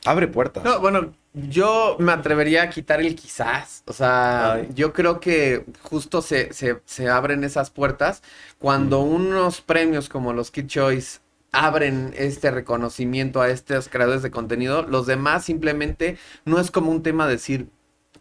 abre 0.06 0.28
puertas. 0.28 0.64
No, 0.64 0.80
bueno, 0.80 1.12
yo 1.34 1.96
me 2.00 2.12
atrevería 2.12 2.64
a 2.64 2.70
quitar 2.70 3.00
el 3.02 3.16
quizás. 3.16 3.84
O 3.88 3.94
sea, 3.94 4.54
Ay. 4.54 4.70
yo 4.76 4.92
creo 4.94 5.20
que 5.20 5.66
justo 5.82 6.22
se, 6.22 6.52
se, 6.54 6.82
se 6.86 7.10
abren 7.10 7.44
esas 7.44 7.70
puertas 7.70 8.22
cuando 8.60 9.02
Mm. 9.06 9.10
unos 9.14 9.62
premios 9.62 10.10
como 10.10 10.34
los 10.34 10.52
Kid 10.52 10.68
Choice 10.68 11.20
abren 11.54 12.14
este 12.18 12.52
reconocimiento 12.52 13.42
a 13.42 13.50
estos 13.50 13.90
creadores 13.90 14.22
de 14.24 14.32
contenido, 14.32 14.84
los 14.84 15.06
demás 15.06 15.44
simplemente 15.46 16.18
no 16.46 16.60
es 16.60 16.72
como 16.72 16.92
un 16.92 17.04
tema 17.04 17.28
de 17.28 17.34
decir, 17.34 17.68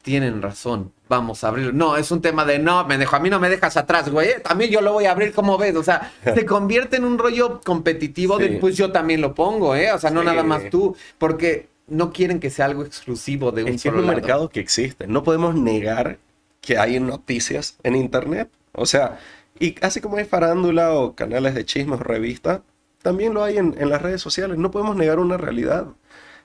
tienen 0.03 0.41
razón, 0.43 0.93
vamos 1.09 1.45
a 1.45 1.49
abrir. 1.49 1.75
No, 1.75 1.97
es 1.97 2.11
un 2.11 2.23
tema 2.23 2.45
de 2.45 2.59
no, 2.59 2.87
me 2.87 2.97
dejo, 2.99 3.15
a 3.17 3.21
mí 3.21 3.29
no 3.31 3.39
me 3.39 3.49
dejas 3.51 3.77
atrás, 3.77 4.09
güey. 4.09 4.31
eh, 4.31 4.41
También 4.41 4.71
yo 4.71 4.81
lo 4.81 4.93
voy 4.95 5.05
a 5.05 5.13
abrir, 5.13 5.33
como 5.33 5.59
ves? 5.59 5.77
O 5.77 5.83
sea, 5.83 6.11
se 6.25 6.45
convierte 6.47 6.97
en 6.97 7.05
un 7.05 7.19
rollo 7.19 7.61
competitivo 7.65 8.39
de 8.39 8.59
pues 8.59 8.77
yo 8.77 8.91
también 8.93 9.21
lo 9.21 9.35
pongo, 9.35 9.75
¿eh? 9.77 9.93
O 9.93 9.99
sea, 9.99 10.11
no 10.11 10.21
Sí. 10.21 10.27
nada 10.27 10.43
más 10.43 10.71
tú, 10.71 10.97
porque 11.19 11.69
no 11.91 12.13
quieren 12.13 12.41
que 12.41 12.51
sea 12.51 12.67
algo 12.67 12.85
exclusivo 12.85 13.53
de 13.53 13.65
un 13.65 13.75
Es 13.75 13.83
que 13.83 13.89
es 13.91 13.95
solo 13.95 14.01
un 14.01 14.07
lado. 14.07 14.17
mercado 14.17 14.49
que 14.51 14.61
existe. 14.61 15.07
No 15.07 15.23
podemos 15.23 15.55
negar 15.55 16.19
que 16.63 16.79
hay 16.79 16.99
noticias 17.01 17.77
en 17.83 17.97
Internet. 17.97 18.51
O 18.73 18.87
sea, 18.87 19.19
y 19.59 19.77
así 19.83 20.01
como 20.01 20.17
hay 20.17 20.25
farándula 20.25 20.93
o 20.95 21.15
canales 21.15 21.55
de 21.55 21.65
chismes 21.65 22.01
o 22.01 22.05
revistas, 22.05 22.63
también 23.03 23.35
lo 23.35 23.43
hay 23.45 23.59
en, 23.59 23.75
en 23.79 23.89
las 23.91 24.01
redes 24.03 24.23
sociales. 24.23 24.59
No 24.59 24.71
podemos 24.71 24.97
negar 24.97 25.19
una 25.19 25.37
realidad. 25.37 25.89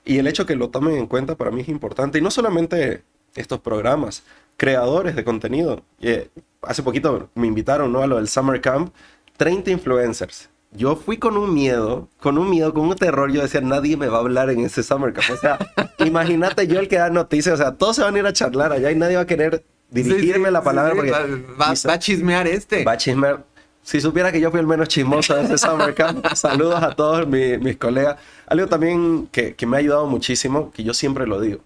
Y 0.03 0.17
el 0.19 0.27
hecho 0.27 0.45
que 0.45 0.55
lo 0.55 0.69
tomen 0.69 0.97
en 0.97 1.07
cuenta 1.07 1.35
para 1.35 1.51
mí 1.51 1.61
es 1.61 1.69
importante. 1.69 2.17
Y 2.19 2.21
no 2.21 2.31
solamente 2.31 3.03
estos 3.35 3.59
programas, 3.59 4.23
creadores 4.57 5.15
de 5.15 5.23
contenido. 5.23 5.83
Eh, 6.01 6.29
hace 6.61 6.83
poquito 6.83 7.29
me 7.35 7.47
invitaron 7.47 7.91
¿no? 7.91 8.01
a 8.01 8.07
lo 8.07 8.17
del 8.17 8.27
Summer 8.27 8.61
Camp, 8.61 8.93
30 9.37 9.71
influencers. 9.71 10.49
Yo 10.77 10.95
fui 10.95 11.17
con 11.17 11.37
un 11.37 11.53
miedo, 11.53 12.09
con 12.19 12.37
un 12.37 12.49
miedo, 12.49 12.73
con 12.73 12.85
un 12.87 12.95
terror. 12.95 13.31
Yo 13.31 13.41
decía, 13.41 13.61
nadie 13.61 13.97
me 13.97 14.07
va 14.07 14.17
a 14.17 14.21
hablar 14.21 14.49
en 14.49 14.59
ese 14.61 14.83
Summer 14.83 15.13
Camp. 15.13 15.29
O 15.31 15.37
sea, 15.37 15.57
imagínate 15.99 16.67
yo 16.67 16.79
el 16.79 16.87
que 16.87 16.97
da 16.97 17.09
noticias. 17.09 17.55
O 17.55 17.57
sea, 17.57 17.73
todos 17.75 17.95
se 17.95 18.01
van 18.03 18.15
a 18.15 18.19
ir 18.19 18.25
a 18.25 18.33
charlar 18.33 18.71
allá 18.71 18.91
y 18.91 18.95
nadie 18.95 19.15
va 19.15 19.21
a 19.23 19.27
querer 19.27 19.63
dirigirme 19.89 20.33
Sí, 20.39 20.45
sí, 20.45 20.51
la 20.51 20.63
palabra 20.63 20.91
sí, 20.91 20.97
porque 20.97 21.11
va, 21.11 21.73
va- 21.73 21.93
a 21.93 21.99
chismear 21.99 22.47
este. 22.47 22.83
va 22.83 22.93
a 22.93 22.97
chismear. 22.97 23.43
Si 23.83 24.01
supiera 24.01 24.31
que 24.31 24.39
yo 24.39 24.49
fui 24.49 24.59
el 24.59 24.65
menos 24.67 24.87
chismoso 24.87 25.35
de 25.35 25.43
ese 25.43 25.57
Summer 25.59 25.93
Camp, 25.93 26.25
saludos 26.35 26.81
a 26.81 26.91
todos 26.95 27.27
mi- 27.27 27.57
mis 27.59 27.77
colegas. 27.77 28.17
Algo 28.47 28.67
también 28.67 29.27
que, 29.31 29.53
que 29.55 29.65
me 29.67 29.77
ha 29.77 29.79
ayudado 29.79 30.07
muchísimo, 30.07 30.71
que 30.71 30.83
yo 30.83 30.93
siempre 30.93 31.27
lo 31.27 31.39
digo. 31.39 31.59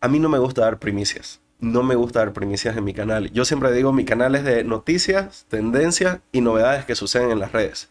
A 0.00 0.08
mí 0.08 0.18
no 0.18 0.28
me 0.28 0.38
gusta 0.38 0.62
dar 0.62 0.78
primicias. 0.78 1.40
No 1.60 1.82
me 1.82 1.94
gusta 1.94 2.18
dar 2.18 2.32
primicias 2.32 2.76
en 2.76 2.84
mi 2.84 2.92
canal. 2.92 3.30
Yo 3.32 3.44
siempre 3.44 3.72
digo, 3.72 3.92
mi 3.92 4.04
canal 4.04 4.34
es 4.34 4.44
de 4.44 4.64
noticias, 4.64 5.46
tendencias 5.48 6.18
y 6.32 6.40
novedades 6.42 6.84
que 6.84 6.94
suceden 6.94 7.30
en 7.30 7.38
las 7.38 7.52
redes. 7.52 7.88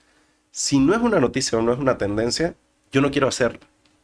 Si 0.55 0.77
no 0.77 0.93
es 0.93 1.01
una 1.01 1.19
noticia 1.19 1.57
o 1.57 1.63
no 1.63 1.73
es 1.73 1.79
una 1.79 1.97
tendencia, 1.97 2.53
yo 2.91 3.01
no 3.01 3.09
quiero 3.09 3.27
hacerla. 3.27 3.59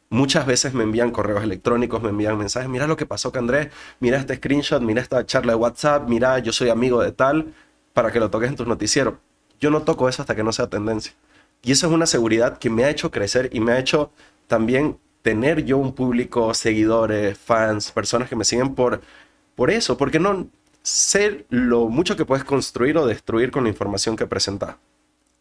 Muchas 0.09 0.47
veces 0.47 0.73
me 0.73 0.81
envían 0.81 1.11
correos 1.11 1.43
electrónicos, 1.43 2.01
me 2.01 2.09
envían 2.09 2.39
mensajes, 2.39 2.67
mira 2.67 2.87
lo 2.87 2.97
que 2.97 3.05
pasó 3.05 3.31
con 3.31 3.41
Andrés, 3.41 3.67
mira 3.99 4.17
este 4.17 4.37
screenshot, 4.37 4.81
mira 4.81 4.99
esta 4.99 5.23
charla 5.27 5.53
de 5.53 5.57
WhatsApp, 5.57 6.09
mira 6.09 6.39
yo 6.39 6.51
soy 6.51 6.69
amigo 6.69 7.03
de 7.03 7.11
tal, 7.11 7.53
para 7.93 8.11
que 8.11 8.19
lo 8.19 8.31
toques 8.31 8.49
en 8.49 8.55
tus 8.55 8.65
noticieros. 8.65 9.13
yo 9.59 9.69
no 9.69 9.83
toco 9.83 10.09
eso 10.09 10.23
hasta 10.23 10.35
que 10.35 10.43
no 10.43 10.51
sea 10.51 10.71
tendencia. 10.71 11.13
Y 11.61 11.71
eso 11.71 11.85
es 11.85 11.93
una 11.93 12.07
seguridad 12.07 12.57
que 12.57 12.71
me 12.71 12.83
ha 12.83 12.89
hecho 12.89 13.11
crecer 13.11 13.51
y 13.53 13.59
me 13.59 13.73
ha 13.73 13.79
hecho 13.79 14.11
también 14.47 14.97
tener 15.21 15.65
yo 15.65 15.77
un 15.77 15.93
público, 15.93 16.55
seguidores, 16.55 17.37
fans, 17.37 17.91
personas 17.91 18.27
que 18.27 18.35
me 18.35 18.43
siguen 18.43 18.73
por, 18.73 19.01
por 19.53 19.69
eso, 19.69 19.97
porque 19.97 20.19
no 20.19 20.47
sé 20.81 21.45
lo 21.49 21.89
mucho 21.89 22.15
que 22.15 22.25
puedes 22.25 22.43
construir 22.43 22.97
o 22.97 23.05
destruir 23.05 23.51
con 23.51 23.65
la 23.65 23.69
información 23.69 24.15
que 24.15 24.25
presentas. 24.25 24.77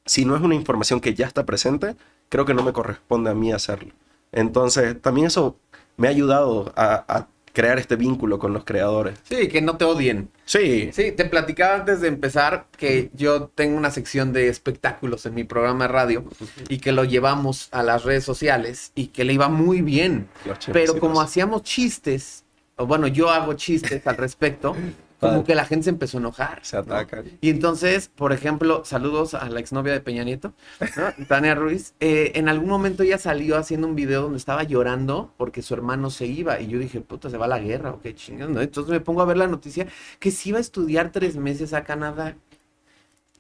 Si 0.09 0.25
no 0.25 0.35
es 0.35 0.43
una 0.43 0.55
información 0.55 1.01
que 1.01 1.15
ya 1.15 1.27
está 1.27 1.47
presente, 1.47 1.95
creo 2.29 2.45
que 2.45 2.55
no 2.55 2.63
me 2.63 2.73
corresponde 2.73 3.31
a 3.31 3.35
mí 3.35 3.53
hacerlo. 3.53 3.93
Entonces, 4.33 5.01
también 5.01 5.29
eso 5.29 5.57
me 5.97 6.09
ha 6.09 6.11
ayudado 6.11 6.73
a, 6.77 7.05
a 7.09 7.29
crear 7.59 7.79
este 7.79 7.97
vínculo 7.97 8.39
con 8.39 8.53
los 8.53 8.65
creadores. 8.65 9.19
Sí, 9.25 9.49
que 9.49 9.61
no 9.61 9.77
te 9.77 9.85
odien. 9.85 10.31
Sí. 10.45 10.91
Sí, 10.93 11.11
te 11.13 11.25
platicaba 11.25 11.75
antes 11.75 12.01
de 12.01 12.07
empezar 12.07 12.67
que 12.77 13.11
yo 13.15 13.49
tengo 13.49 13.77
una 13.77 13.91
sección 13.91 14.33
de 14.33 14.49
espectáculos 14.49 15.27
en 15.27 15.35
mi 15.35 15.45
programa 15.45 15.87
de 15.87 15.93
radio 15.93 16.25
y 16.69 16.79
que 16.79 16.93
lo 16.93 17.03
llevamos 17.05 17.69
a 17.73 17.83
las 17.83 18.05
redes 18.05 18.25
sociales 18.25 18.93
y 18.95 19.09
que 19.09 19.25
le 19.25 19.33
iba 19.33 19.49
muy 19.49 19.83
bien. 19.83 20.29
Pero 20.73 20.99
como 21.01 21.21
hacíamos 21.21 21.65
chistes, 21.65 22.45
o 22.77 22.87
bueno, 22.87 23.09
yo 23.09 23.29
hago 23.29 23.55
chistes 23.55 24.07
al 24.07 24.17
respecto, 24.17 24.77
como 25.21 25.45
que 25.45 25.55
la 25.55 25.65
gente 25.65 25.85
se 25.85 25.91
empezó 25.91 26.19
a 26.19 26.21
enojar. 26.21 26.61
Se 26.63 26.77
¿no? 26.77 26.83
atacan. 26.83 27.25
Y 27.41 27.51
entonces, 27.51 28.11
por 28.15 28.33
ejemplo, 28.33 28.83
saludos 28.85 29.35
a 29.35 29.49
la 29.49 29.61
exnovia 29.61 29.93
de 29.93 30.01
Peña 30.01 30.25
Nieto, 30.25 30.53
¿no? 30.97 31.27
Tania 31.29 31.55
Ruiz. 31.55 31.95
eh, 32.01 32.33
en 32.35 32.49
algún 32.49 32.69
momento 32.69 33.03
ella 33.03 33.19
salió 33.19 33.57
haciendo 33.57 33.87
un 33.89 33.95
video 33.95 34.23
donde 34.23 34.39
estaba 34.39 34.63
llorando 34.63 35.33
porque 35.37 35.63
su 35.63 35.75
hermano 35.75 36.11
se 36.11 36.27
iba. 36.27 36.61
Y 36.61 36.69
yo 36.69 36.79
dije, 36.79 37.01
puta, 37.01 37.31
se 37.31 37.37
va 37.37 37.47
a 37.47 37.49
la 37.49 37.59
guerra 37.59 37.91
o 37.93 38.01
qué 38.01 38.15
chingados, 38.15 38.55
¿no? 38.55 38.61
Entonces 38.61 38.91
me 38.93 39.01
pongo 39.01 39.23
a 39.23 39.25
ver 39.25 39.37
la 39.37 39.47
noticia 39.49 39.87
que 40.19 40.31
se 40.31 40.51
iba 40.51 40.59
a 40.59 40.61
estudiar 40.61 41.11
tres 41.13 41.37
meses 41.37 41.73
a 41.73 41.85
Canadá. 41.85 42.37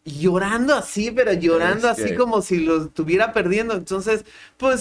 Llorando 0.05 0.74
así, 0.74 1.11
pero 1.11 1.33
llorando 1.35 1.91
Es 1.91 1.99
así 1.99 2.11
que- 2.11 2.14
como 2.14 2.41
si 2.41 2.61
lo 2.64 2.85
estuviera 2.87 3.33
perdiendo. 3.35 3.74
Entonces, 3.74 4.24
pues 4.57 4.81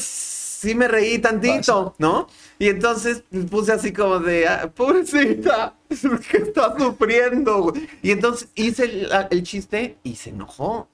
sí 0.59 0.75
me 0.75 0.87
reí 0.87 1.19
tantito, 1.19 1.95
¿no? 1.99 2.27
Y 2.59 2.67
entonces 2.69 3.23
puse 3.49 3.71
así 3.73 3.93
como 3.93 4.19
de, 4.19 4.47
"Ah, 4.47 4.71
pobrecita, 4.75 5.75
que 6.31 6.37
está 6.37 6.75
sufriendo. 6.77 7.61
güey". 7.63 7.87
Y 8.01 8.11
entonces 8.11 8.49
hice 8.55 8.85
el, 8.85 9.09
el 9.29 9.43
chiste 9.43 9.97
y 10.03 10.15
se 10.15 10.31
enojó. 10.31 10.89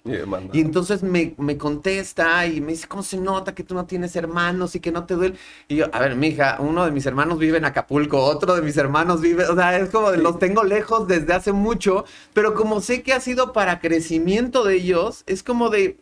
Y 0.52 0.62
entonces 0.62 1.02
me, 1.04 1.34
me 1.38 1.58
contesta 1.58 2.46
y 2.46 2.62
me 2.62 2.74
dice, 2.74 2.88
¿cómo 2.88 3.04
se 3.04 3.18
nota 3.18 3.56
que 3.56 3.64
tú 3.64 3.74
no 3.76 3.86
tienes 3.86 4.16
hermanos 4.16 4.76
y 4.76 4.80
que 4.80 4.92
no 4.92 5.06
te 5.06 5.16
duele? 5.16 5.36
Y 5.68 5.78
yo, 5.78 5.86
a 5.94 6.00
ver, 6.00 6.16
mija, 6.16 6.58
uno 6.60 6.86
de 6.86 6.92
mis 6.92 7.06
hermanos 7.06 7.40
vive 7.40 7.58
en 7.58 7.66
Acapulco, 7.66 8.20
otro 8.24 8.56
de 8.56 8.62
mis 8.62 8.78
hermanos 8.78 9.22
vive, 9.22 9.46
o 9.46 9.56
sea, 9.56 9.78
es 9.78 9.90
como 9.90 10.12
de 10.12 10.18
los 10.18 10.40
tengo 10.40 10.64
lejos 10.64 11.08
desde 11.08 11.34
hace 11.34 11.52
mucho, 11.54 12.06
pero 12.34 12.54
como 12.54 12.82
sé 12.82 13.02
que 13.04 13.14
ha 13.14 13.20
sido 13.20 13.54
para 13.54 13.80
crecimiento 13.80 14.64
de 14.64 14.76
ellos, 14.76 15.24
es 15.28 15.44
como 15.44 15.70
de, 15.70 15.98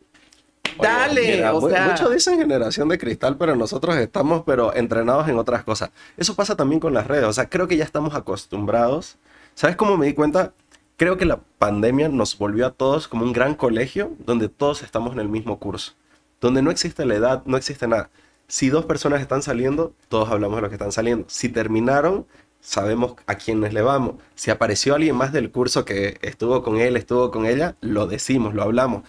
Oye, 0.78 0.88
dale, 0.88 1.36
mira, 1.36 1.54
o 1.54 1.70
sea... 1.70 1.88
Muchos 1.90 2.12
dicen 2.12 2.38
generación 2.40 2.88
de 2.90 2.98
cristal, 2.98 3.38
pero 3.38 3.56
nosotros 3.56 3.96
estamos 3.98 4.44
pero 4.46 4.74
entrenados 4.76 5.28
en 5.28 5.38
otras 5.38 5.64
cosas. 5.64 5.92
Eso 6.18 6.36
pasa 6.36 6.56
también 6.56 6.80
con 6.80 6.94
las 6.94 7.08
redes. 7.08 7.26
O 7.26 7.34
sea, 7.34 7.50
creo 7.50 7.68
que 7.68 7.78
ya 7.78 7.84
estamos 7.84 8.16
acostumbrados. 8.16 9.18
¿Sabes 9.54 9.76
cómo 9.76 9.98
me 9.98 10.06
di 10.06 10.14
cuenta? 10.14 10.54
Creo 10.98 11.18
que 11.18 11.26
la 11.26 11.40
pandemia 11.58 12.10
nos 12.10 12.38
volvió 12.38 12.68
a 12.68 12.72
todos 12.72 13.08
como 13.08 13.26
un 13.26 13.34
gran 13.34 13.56
colegio 13.56 14.12
donde 14.20 14.50
todos 14.50 14.84
estamos 14.84 15.14
en 15.14 15.20
el 15.20 15.30
mismo 15.30 15.60
curso. 15.60 15.94
Donde 16.40 16.62
no 16.62 16.72
existe 16.72 17.06
la 17.06 17.16
edad, 17.16 17.44
no 17.46 17.58
existe 17.58 17.88
nada. 17.88 18.10
Si 18.48 18.70
dos 18.70 18.86
personas 18.86 19.22
están 19.22 19.42
saliendo, 19.42 19.94
todos 20.10 20.30
hablamos 20.30 20.58
de 20.58 20.62
lo 20.62 20.70
que 20.70 20.76
están 20.76 20.92
saliendo. 20.92 21.26
Si 21.28 21.50
terminaron, 21.50 22.26
sabemos 22.60 23.16
a 23.26 23.36
quiénes 23.36 23.74
le 23.74 23.82
vamos. 23.82 24.16
Si 24.36 24.52
apareció 24.52 24.96
alguien 24.96 25.16
más 25.16 25.34
del 25.34 25.52
curso 25.52 25.86
que 25.86 26.18
estuvo 26.22 26.62
con 26.64 26.78
él, 26.78 26.98
estuvo 26.98 27.32
con 27.32 27.46
ella, 27.46 27.76
lo 27.82 28.08
decimos, 28.08 28.54
lo 28.54 28.64
hablamos. 28.64 29.04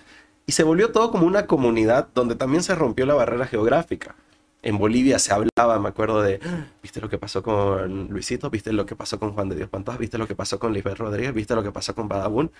Y 0.46 0.52
se 0.52 0.64
volvió 0.64 0.90
todo 0.90 1.10
como 1.10 1.26
una 1.26 1.46
comunidad 1.46 2.08
donde 2.14 2.34
también 2.34 2.62
se 2.62 2.74
rompió 2.74 3.06
la 3.06 3.14
barrera 3.14 3.46
geográfica. 3.46 4.16
En 4.62 4.78
Bolivia 4.78 5.18
se 5.18 5.32
hablaba, 5.32 5.80
me 5.80 5.88
acuerdo 5.88 6.22
de, 6.22 6.38
¿viste 6.82 7.00
lo 7.00 7.08
que 7.08 7.18
pasó 7.18 7.42
con 7.42 8.08
Luisito? 8.08 8.48
¿Viste 8.48 8.72
lo 8.72 8.86
que 8.86 8.94
pasó 8.94 9.18
con 9.18 9.32
Juan 9.32 9.48
de 9.48 9.56
Dios 9.56 9.68
Pantoja? 9.68 9.98
¿Viste 9.98 10.18
lo 10.18 10.28
que 10.28 10.36
pasó 10.36 10.58
con 10.58 10.72
Lisbeth 10.72 10.98
Rodríguez? 10.98 11.34
¿Viste 11.34 11.54
lo 11.54 11.64
que 11.64 11.72
pasó 11.72 11.94
con 11.94 12.08
Badabun? 12.08 12.52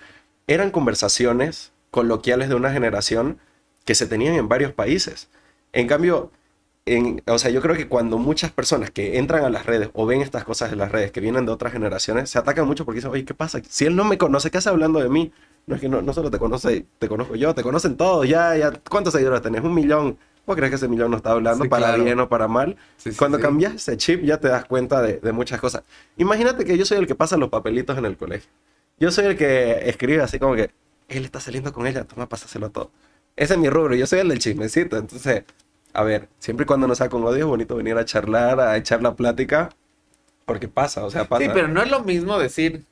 Eran 0.47 0.71
conversaciones 0.71 1.71
coloquiales 1.91 2.49
de 2.49 2.55
una 2.55 2.71
generación 2.73 3.37
que 3.85 3.95
se 3.95 4.07
tenían 4.07 4.35
en 4.35 4.49
varios 4.49 4.73
países. 4.73 5.29
En 5.71 5.87
cambio, 5.87 6.31
en, 6.85 7.23
o 7.27 7.39
sea, 7.39 7.51
yo 7.51 7.61
creo 7.61 7.75
que 7.75 7.87
cuando 7.87 8.17
muchas 8.17 8.51
personas 8.51 8.91
que 8.91 9.17
entran 9.17 9.45
a 9.45 9.49
las 9.49 9.65
redes 9.65 9.89
o 9.93 10.05
ven 10.05 10.21
estas 10.21 10.43
cosas 10.43 10.73
en 10.73 10.79
las 10.79 10.91
redes 10.91 11.11
que 11.11 11.21
vienen 11.21 11.45
de 11.45 11.51
otras 11.51 11.71
generaciones, 11.71 12.29
se 12.29 12.39
atacan 12.39 12.67
mucho 12.67 12.83
porque 12.83 12.97
dicen, 12.97 13.11
oye, 13.11 13.23
¿qué 13.25 13.33
pasa? 13.33 13.61
Si 13.69 13.85
él 13.85 13.95
no 13.95 14.03
me 14.03 14.17
conoce, 14.17 14.51
¿qué 14.51 14.57
hace 14.57 14.69
hablando 14.69 14.99
de 14.99 15.09
mí? 15.09 15.31
No 15.65 15.75
es 15.75 15.81
que 15.81 15.87
no, 15.89 16.01
no 16.01 16.13
solo 16.13 16.29
te 16.29 16.39
conoce, 16.39 16.85
te 16.99 17.07
conozco 17.07 17.35
yo, 17.35 17.55
te 17.55 17.63
conocen 17.63 17.95
todos, 17.95 18.27
ya, 18.27 18.55
ya. 18.57 18.71
¿Cuántos 18.89 19.13
seguidores 19.13 19.41
tenés? 19.41 19.63
Un 19.63 19.73
millón. 19.73 20.17
¿Vos 20.45 20.57
crees 20.57 20.71
que 20.71 20.75
ese 20.75 20.89
millón 20.89 21.11
no 21.11 21.17
está 21.17 21.31
hablando 21.31 21.63
Sí, 21.63 21.69
para 21.69 21.87
claro. 21.87 22.03
bien 22.03 22.19
o 22.19 22.27
para 22.27 22.49
mal? 22.49 22.75
Sí, 22.97 23.11
sí, 23.11 23.17
Cuando 23.17 23.39
cambias 23.39 23.75
ese 23.75 23.95
chip 23.95 24.23
ya 24.23 24.37
te 24.39 24.49
das 24.49 24.65
cuenta 24.65 25.01
de, 25.01 25.19
de 25.19 25.31
muchas 25.31 25.61
cosas. 25.61 25.83
Imagínate 26.17 26.65
que 26.65 26.77
yo 26.77 26.83
soy 26.85 26.97
el 26.97 27.07
que 27.07 27.15
pasa 27.15 27.37
los 27.37 27.49
papelitos 27.49 27.97
en 27.97 28.03
el 28.05 28.17
colegio. 28.17 28.49
Yo 28.99 29.09
soy 29.11 29.25
el 29.25 29.37
que 29.37 29.87
escribe 29.89 30.21
así 30.21 30.39
como 30.39 30.55
que, 30.55 30.71
él 31.07 31.25
está 31.25 31.39
saliendo 31.39 31.71
con 31.71 31.87
ella, 31.87 32.03
toma, 32.05 32.27
pásaselo 32.27 32.69
todo. 32.71 32.91
Ese 33.35 33.53
es 33.53 33.59
mi 33.59 33.69
rubro, 33.69 33.95
yo 33.95 34.05
soy 34.05 34.19
el 34.19 34.29
del 34.29 34.39
chismecito. 34.39 34.97
Entonces, 34.97 35.43
a 35.93 36.03
ver, 36.03 36.27
siempre 36.39 36.63
y 36.63 36.67
cuando 36.67 36.87
no 36.87 36.95
sea 36.95 37.07
con 37.09 37.23
odio 37.23 37.39
es 37.39 37.45
bonito 37.45 37.75
venir 37.77 37.97
a 37.97 38.03
charlar, 38.05 38.59
a 38.59 38.75
echar 38.77 39.01
la 39.01 39.15
plática, 39.15 39.69
porque 40.45 40.67
pasa, 40.67 41.05
o 41.05 41.09
sea, 41.09 41.25
pasa. 41.25 41.43
Sí, 41.45 41.51
pero 41.53 41.67
no 41.69 41.81
es 41.81 41.89
lo 41.89 42.01
mismo 42.03 42.37
decir 42.37 42.83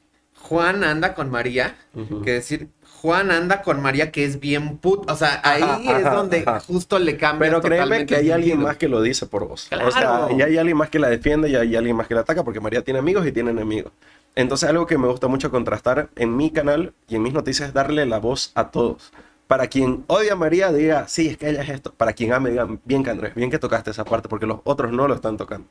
Juan 0.44 0.84
anda 0.84 1.14
con 1.14 1.30
María 1.30 1.76
que 2.24 2.32
decir 2.34 2.68
Juan 3.02 3.32
anda 3.32 3.62
con 3.64 3.82
María 3.82 4.12
que 4.12 4.26
es 4.26 4.40
bien 4.40 4.78
put. 4.78 5.10
O 5.10 5.16
sea, 5.16 5.42
ahí 5.44 5.62
Ajá, 5.64 5.80
es 6.00 6.06
ajá, 6.06 6.16
donde 6.16 6.40
ajá. 6.46 6.60
justo 6.60 7.00
le 7.00 7.18
cambia. 7.18 7.50
Pero 7.50 7.62
créeme 7.62 8.06
que 8.06 8.16
hay 8.16 8.32
alguien 8.32 8.62
más 8.62 8.78
que 8.78 8.88
lo 8.88 9.02
dice 9.02 9.26
por 9.26 9.48
vos. 9.48 9.68
O 9.72 9.92
sea, 9.92 10.02
Claro. 10.02 10.38
y 10.38 10.42
hay 10.42 10.58
alguien 10.58 10.78
más 10.78 10.90
que 10.90 11.00
la 11.00 11.10
defiende 11.10 11.50
y 11.50 11.56
hay 11.56 11.76
alguien 11.76 11.96
más 11.96 12.08
que 12.08 12.14
la 12.16 12.22
ataca 12.22 12.44
porque 12.44 12.60
María 12.60 12.84
tiene 12.84 13.00
amigos 13.00 13.26
y 13.26 13.32
tiene 13.32 13.52
enemigos. 13.52 13.92
Entonces 14.36 14.70
algo 14.70 14.86
que 14.86 14.98
me 14.98 15.08
gusta 15.08 15.28
mucho 15.28 15.50
contrastar 15.52 16.10
en 16.16 16.36
mi 16.38 16.52
canal 16.52 16.94
y 17.08 17.16
en 17.16 17.24
mis 17.24 17.34
noticias 17.34 17.70
es 17.70 17.74
darle 17.74 18.06
la 18.06 18.20
voz 18.20 18.52
a 18.56 18.70
todos. 18.70 19.12
Para 19.48 19.68
quien 19.68 20.06
odia 20.08 20.34
a 20.34 20.36
María 20.38 20.72
diga, 20.72 21.08
sí, 21.10 21.28
es 21.28 21.38
que 21.38 21.50
ella 21.50 21.64
es 21.64 21.70
esto. 21.70 21.92
Para 21.94 22.14
quien 22.14 22.32
ame 22.34 22.52
diga, 22.52 22.68
bien 22.86 23.04
que 23.04 23.10
Andrés, 23.10 23.36
bien 23.36 23.50
que 23.52 23.60
tocaste 23.60 23.92
esa 23.92 24.06
parte 24.06 24.30
porque 24.30 24.46
los 24.46 24.60
otros 24.64 24.92
no 24.94 25.08
lo 25.08 25.16
están 25.16 25.36
tocando. 25.38 25.68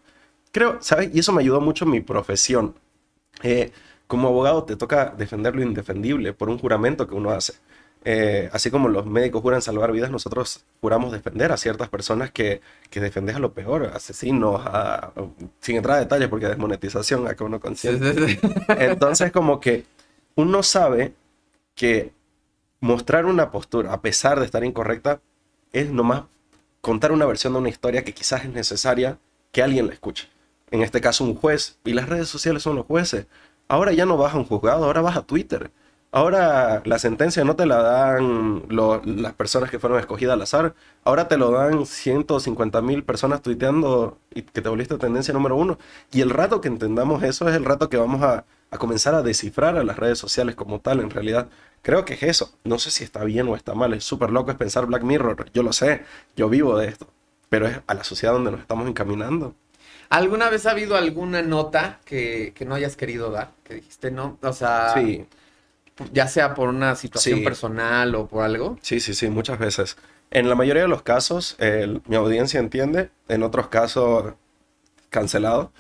Creo, 0.53 0.79
¿sabes? 0.81 1.11
Y 1.15 1.21
eso 1.21 1.33
me 1.33 1.41
ayudó 1.43 1.61
mucho 1.61 1.85
en 1.85 1.93
mi 1.93 2.01
profesión. 2.01 2.75
Eh, 3.43 3.71
como 4.11 4.29
abogado 4.29 4.65
te 4.65 4.77
toca 4.77 5.15
defender 5.17 5.57
lo 5.57 5.63
indefendible 5.63 6.35
por 6.35 6.51
un 6.51 6.59
juramento 6.59 7.07
que 7.09 7.15
uno 7.17 7.31
hace. 7.31 7.55
Eh, 8.05 8.51
así 8.53 8.71
como 8.71 8.89
los 8.89 9.07
médicos 9.07 9.43
juran 9.43 9.63
salvar 9.63 9.93
vidas, 9.93 10.11
nosotros 10.11 10.65
juramos 10.83 11.13
defender 11.13 11.53
a 11.53 11.59
ciertas 11.59 11.89
personas 11.91 12.31
que, 12.33 12.63
que 12.91 13.01
defendes 13.01 13.37
a 13.37 13.41
lo 13.41 13.53
peor, 13.55 13.93
asesinos, 13.95 14.63
a- 14.67 15.13
sin 15.61 15.77
entrar 15.77 15.99
a 15.99 16.01
detalles 16.01 16.29
porque 16.29 16.49
desmonetización, 16.49 17.29
acá 17.29 17.45
uno 17.45 17.59
Sí, 17.59 17.63
consciente. 17.69 18.15
sí, 18.15 18.39
sí. 18.41 18.41
Entonces 18.79 19.33
como 19.33 19.61
que 19.61 19.87
uno 20.37 20.63
sabe 20.63 21.15
que 21.77 22.13
mostrar 22.81 23.27
una 23.27 23.51
postura, 23.51 23.93
a 23.93 24.01
pesar 24.03 24.39
de 24.41 24.47
estar 24.47 24.65
incorrecta, 24.65 25.21
es 25.73 25.91
nomás 25.91 26.25
contar 26.81 27.13
una 27.13 27.27
versión 27.27 27.53
de 27.53 27.59
una 27.61 27.69
historia 27.69 28.05
que 28.05 28.15
quizás 28.15 28.45
es 28.45 28.51
necesaria 28.51 29.19
que 29.53 29.63
alguien 29.63 29.87
la 29.89 29.93
escuche. 29.95 30.29
En 30.71 30.83
este 30.83 31.01
caso 31.01 31.25
un 31.25 31.35
juez, 31.37 31.79
y 31.85 31.93
las 31.95 32.09
redes 32.09 32.29
sociales 32.29 32.63
son 32.63 32.77
los 32.77 32.87
jueces. 32.87 33.27
Ahora 33.71 33.93
ya 33.93 34.05
no 34.05 34.17
vas 34.17 34.35
a 34.35 34.37
un 34.37 34.45
juzgado, 34.45 34.85
ahora 34.85 35.01
vas 35.01 35.17
a 35.17 35.23
Twitter. 35.23 35.71
Ahora 36.11 36.83
la 36.85 36.99
sentencia 36.99 37.45
no 37.45 37.55
te 37.55 37.67
la 37.67 37.81
dan 37.83 38.65
las 39.05 39.33
personas 39.35 39.71
que 39.71 39.79
fueron 39.79 40.01
escogidas 40.01 40.35
al 40.35 40.43
azar. 40.43 40.75
Ahora 41.05 41.29
te 41.29 41.37
lo 41.37 41.53
dan 41.53 41.87
150 41.87 42.83
mil 42.83 43.05
personas 43.05 43.43
tuiteando 43.43 44.19
y 44.35 44.43
que 44.43 44.61
te 44.61 44.69
volviste 44.69 44.99
tendencia 44.99 45.33
número 45.33 45.55
uno. 45.55 45.79
Y 46.11 46.21
el 46.21 46.31
rato 46.31 46.61
que 46.61 46.67
entendamos 46.67 47.23
eso 47.23 47.49
es 47.49 47.55
el 47.55 47.65
rato 47.65 47.89
que 47.89 47.97
vamos 47.97 48.23
a, 48.23 48.45
a 48.73 48.79
comenzar 48.79 49.15
a 49.15 49.23
descifrar 49.23 49.77
a 49.77 49.85
las 49.85 49.97
redes 49.99 50.19
sociales 50.19 50.57
como 50.57 50.81
tal, 50.81 50.99
en 50.99 51.11
realidad. 51.11 51.49
Creo 51.83 52.05
que 52.05 52.15
es 52.15 52.25
eso. 52.25 52.59
No 52.65 52.81
sé 52.81 52.91
si 52.91 53.05
está 53.05 53.23
bien 53.23 53.47
o 53.49 53.55
está 53.55 53.75
mal. 53.75 53.95
Es 53.95 54.03
súper 54.03 54.31
loco 54.31 54.51
es 54.51 54.57
pensar 54.57 54.87
Black 54.87 55.05
Mirror. 55.05 55.49
Yo 55.55 55.63
lo 55.63 55.73
sé. 55.73 56.03
Yo 56.35 56.49
vivo 56.49 56.77
de 56.77 56.89
esto. 56.89 57.07
Pero 57.49 57.69
es 57.69 57.81
a 57.87 57.95
la 57.95 58.03
sociedad 58.03 58.33
donde 58.33 58.51
nos 58.51 58.61
estamos 58.61 58.89
encaminando. 58.89 59.55
¿Alguna 60.11 60.51
vez 60.51 60.67
ha 60.67 60.73
habido 60.73 60.97
alguna 60.97 61.43
nota 61.43 62.01
que, 62.05 62.53
que 62.55 62.65
no 62.67 62.75
hayas 62.75 62.97
querido 62.97 63.31
dar? 63.31 63.53
Que 63.65 63.75
dijiste 63.77 64.11
no. 64.11 64.39
O 64.43 64.53
sea, 64.53 64.95
Sí, 64.95 65.27
ya 66.13 66.29
sea 66.29 66.55
por 66.55 66.69
una 66.69 66.97
situación 66.97 67.39
Sí. 67.41 67.45
personal 67.45 68.15
o 68.15 68.27
por 68.29 68.45
algo. 68.45 68.79
sí, 68.83 69.01
sí, 69.01 69.15
sí, 69.15 69.29
muchas 69.29 69.59
veces. 69.59 69.97
En 70.31 70.49
la 70.49 70.55
mayoría 70.55 70.83
de 70.83 70.89
los 70.89 71.03
casos, 71.03 71.57
mi 72.07 72.17
audiencia 72.17 72.61
entiende. 72.61 73.11
En 73.29 73.43
otros 73.43 73.69
casos, 73.69 74.35
cancelado. 75.11 75.73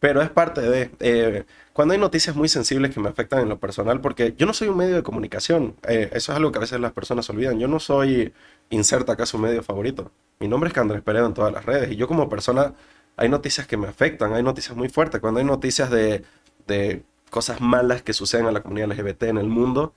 Pero 0.00 0.22
es 0.22 0.30
parte 0.30 0.62
de... 0.62 0.90
eh, 1.00 1.44
cuando 1.74 1.94
hay 1.94 2.00
noticias 2.00 2.36
muy 2.36 2.48
sensibles 2.48 2.92
que 2.94 3.00
me 3.00 3.08
afectan 3.10 3.40
en 3.40 3.48
lo 3.50 3.58
personal, 3.60 4.00
porque 4.00 4.34
yo 4.38 4.46
no 4.46 4.54
soy 4.54 4.68
un 4.68 4.76
medio 4.78 4.96
de 4.96 5.02
comunicación. 5.04 5.76
eh, 5.88 6.10
eso 6.12 6.32
es 6.32 6.36
algo 6.38 6.52
que 6.52 6.58
a 6.58 6.62
veces 6.62 6.80
las 6.80 6.92
personas 6.92 7.28
olvidan. 7.30 7.58
Yo 7.60 7.68
no 7.68 7.80
soy 7.80 8.32
inserta 8.70 9.14
acá 9.14 9.26
su 9.26 9.38
medio 9.38 9.62
favorito. 9.62 10.12
Mi 10.40 10.48
nombre 10.48 10.68
es 10.68 10.74
Candrés 10.74 11.02
Peredo 11.02 11.26
en 11.26 11.34
todas 11.34 11.52
las 11.52 11.64
redes. 11.66 11.92
Y 11.92 11.96
yo 11.96 12.08
como 12.08 12.28
persona, 12.28 12.74
hay 13.18 13.28
noticias 13.28 13.66
que 13.66 13.76
me 13.76 13.88
afectan. 13.88 14.32
Hay 14.34 14.42
noticias 14.42 14.76
muy 14.76 14.88
fuertes. 14.88 15.20
Cuando 15.20 15.40
hay 15.40 15.46
noticias 15.46 15.90
de, 15.90 16.24
de 16.66 17.04
cosas 17.30 17.60
malas 17.60 18.02
que 18.02 18.12
suceden 18.14 18.46
a 18.46 18.52
la 18.52 18.62
comunidad 18.62 18.88
LGBT 18.90 19.24
en 19.24 19.38
el 19.38 19.48
mundo, 19.48 19.94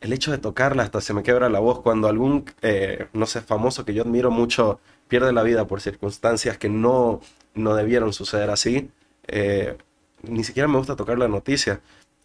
el 0.00 0.12
hecho 0.12 0.30
de 0.30 0.38
tocarla 0.38 0.84
hasta 0.84 1.00
se 1.00 1.14
me 1.14 1.22
quebra 1.22 1.48
la 1.48 1.58
voz 1.60 1.80
cuando 1.80 2.08
algún, 2.08 2.44
eh, 2.62 3.08
no 3.12 3.26
sé, 3.26 3.40
famoso 3.42 3.84
que 3.84 3.94
yo 3.94 4.02
admiro 4.02 4.30
mucho 4.30 4.80
pierde 5.08 5.32
la 5.32 5.42
vida 5.42 5.66
por 5.66 5.80
circunstancias 5.80 6.58
que 6.58 6.68
no, 6.68 7.20
no 7.54 7.74
debieron 7.74 8.12
suceder 8.12 8.50
así. 8.50 8.90
eh, 9.28 9.76
ni 10.22 10.42
siquiera 10.44 10.68
me 10.68 10.78
gusta 10.78 10.96
tocar 10.96 11.18
la 11.18 11.28
noticia. 11.28 11.80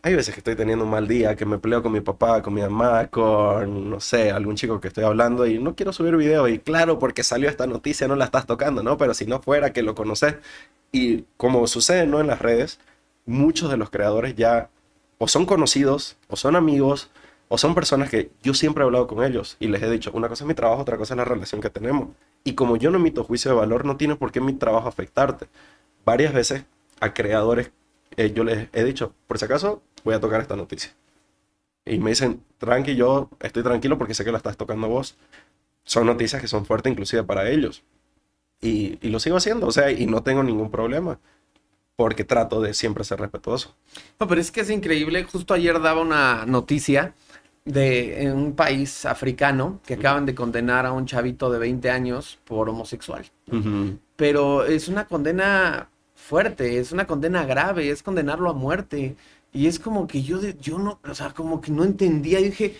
Hay 0.06 0.16
veces 0.16 0.34
que 0.34 0.42
estoy 0.42 0.56
teniendo 0.58 0.84
un 0.84 0.92
mal 0.92 1.08
día, 1.08 1.34
que 1.38 1.46
me 1.46 1.60
peleo 1.60 1.82
con 1.82 1.94
mi 1.94 2.02
papá, 2.02 2.42
con 2.42 2.54
mi 2.54 2.60
mamá, 2.62 3.08
con, 3.08 3.90
no 3.90 4.02
sé, 4.02 4.32
algún 4.32 4.58
chico 4.58 4.82
que 4.82 4.90
estoy 4.90 5.06
hablando 5.06 5.48
y 5.48 5.60
no 5.60 5.76
quiero 5.76 5.94
subir 5.94 6.18
video. 6.18 6.50
Y 6.50 6.60
claro, 6.60 7.00
porque 7.00 7.24
salió 7.24 7.48
esta 7.50 7.68
noticia 7.68 8.06
no 8.10 8.18
la 8.18 8.26
estás 8.26 8.46
tocando, 8.46 8.84
¿no? 8.84 8.98
Pero 8.98 9.14
si 9.14 9.26
no 9.26 9.42
fuera 9.42 9.72
que 9.72 9.82
lo 9.82 9.96
conoces. 9.96 10.36
Y 10.92 11.24
como 11.38 11.66
sucede, 11.68 12.06
¿no? 12.06 12.20
En 12.20 12.28
las 12.28 12.42
redes, 12.42 12.82
muchos 13.26 13.72
de 13.72 13.78
los 13.78 13.90
creadores 13.90 14.36
ya 14.36 14.70
o 15.20 15.30
son 15.30 15.46
conocidos, 15.46 16.18
o 16.28 16.36
son 16.36 16.58
amigos, 16.58 17.10
o 17.48 17.58
son 17.58 17.74
personas 17.74 18.10
que 18.10 18.30
yo 18.44 18.54
siempre 18.54 18.84
he 18.84 18.86
hablado 18.86 19.08
con 19.08 19.24
ellos 19.24 19.56
y 19.60 19.68
les 19.68 19.82
he 19.84 19.90
dicho, 19.90 20.12
una 20.14 20.28
cosa 20.28 20.44
es 20.44 20.48
mi 20.50 20.54
trabajo, 20.54 20.82
otra 20.82 20.98
cosa 20.98 21.14
es 21.14 21.18
la 21.18 21.26
relación 21.26 21.62
que 21.62 21.70
tenemos. 21.70 22.10
Y 22.44 22.56
como 22.56 22.76
yo 22.76 22.92
no 22.92 22.98
emito 22.98 23.24
juicio 23.24 23.52
de 23.52 23.58
valor, 23.58 23.86
no 23.86 23.96
tiene 23.96 24.16
por 24.18 24.34
qué 24.34 24.42
mi 24.42 24.54
trabajo 24.54 24.90
afectarte. 24.90 25.48
Varias 26.06 26.34
veces 26.34 26.66
a 27.00 27.14
creadores 27.14 27.72
eh, 28.18 28.32
yo 28.34 28.44
les 28.44 28.68
he 28.74 28.84
dicho, 28.84 29.14
por 29.28 29.38
si 29.38 29.46
acaso, 29.46 29.82
voy 30.04 30.16
a 30.16 30.20
tocar 30.20 30.42
esta 30.42 30.56
noticia. 30.56 30.92
Y 31.86 32.00
me 32.00 32.12
dicen, 32.12 32.42
tranqui, 32.58 32.96
yo 32.96 33.30
estoy 33.42 33.64
tranquilo 33.64 33.98
porque 33.98 34.14
sé 34.14 34.24
que 34.24 34.32
la 34.32 34.38
estás 34.38 34.58
tocando 34.58 34.88
vos. 34.88 35.18
Son 35.84 36.06
noticias 36.06 36.42
que 36.42 36.48
son 36.48 36.66
fuertes 36.66 36.92
inclusive 36.92 37.24
para 37.24 37.50
ellos. 37.50 37.84
Y, 38.62 38.98
y 39.02 39.10
lo 39.10 39.20
sigo 39.20 39.36
haciendo, 39.36 39.68
o 39.68 39.72
sea, 39.72 39.92
y 39.92 40.06
no 40.06 40.24
tengo 40.24 40.44
ningún 40.44 40.72
problema. 40.72 41.20
Porque 41.96 42.24
trato 42.24 42.62
de 42.62 42.74
siempre 42.74 43.04
ser 43.04 43.20
respetuoso. 43.20 43.76
No, 44.20 44.28
pero 44.28 44.42
es 44.42 44.52
que 44.52 44.62
es 44.62 44.70
increíble. 44.70 45.24
Justo 45.26 45.54
ayer 45.54 45.80
daba 45.80 46.02
una 46.02 46.46
noticia 46.46 47.14
de 47.66 48.24
en 48.24 48.34
un 48.34 48.56
país 48.56 49.06
africano 49.06 49.80
que 49.86 49.94
acaban 49.94 50.26
de 50.26 50.36
condenar 50.36 50.86
a 50.86 50.92
un 50.92 51.06
chavito 51.06 51.50
de 51.50 51.60
20 51.60 51.90
años 51.90 52.40
por 52.46 52.70
homosexual. 52.70 53.26
Pero 54.16 54.66
es 54.66 54.88
una 54.88 55.06
condena 55.06 55.90
fuerte, 56.24 56.80
es 56.80 56.92
una 56.92 57.06
condena 57.08 57.46
grave, 57.46 57.90
es 57.90 58.02
condenarlo 58.04 58.50
a 58.50 58.54
muerte. 58.54 59.16
Y 59.52 59.68
es 59.68 59.78
como 59.80 60.08
que 60.08 60.24
yo, 60.24 60.40
yo 60.62 60.80
no, 60.80 61.00
o 61.08 61.14
sea, 61.14 61.32
como 61.32 61.62
que 61.62 61.72
no 61.72 61.84
entendía. 61.84 62.40
Y 62.40 62.46
dije, 62.46 62.76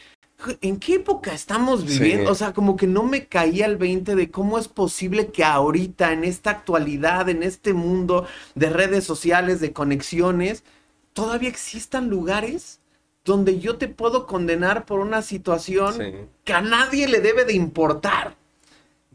¿en 0.62 0.80
qué 0.80 0.96
época 0.96 1.34
estamos 1.34 1.86
viviendo? 1.86 2.26
Sí. 2.26 2.32
O 2.32 2.36
sea, 2.36 2.54
como 2.54 2.76
que 2.76 2.88
no 2.88 3.04
me 3.04 3.28
caía 3.28 3.66
el 3.68 3.78
20 3.78 4.16
de 4.16 4.32
cómo 4.32 4.58
es 4.58 4.68
posible 4.68 5.28
que 5.28 5.44
ahorita, 5.44 6.12
en 6.14 6.24
esta 6.24 6.50
actualidad, 6.50 7.30
en 7.30 7.44
este 7.44 7.74
mundo 7.74 8.26
de 8.56 8.70
redes 8.70 9.04
sociales, 9.04 9.60
de 9.60 9.72
conexiones, 9.72 10.64
todavía 11.14 11.50
existan 11.50 12.10
lugares 12.10 12.80
donde 13.26 13.60
yo 13.60 13.78
te 13.78 13.88
puedo 13.88 14.26
condenar 14.26 14.86
por 14.86 15.00
una 15.00 15.22
situación 15.22 15.94
Sí. 15.94 16.12
que 16.44 16.54
a 16.54 16.62
nadie 16.62 17.08
le 17.08 17.20
debe 17.20 17.46
de 17.46 17.54
importar. 17.54 18.36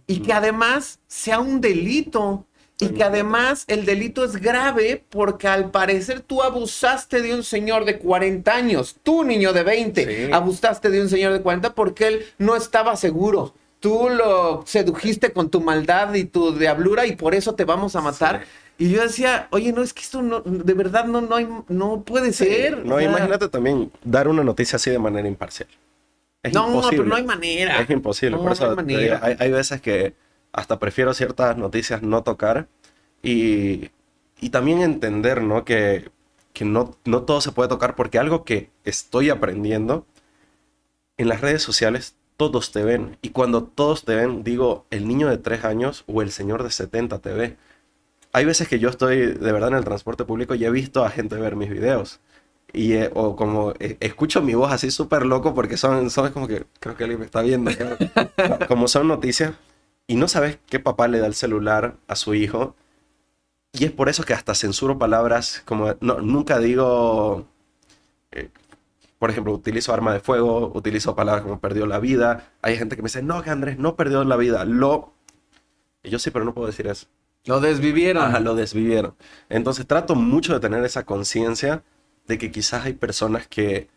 Y 0.06 0.20
que 0.20 0.32
además 0.32 1.00
sea 1.06 1.38
un 1.40 1.60
delito. 1.60 2.46
Y 2.80 2.90
que 2.90 3.02
además 3.02 3.64
el 3.66 3.84
delito 3.84 4.24
es 4.24 4.36
grave 4.36 5.02
porque 5.10 5.48
al 5.48 5.70
parecer 5.72 6.20
tú 6.20 6.42
abusaste 6.42 7.20
de 7.22 7.34
un 7.34 7.42
señor 7.42 7.84
de 7.84 7.98
40 7.98 8.54
años. 8.54 8.96
Tú, 9.02 9.24
niño 9.24 9.52
de 9.52 9.64
20, 9.64 10.26
Sí. 10.26 10.32
abusaste 10.32 10.88
de 10.90 11.00
un 11.02 11.08
señor 11.08 11.32
de 11.32 11.40
40 11.42 11.74
porque 11.74 12.06
él 12.06 12.24
no 12.38 12.54
estaba 12.54 12.94
seguro. 12.96 13.54
Tú 13.80 14.08
lo 14.10 14.62
sedujiste 14.66 15.32
con 15.32 15.50
tu 15.50 15.60
maldad 15.60 16.14
y 16.14 16.24
tu 16.24 16.52
diablura 16.56 17.04
y 17.06 17.16
por 17.16 17.34
eso 17.34 17.54
te 17.54 17.64
vamos 17.64 17.96
a 17.96 18.00
matar. 18.00 18.42
Y 18.76 18.90
yo 18.90 19.02
decía, 19.02 19.48
oye, 19.50 19.72
no, 19.72 19.82
es 19.82 19.92
que 19.92 20.02
esto 20.02 20.22
no, 20.22 20.40
de 20.40 20.74
verdad 20.74 21.04
no, 21.04 21.20
no, 21.20 21.34
hay- 21.34 21.48
no 21.68 22.02
puede 22.02 22.32
ser. 22.32 22.84
No, 22.86 22.94
o 22.94 22.98
sea, 23.00 23.08
imagínate 23.08 23.48
también 23.48 23.90
dar 24.04 24.28
una 24.28 24.44
noticia 24.44 24.76
así 24.76 24.88
de 24.90 25.00
manera 25.00 25.26
imparcial. 25.26 25.68
Es 26.44 26.52
No, 26.54 26.68
imposible. 26.68 26.96
pero 26.98 27.08
no 27.08 27.16
hay 27.16 27.24
manera. 27.24 27.80
Es 27.80 27.90
imposible. 27.90 28.36
No, 28.36 28.42
Por 28.44 28.52
eso 28.52 28.64
no 28.66 28.70
hay 28.70 28.76
manera. 28.76 29.00
digo, 29.02 29.18
hay, 29.20 29.36
hay 29.40 29.50
veces 29.50 29.80
que 29.80 30.14
hasta 30.52 30.78
prefiero 30.78 31.14
ciertas 31.14 31.56
noticias 31.56 32.02
no 32.02 32.22
tocar 32.22 32.68
y, 33.22 33.90
y 34.40 34.50
también 34.50 34.80
entender, 34.80 35.42
¿no? 35.42 35.64
Que, 35.64 36.10
que 36.52 36.64
no, 36.64 36.96
no 37.04 37.22
todo 37.22 37.40
se 37.40 37.52
puede 37.52 37.68
tocar 37.68 37.94
porque 37.94 38.18
algo 38.18 38.44
que 38.44 38.70
estoy 38.84 39.30
aprendiendo 39.30 40.06
en 41.16 41.28
las 41.28 41.40
redes 41.40 41.62
sociales 41.62 42.16
todos 42.36 42.72
te 42.72 42.84
ven 42.84 43.18
y 43.22 43.30
cuando 43.30 43.64
todos 43.64 44.04
te 44.04 44.14
ven 44.14 44.44
digo 44.44 44.86
el 44.90 45.08
niño 45.08 45.28
de 45.28 45.38
3 45.38 45.64
años 45.64 46.04
o 46.06 46.22
el 46.22 46.30
señor 46.30 46.62
de 46.62 46.70
70 46.70 47.18
te 47.18 47.32
ve. 47.32 47.56
Hay 48.32 48.44
veces 48.44 48.68
que 48.68 48.78
yo 48.78 48.88
estoy 48.88 49.18
de 49.18 49.52
verdad 49.52 49.70
en 49.70 49.76
el 49.76 49.84
transporte 49.84 50.24
público 50.24 50.54
y 50.54 50.64
he 50.64 50.70
visto 50.70 51.04
a 51.04 51.10
gente 51.10 51.36
ver 51.36 51.56
mis 51.56 51.70
videos. 51.70 52.20
Y, 52.72 52.92
eh, 52.94 53.10
o 53.14 53.36
como 53.36 53.72
eh, 53.78 53.96
escucho 54.00 54.42
mi 54.42 54.54
voz 54.54 54.70
así 54.72 54.90
súper 54.90 55.24
loco 55.26 55.54
porque 55.54 55.76
son, 55.76 56.10
son 56.10 56.32
como 56.32 56.46
que 56.46 56.66
creo 56.80 56.96
que 56.96 57.04
alguien 57.04 57.20
me 57.20 57.26
está 57.26 57.42
viendo. 57.42 57.70
como 58.68 58.88
son 58.88 59.08
noticias 59.08 59.54
y 60.08 60.16
no 60.16 60.26
sabes 60.26 60.58
qué 60.66 60.80
papá 60.80 61.06
le 61.06 61.20
da 61.20 61.26
el 61.28 61.34
celular 61.34 61.96
a 62.08 62.16
su 62.16 62.34
hijo. 62.34 62.74
Y 63.72 63.84
es 63.84 63.92
por 63.92 64.08
eso 64.08 64.24
que 64.24 64.32
hasta 64.34 64.54
censuro 64.54 64.98
palabras 64.98 65.62
como 65.66 65.94
no, 66.00 66.20
nunca 66.20 66.58
digo, 66.58 67.46
eh, 68.32 68.50
por 69.18 69.30
ejemplo, 69.30 69.52
utilizo 69.52 69.92
arma 69.92 70.14
de 70.14 70.20
fuego, 70.20 70.72
utilizo 70.74 71.14
palabras 71.14 71.44
como 71.44 71.60
perdió 71.60 71.86
la 71.86 72.00
vida. 72.00 72.50
Hay 72.62 72.76
gente 72.78 72.96
que 72.96 73.02
me 73.02 73.08
dice, 73.08 73.22
no, 73.22 73.42
que 73.42 73.50
Andrés 73.50 73.78
no 73.78 73.96
perdió 73.96 74.24
la 74.24 74.36
vida, 74.36 74.64
lo... 74.64 75.12
Y 76.02 76.10
yo 76.10 76.18
sí, 76.18 76.30
pero 76.30 76.44
no 76.44 76.54
puedo 76.54 76.68
decir 76.68 76.86
eso. 76.86 77.06
Lo 77.44 77.60
desvivieron. 77.60 78.24
Ajá, 78.24 78.40
lo 78.40 78.54
desvivieron. 78.54 79.14
Entonces 79.50 79.86
trato 79.86 80.14
mucho 80.14 80.54
de 80.54 80.60
tener 80.60 80.84
esa 80.84 81.04
conciencia 81.04 81.82
de 82.26 82.38
que 82.38 82.50
quizás 82.50 82.86
hay 82.86 82.94
personas 82.94 83.46
que, 83.46 83.88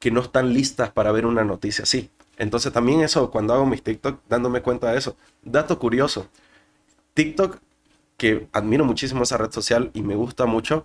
que 0.00 0.10
no 0.10 0.22
están 0.22 0.52
listas 0.52 0.90
para 0.90 1.12
ver 1.12 1.26
una 1.26 1.44
noticia 1.44 1.84
así. 1.84 2.10
Entonces 2.42 2.72
también 2.72 3.02
eso, 3.02 3.30
cuando 3.30 3.54
hago 3.54 3.66
mis 3.66 3.84
TikTok, 3.84 4.18
dándome 4.28 4.62
cuenta 4.62 4.90
de 4.90 4.98
eso. 4.98 5.14
Dato 5.44 5.78
curioso. 5.78 6.26
TikTok, 7.14 7.58
que 8.16 8.48
admiro 8.52 8.84
muchísimo 8.84 9.22
esa 9.22 9.36
red 9.36 9.52
social 9.52 9.92
y 9.94 10.02
me 10.02 10.16
gusta 10.16 10.44
mucho, 10.44 10.84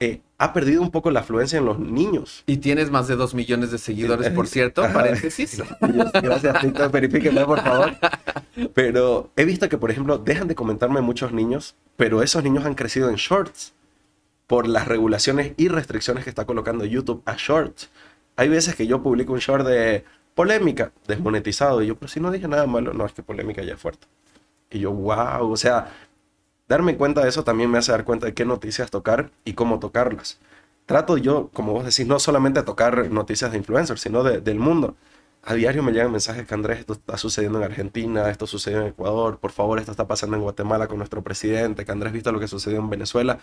eh, 0.00 0.22
ha 0.38 0.52
perdido 0.52 0.82
un 0.82 0.90
poco 0.90 1.12
la 1.12 1.20
afluencia 1.20 1.60
en 1.60 1.66
los 1.66 1.78
niños. 1.78 2.42
Y 2.46 2.56
tienes 2.56 2.90
más 2.90 3.06
de 3.06 3.14
dos 3.14 3.32
millones 3.32 3.70
de 3.70 3.78
seguidores, 3.78 4.28
por 4.30 4.46
cierto, 4.48 4.82
paréntesis. 4.82 5.62
Gracias, 5.80 6.60
TikTok, 6.62 6.90
verifíquenme, 6.90 7.44
por 7.44 7.62
favor. 7.62 7.94
Pero 8.74 9.30
he 9.36 9.44
visto 9.44 9.68
que, 9.68 9.78
por 9.78 9.92
ejemplo, 9.92 10.18
dejan 10.18 10.48
de 10.48 10.56
comentarme 10.56 11.00
muchos 11.00 11.30
niños, 11.32 11.76
pero 11.94 12.24
esos 12.24 12.42
niños 12.42 12.64
han 12.64 12.74
crecido 12.74 13.08
en 13.08 13.14
shorts 13.14 13.72
por 14.48 14.66
las 14.66 14.88
regulaciones 14.88 15.52
y 15.56 15.68
restricciones 15.68 16.24
que 16.24 16.30
está 16.30 16.44
colocando 16.44 16.84
YouTube 16.84 17.22
a 17.24 17.36
shorts. 17.38 17.88
Hay 18.34 18.48
veces 18.48 18.74
que 18.74 18.88
yo 18.88 19.00
publico 19.00 19.32
un 19.32 19.38
short 19.38 19.64
de 19.64 20.04
polémica, 20.34 20.92
desmonetizado, 21.06 21.82
y 21.82 21.88
yo, 21.88 21.96
pero 21.96 22.08
si 22.08 22.20
no 22.20 22.30
dije 22.30 22.48
nada 22.48 22.66
malo, 22.66 22.92
no, 22.92 23.06
es 23.06 23.12
que 23.12 23.22
polémica 23.22 23.62
ya 23.62 23.74
es 23.74 23.80
fuerte. 23.80 24.06
Y 24.70 24.80
yo, 24.80 24.92
wow, 24.92 25.50
o 25.52 25.56
sea, 25.56 25.92
darme 26.68 26.96
cuenta 26.96 27.22
de 27.22 27.28
eso 27.28 27.44
también 27.44 27.70
me 27.70 27.78
hace 27.78 27.92
dar 27.92 28.04
cuenta 28.04 28.26
de 28.26 28.34
qué 28.34 28.44
noticias 28.44 28.90
tocar 28.90 29.30
y 29.44 29.54
cómo 29.54 29.78
tocarlas. 29.78 30.38
Trato 30.86 31.16
yo, 31.18 31.50
como 31.52 31.72
vos 31.72 31.84
decís, 31.84 32.06
no 32.06 32.18
solamente 32.18 32.62
tocar 32.62 33.10
noticias 33.10 33.52
de 33.52 33.58
influencers, 33.58 34.00
sino 34.00 34.22
de- 34.22 34.40
del 34.40 34.58
mundo. 34.58 34.96
A 35.42 35.54
diario 35.54 35.82
me 35.82 35.92
llegan 35.92 36.10
mensajes 36.12 36.46
que 36.46 36.54
Andrés, 36.54 36.80
esto 36.80 36.94
está 36.94 37.18
sucediendo 37.18 37.58
en 37.58 37.64
Argentina, 37.64 38.30
esto 38.30 38.46
sucedió 38.46 38.80
en 38.80 38.88
Ecuador, 38.88 39.38
por 39.38 39.52
favor, 39.52 39.78
esto 39.78 39.90
está 39.92 40.06
pasando 40.06 40.36
en 40.36 40.42
Guatemala 40.42 40.88
con 40.88 40.98
nuestro 40.98 41.22
presidente, 41.22 41.84
que 41.84 41.92
Andrés, 41.92 42.12
visto 42.12 42.32
lo 42.32 42.40
que 42.40 42.48
sucedió 42.48 42.78
en 42.78 42.90
Venezuela. 42.90 43.38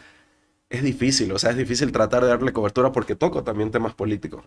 Es 0.70 0.84
difícil, 0.84 1.32
o 1.34 1.40
sea, 1.40 1.52
es 1.52 1.58
difícil 1.58 1.92
tratar 1.92 2.24
de 2.24 2.30
darle 2.30 2.54
cobertura 2.54 2.92
porque 2.92 3.16
toco 3.16 3.44
también 3.44 3.72
temas 3.72 3.94
políticos. 3.94 4.44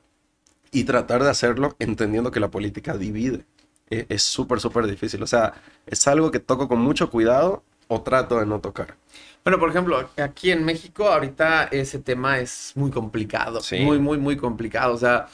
Y 0.75 0.85
tratar 0.85 1.22
de 1.22 1.31
hacerlo 1.31 1.77
entendiendo 1.79 2.31
que 2.31 2.41
la 2.41 2.51
política 2.51 2.97
divide. 2.99 3.47
E- 3.91 4.07
Es 4.09 4.22
súper, 4.22 4.61
súper 4.61 4.87
difícil. 4.87 5.22
O 5.22 5.27
sea, 5.27 5.55
es 5.87 6.07
algo 6.09 6.31
que 6.31 6.41
toco 6.41 6.68
con 6.68 6.81
mucho 6.81 7.11
cuidado 7.11 7.62
o 7.89 8.03
trato 8.03 8.39
de 8.41 8.47
no 8.47 8.61
tocar. 8.61 8.97
Bueno, 9.45 9.59
por 9.59 9.70
ejemplo, 9.70 10.09
aquí 10.16 10.51
en 10.51 10.64
México 10.64 11.09
ahorita 11.09 11.64
ese 11.64 11.99
tema 11.99 12.39
es 12.41 12.72
muy 12.75 12.91
complicado, 12.91 13.61
Sí. 13.61 13.79
muy, 13.81 13.99
muy, 13.99 14.18
muy 14.18 14.37
complicado. 14.37 14.95
O 14.95 14.99
sea, 14.99 15.29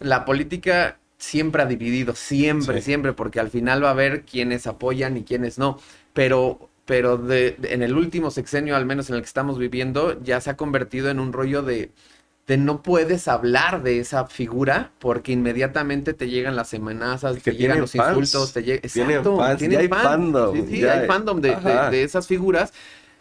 la 0.00 0.24
política 0.24 0.98
siempre 1.18 1.62
ha 1.62 1.66
dividido, 1.66 2.14
siempre, 2.14 2.78
Sí. 2.78 2.84
siempre, 2.86 3.12
porque 3.12 3.40
al 3.40 3.50
final 3.50 3.82
va 3.82 3.88
a 3.88 3.92
haber 3.92 4.22
quienes 4.24 4.66
apoyan 4.66 5.16
y 5.16 5.24
quienes 5.24 5.58
no. 5.58 5.78
Pero, 6.12 6.70
pero 6.84 7.16
de, 7.18 7.56
de- 7.58 7.74
en 7.74 7.82
el 7.82 7.96
último 7.96 8.30
sexenio, 8.30 8.76
al 8.76 8.86
menos 8.86 9.10
en 9.10 9.16
el 9.16 9.22
que 9.22 9.26
estamos 9.26 9.58
viviendo, 9.58 10.22
ya 10.22 10.40
se 10.40 10.50
ha 10.50 10.56
convertido 10.56 11.10
en 11.10 11.18
un 11.18 11.32
rollo 11.32 11.62
de, 11.62 11.90
de 12.46 12.56
no 12.56 12.82
puedes 12.82 13.26
hablar 13.28 13.82
de 13.82 13.98
esa 13.98 14.26
figura 14.26 14.92
porque 15.00 15.32
inmediatamente 15.32 16.14
te 16.14 16.28
llegan 16.28 16.54
las 16.54 16.72
amenazas, 16.74 17.36
Que 17.36 17.50
te 17.50 17.56
llegan 17.56 17.80
los 17.80 17.92
fans. 17.92 18.16
insultos, 18.18 18.52
te 18.52 18.62
llega... 18.62 18.80
Exacto, 18.84 19.36
fans, 19.38 19.60
ya 19.60 19.78
hay 19.80 19.88
fandom, 19.88 20.54
Sí, 20.56 20.64
sí, 20.68 20.80
ya 20.80 20.92
hay 20.92 21.00
hay- 21.00 21.06
fandom 21.08 21.40
de, 21.40 21.56
de- 21.56 21.90
de 21.90 22.02
esas 22.04 22.26
figuras. 22.26 22.72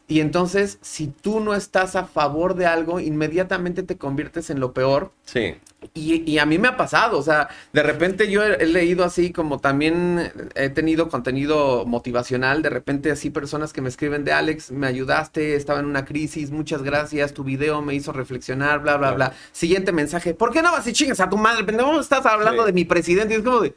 Y 0.08 0.20
entonces, 0.20 0.78
si 0.82 1.08
tú 1.08 1.40
no 1.40 1.56
estás 1.56 1.96
a 1.96 2.06
favor 2.06 2.54
de 2.54 2.68
algo, 2.68 3.00
inmediatamente 3.00 3.82
te 3.82 3.98
conviertes 3.98 4.52
en 4.52 4.60
lo 4.60 4.72
peor. 4.74 5.12
Sí. 5.24 5.56
Y, 5.94 6.30
y 6.30 6.40
a 6.40 6.46
mí 6.46 6.58
me 6.58 6.68
ha 6.68 6.78
pasado, 6.78 7.18
o 7.18 7.22
sea, 7.22 7.50
de 7.74 7.84
repente 7.84 8.30
yo 8.30 8.44
he, 8.44 8.56
he 8.64 8.66
leído 8.66 9.04
así 9.04 9.32
como 9.32 9.60
también 9.60 10.32
he 10.56 10.70
tenido 10.70 11.10
contenido 11.10 11.86
motivacional, 11.86 12.62
de 12.62 12.70
repente 12.70 13.12
así 13.12 13.30
personas 13.30 13.72
que 13.74 13.82
me 13.82 13.90
escriben 13.90 14.24
de 14.24 14.34
Alex, 14.34 14.72
me 14.72 14.88
ayudaste, 14.88 15.56
estaba 15.56 15.80
en 15.80 15.86
una 15.86 16.06
crisis, 16.06 16.52
muchas 16.52 16.82
gracias, 16.84 17.34
tu 17.34 17.44
video 17.44 17.82
me 17.82 17.94
hizo 17.96 18.12
reflexionar, 18.12 18.82
bla, 18.82 18.98
bla, 18.98 19.16
Claro. 19.16 19.16
bla. 19.32 19.34
Siguiente 19.52 19.92
mensaje, 19.92 20.34
¿por 20.34 20.52
qué 20.52 20.62
no 20.62 20.72
vas 20.72 20.88
y 20.88 20.94
chingas 20.94 21.20
a 21.20 21.30
tu 21.30 21.38
madre? 21.38 21.72
No 21.74 22.00
estás 22.00 22.26
hablando 22.26 22.64
Sí. 22.64 22.68
de 22.68 22.74
mi 22.74 22.86
presidente, 22.86 23.34
y 23.34 23.38
es 23.38 23.44
como 23.44 23.60
de... 23.62 23.74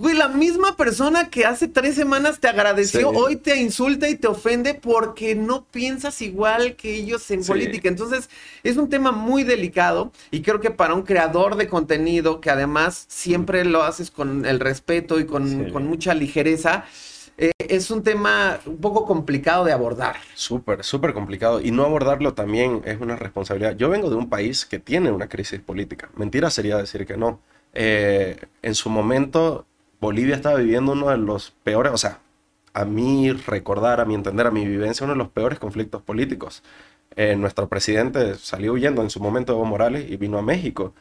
Güey, 0.00 0.16
la 0.16 0.28
misma 0.28 0.76
persona 0.76 1.28
que 1.28 1.44
hace 1.44 1.68
tres 1.68 1.94
semanas 1.94 2.40
te 2.40 2.48
agradeció, 2.48 3.10
Sí. 3.10 3.16
hoy 3.18 3.36
te 3.36 3.56
insulta 3.60 4.08
y 4.08 4.14
te 4.16 4.28
ofende 4.28 4.72
porque 4.72 5.34
no 5.34 5.64
piensas 5.66 6.22
igual 6.22 6.74
que 6.74 6.94
ellos 6.94 7.30
en 7.30 7.44
Sí. 7.44 7.48
política. 7.48 7.88
Entonces, 7.90 8.30
es 8.62 8.78
un 8.78 8.88
tema 8.88 9.12
muy 9.12 9.44
delicado 9.44 10.10
y 10.30 10.40
creo 10.40 10.58
que 10.58 10.70
para 10.70 10.94
un 10.94 11.02
creador 11.02 11.56
de 11.56 11.68
contenido 11.68 12.40
que 12.40 12.48
además 12.48 13.04
siempre 13.08 13.64
lo 13.66 13.82
haces 13.82 14.10
con 14.10 14.46
el 14.46 14.58
respeto 14.58 15.20
y 15.20 15.26
con, 15.26 15.66
Sí. 15.66 15.70
con 15.70 15.86
mucha 15.86 16.14
ligereza, 16.14 16.86
eh, 17.36 17.52
es 17.58 17.90
un 17.90 18.02
tema 18.02 18.58
un 18.64 18.78
poco 18.78 19.04
complicado 19.04 19.66
de 19.66 19.72
abordar. 19.72 20.16
Súper, 20.34 20.82
súper 20.82 21.12
complicado. 21.12 21.60
Y 21.60 21.72
no 21.72 21.84
abordarlo 21.84 22.32
también 22.32 22.80
es 22.86 22.98
una 23.02 23.16
responsabilidad. 23.16 23.76
Yo 23.76 23.90
vengo 23.90 24.08
de 24.08 24.16
un 24.16 24.30
país 24.30 24.64
que 24.64 24.78
tiene 24.78 25.10
una 25.10 25.28
crisis 25.28 25.60
política. 25.60 26.08
Mentira 26.16 26.48
sería 26.48 26.78
decir 26.78 27.04
que 27.06 27.18
no. 27.18 27.40
Eh, 27.74 28.36
en 28.62 28.74
su 28.74 28.90
momento, 28.90 29.66
Bolivia 30.00 30.34
estaba 30.34 30.56
viviendo 30.56 30.92
uno 30.92 31.10
de 31.10 31.18
los 31.18 31.50
peores, 31.62 31.92
o 31.92 31.98
sea, 31.98 32.20
a 32.72 32.84
mí 32.84 33.32
recordar, 33.32 34.00
a 34.00 34.06
mi 34.06 34.14
entender, 34.14 34.46
a 34.46 34.50
mi 34.50 34.66
vivencia, 34.66 35.04
uno 35.04 35.12
de 35.12 35.18
los 35.18 35.28
peores 35.28 35.58
conflictos 35.58 36.02
políticos. 36.02 36.62
Eh, 37.16 37.36
nuestro 37.36 37.68
presidente 37.68 38.36
salió 38.36 38.72
huyendo 38.72 39.02
en 39.02 39.10
su 39.10 39.20
momento 39.20 39.52
Evo 39.52 39.64
Morales 39.64 40.10
y 40.10 40.16
vino 40.16 40.38
a 40.38 40.42
México. 40.42 40.94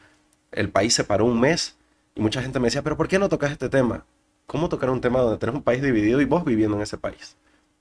El 0.52 0.70
país 0.70 0.94
se 0.94 1.04
paró 1.06 1.26
un 1.26 1.40
mes 1.40 1.78
y 2.16 2.22
mucha 2.22 2.42
gente 2.42 2.60
me 2.60 2.68
decía, 2.68 2.82
pero 2.82 2.98
¿por 2.98 3.08
qué 3.08 3.20
no 3.20 3.30
tocas 3.30 3.52
este 3.52 3.70
tema? 3.70 4.06
¿Cómo 4.48 4.68
tocar 4.68 4.90
un 4.90 5.00
tema 5.00 5.22
donde 5.22 5.38
tenés 5.38 5.56
un 5.56 5.64
país 5.64 5.82
dividido 5.82 6.20
y 6.22 6.26
vos 6.26 6.44
viviendo 6.44 6.76
en 6.76 6.84
ese 6.84 6.98
país? 6.98 7.38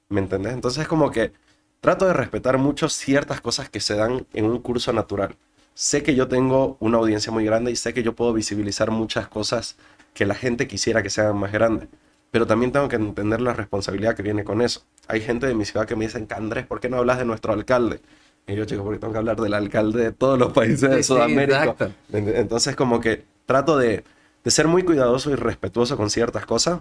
¿Me 0.09 0.21
entendés? 0.21 0.53
Entonces 0.53 0.83
es 0.83 0.89
como 0.89 1.11
que 1.11 1.33
trato 1.81 2.07
de 2.07 2.13
respetar 2.13 2.59
mucho 2.59 2.89
ciertas 2.89 3.41
cosas 3.41 3.71
que 3.71 3.81
se 3.81 3.97
dan 3.97 4.27
en 4.35 4.45
un 4.45 4.61
curso 4.61 4.93
natural. 4.93 5.37
Sé 5.75 6.03
que 6.03 6.15
yo 6.15 6.29
tengo 6.29 6.77
una 6.81 6.99
audiencia 6.99 7.33
muy 7.33 7.45
grande 7.45 7.71
y 7.71 7.77
sé 7.77 7.95
que 7.95 8.03
yo 8.03 8.15
puedo 8.15 8.33
visibilizar 8.33 8.91
muchas 8.91 9.29
cosas 9.29 9.77
que 10.19 10.27
la 10.27 10.35
gente 10.35 10.67
quisiera 10.67 11.01
que 11.01 11.11
se 11.11 11.21
hagan 11.21 11.37
más 11.39 11.53
grandes. 11.53 11.89
Pero 12.33 12.45
también 12.45 12.73
tengo 12.73 12.89
que 12.89 12.97
entender 12.97 13.41
la 13.41 13.53
responsabilidad 13.55 14.17
que 14.17 14.25
viene 14.25 14.43
con 14.43 14.61
eso. 14.63 14.83
Hay 15.07 15.21
gente 15.21 15.47
de 15.47 15.55
mi 15.55 15.65
ciudad 15.65 15.87
que 15.87 15.95
me 15.95 16.07
dicen, 16.07 16.27
Andrés, 16.35 16.67
¿por 16.67 16.81
qué 16.81 16.89
no 16.89 16.97
hablas 16.97 17.19
de 17.19 17.25
nuestro 17.25 17.53
alcalde? 17.53 18.01
Y 18.49 18.57
yo, 18.57 18.65
chico, 18.65 18.83
porque 18.83 18.99
tengo 18.99 19.13
que 19.13 19.19
hablar 19.21 19.41
del 19.41 19.55
alcalde 19.55 20.03
de 20.03 20.13
todos 20.13 20.37
los 20.41 20.53
países 20.53 20.91
de 20.91 20.97
Sí, 20.97 21.03
sí, 21.05 21.05
Sudamérica. 21.05 21.63
exacto. 21.63 21.93
Entonces, 22.13 22.75
como 22.75 23.01
que 23.01 23.25
trato 23.47 23.79
de, 23.79 24.03
de 24.43 24.51
ser 24.51 24.67
muy 24.67 24.83
cuidadoso 24.83 25.31
y 25.31 25.37
respetuoso 25.37 25.97
con 25.97 26.11
ciertas 26.11 26.45
cosas, 26.47 26.81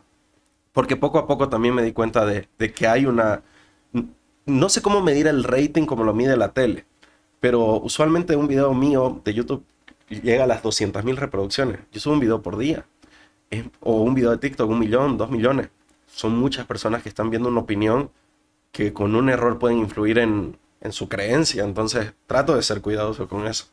porque 0.74 0.96
poco 0.96 1.20
a 1.20 1.28
poco 1.28 1.48
también 1.48 1.76
me 1.76 1.84
di 1.84 1.94
cuenta 1.94 2.26
de, 2.26 2.48
de 2.58 2.74
que 2.74 2.88
hay 2.88 3.06
una... 3.06 3.44
No 4.48 4.70
sé 4.70 4.82
cómo 4.82 5.02
medir 5.02 5.28
el 5.28 5.44
rating 5.44 5.86
como 5.86 6.04
lo 6.04 6.14
mide 6.14 6.36
la 6.38 6.54
tele, 6.54 6.86
pero 7.40 7.80
usualmente 7.82 8.36
un 8.36 8.48
video 8.48 8.74
mío 8.74 9.22
de 9.24 9.34
YouTube 9.34 9.64
llega 10.10 10.46
a 10.46 10.48
las 10.48 10.64
200.000 10.64 11.16
reproducciones. 11.16 11.80
Yo 11.92 12.00
subo 12.00 12.14
un 12.16 12.20
video 12.22 12.42
por 12.42 12.58
día. 12.58 12.86
Es- 13.50 13.66
o 13.82 14.02
un 14.02 14.14
video 14.14 14.32
de 14.32 14.38
TikTok, 14.38 14.70
un 14.70 14.80
millón, 14.80 15.18
dos 15.18 15.30
millones. 15.32 15.70
Son 16.08 16.38
muchas 16.38 16.66
personas 16.66 17.04
que 17.04 17.10
están 17.10 17.30
viendo 17.30 17.50
una 17.50 17.62
opinión 17.62 18.10
que 18.72 18.94
con 18.94 19.16
un 19.16 19.30
error 19.30 19.60
pueden 19.60 19.78
influir 19.80 20.20
en, 20.20 20.58
en 20.82 20.92
su 20.92 21.08
creencia. 21.10 21.64
Entonces 21.64 22.14
trato 22.28 22.56
de 22.56 22.64
ser 22.64 22.82
cuidadoso 22.82 23.28
con 23.28 23.48
eso. 23.48 23.66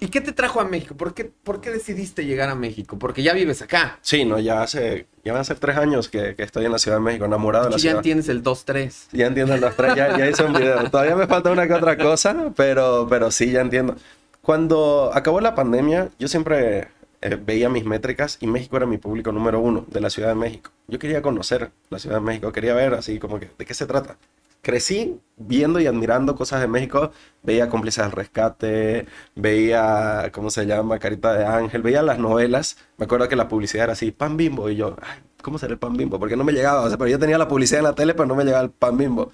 ¿Y 0.00 0.08
qué 0.08 0.20
te 0.20 0.32
trajo 0.32 0.60
a 0.60 0.64
México? 0.64 0.96
¿Por 0.96 1.14
qué, 1.14 1.30
por 1.44 1.60
qué 1.60 1.70
decidiste 1.70 2.24
llegar 2.26 2.48
a 2.48 2.56
México? 2.56 2.98
Porque 2.98 3.22
ya 3.22 3.34
vives 3.34 3.62
acá. 3.62 4.00
Sí, 4.02 4.24
no, 4.24 4.40
ya 4.40 4.60
hace, 4.62 5.06
ya 5.24 5.32
van 5.32 5.42
a 5.42 5.44
ser 5.44 5.60
tres 5.60 5.76
años 5.76 6.08
que, 6.08 6.34
que 6.34 6.42
estoy 6.42 6.64
en 6.64 6.72
la 6.72 6.80
Ciudad 6.80 6.96
de 6.96 7.04
México, 7.04 7.24
enamorado 7.24 7.66
de 7.66 7.70
la 7.70 7.76
ya 7.76 7.80
ciudad. 7.90 8.02
tienes 8.02 8.28
el 8.28 8.42
2-3. 8.42 9.08
Ya 9.12 9.26
entiendo 9.26 9.54
tres, 9.76 9.94
ya, 9.94 10.18
ya 10.18 10.28
hice 10.28 10.42
un 10.42 10.54
video. 10.54 10.90
Todavía 10.90 11.14
me 11.14 11.28
falta 11.28 11.52
una 11.52 11.68
que 11.68 11.74
otra 11.74 11.96
cosa, 11.96 12.52
pero, 12.56 13.06
pero 13.08 13.30
sí, 13.30 13.52
ya 13.52 13.60
entiendo. 13.60 13.94
Cuando 14.40 15.12
acabó 15.14 15.40
la 15.40 15.54
pandemia, 15.54 16.08
yo 16.18 16.26
siempre 16.26 16.88
eh, 17.22 17.36
veía 17.44 17.68
mis 17.68 17.84
métricas 17.84 18.38
y 18.40 18.46
México 18.46 18.76
era 18.76 18.86
mi 18.86 18.98
público 18.98 19.32
número 19.32 19.60
uno 19.60 19.84
de 19.88 20.00
la 20.00 20.10
Ciudad 20.10 20.28
de 20.28 20.34
México. 20.34 20.70
Yo 20.88 20.98
quería 20.98 21.22
conocer 21.22 21.70
la 21.90 21.98
Ciudad 21.98 22.16
de 22.16 22.22
México, 22.22 22.52
quería 22.52 22.74
ver 22.74 22.94
así 22.94 23.18
como 23.18 23.40
que, 23.40 23.50
¿de 23.58 23.64
qué 23.64 23.74
se 23.74 23.86
trata? 23.86 24.18
Crecí 24.62 25.18
viendo 25.36 25.80
y 25.80 25.86
admirando 25.86 26.36
cosas 26.36 26.60
de 26.60 26.68
México, 26.68 27.10
veía 27.42 27.68
Cómplices 27.68 28.04
del 28.04 28.12
Rescate, 28.12 29.06
veía, 29.34 30.30
¿cómo 30.32 30.50
se 30.50 30.66
llama? 30.66 30.98
Carita 31.00 31.32
de 31.34 31.44
Ángel, 31.44 31.82
veía 31.82 32.02
las 32.02 32.18
novelas. 32.20 32.76
Me 32.96 33.06
acuerdo 33.06 33.28
que 33.28 33.34
la 33.36 33.48
publicidad 33.48 33.84
era 33.84 33.92
así, 33.94 34.12
pan 34.12 34.36
bimbo, 34.36 34.70
y 34.70 34.76
yo, 34.76 34.96
¿cómo 35.42 35.58
será 35.58 35.72
el 35.72 35.78
pan 35.80 35.96
bimbo? 35.96 36.18
Porque 36.20 36.36
no 36.36 36.44
me 36.44 36.52
llegaba, 36.52 36.82
o 36.82 36.88
sea, 36.88 36.96
pero 36.98 37.10
yo 37.10 37.18
tenía 37.18 37.38
la 37.38 37.48
publicidad 37.48 37.80
en 37.80 37.84
la 37.84 37.94
tele, 37.94 38.14
pero 38.14 38.26
no 38.26 38.36
me 38.36 38.44
llegaba 38.44 38.62
el 38.62 38.70
pan 38.70 38.96
bimbo. 38.96 39.32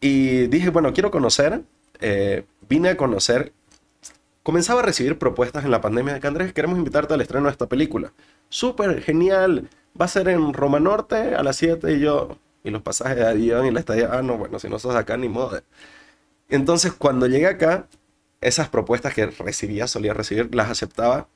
Y 0.00 0.46
dije, 0.48 0.70
bueno, 0.70 0.92
quiero 0.92 1.10
conocer. 1.10 1.62
eh, 2.00 2.44
vine 2.68 2.90
a 2.90 2.96
conocer. 2.96 3.52
Comenzaba 4.48 4.80
a 4.80 4.82
recibir 4.82 5.18
propuestas 5.18 5.66
en 5.66 5.70
la 5.70 5.82
pandemia 5.82 6.14
de 6.14 6.20
que 6.20 6.26
Andrés, 6.26 6.54
queremos 6.54 6.78
invitarte 6.78 7.12
al 7.12 7.20
estreno 7.20 7.48
de 7.48 7.52
esta 7.52 7.66
película. 7.66 8.14
Súper 8.48 9.02
genial. 9.02 9.68
Va 10.00 10.06
a 10.06 10.08
ser 10.08 10.26
en 10.26 10.54
Roma 10.54 10.80
Norte 10.80 11.34
a 11.34 11.42
las 11.42 11.56
7 11.56 11.92
y 11.92 12.00
yo. 12.00 12.38
Y 12.64 12.70
los 12.70 12.80
pasajes 12.80 13.16
de 13.16 13.26
avión 13.26 13.66
y 13.66 13.70
la 13.70 13.80
estadía. 13.80 14.08
Ah, 14.10 14.22
no, 14.22 14.38
bueno, 14.38 14.58
si 14.58 14.70
no 14.70 14.78
sos 14.78 14.94
acá, 14.94 15.18
ni 15.18 15.28
modo. 15.28 15.60
Entonces, 16.48 16.94
cuando 16.94 17.26
llegué 17.26 17.46
acá, 17.46 17.88
esas 18.40 18.70
propuestas 18.70 19.12
que 19.12 19.26
recibía, 19.26 19.86
solía 19.86 20.14
recibir, 20.14 20.54
las 20.54 20.70
aceptaba. 20.70 21.28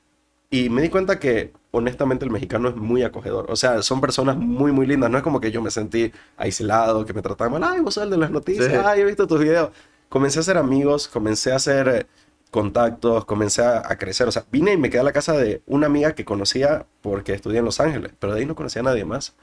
Y 0.49 0.71
me 0.71 0.81
di 0.81 0.89
cuenta 0.89 1.19
que, 1.19 1.53
honestamente, 1.69 2.25
el 2.25 2.31
mexicano 2.31 2.69
es 2.69 2.75
muy 2.75 3.03
acogedor. 3.03 3.45
O 3.51 3.55
sea, 3.55 3.83
son 3.83 4.01
personas 4.01 4.37
muy, 4.37 4.71
muy 4.71 4.87
lindas. 4.87 5.11
No 5.11 5.17
es 5.19 5.23
como 5.23 5.39
que 5.39 5.51
yo 5.51 5.61
me 5.61 5.69
sentí 5.69 6.11
aislado, 6.35 7.05
que 7.05 7.13
me 7.13 7.21
trataban 7.21 7.61
mal. 7.61 7.63
Ay, 7.63 7.81
vos 7.81 7.93
sos 7.93 8.05
el 8.05 8.09
de 8.09 8.17
las 8.17 8.31
noticias. 8.31 8.71
Sí. 8.71 8.79
Ay, 8.83 9.01
he 9.01 9.05
visto 9.05 9.27
tus 9.27 9.39
videos. 9.39 9.69
Comencé 10.09 10.39
a 10.39 10.41
hacer 10.41 10.57
amigos, 10.57 11.07
comencé 11.07 11.51
a 11.51 11.57
hacer 11.57 11.87
eh, 11.87 12.05
contactos, 12.53 13.25
comencé 13.25 13.63
a, 13.63 13.97
crecer. 13.97 14.27
O 14.27 14.31
sea, 14.31 14.45
vine 14.51 14.73
y 14.73 14.77
me 14.77 14.89
quedé 14.89 15.01
a 15.01 15.03
la 15.03 15.11
casa 15.11 15.33
de 15.33 15.61
una 15.65 15.87
amiga 15.87 16.13
que 16.15 16.23
conocía 16.25 16.85
porque 17.01 17.33
estudié 17.33 17.59
en 17.59 17.65
Los 17.65 17.79
Ángeles. 17.81 18.13
Pero 18.19 18.33
de 18.33 18.41
ahí 18.41 18.45
no 18.45 18.55
conocía 18.55 18.81
a 18.81 18.85
nadie 18.85 19.05
más. 19.05 19.35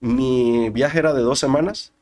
Mi 0.00 0.70
viaje 0.70 0.98
era 0.98 1.14
de 1.14 1.22
dos 1.22 1.38
semanas. 1.38 1.92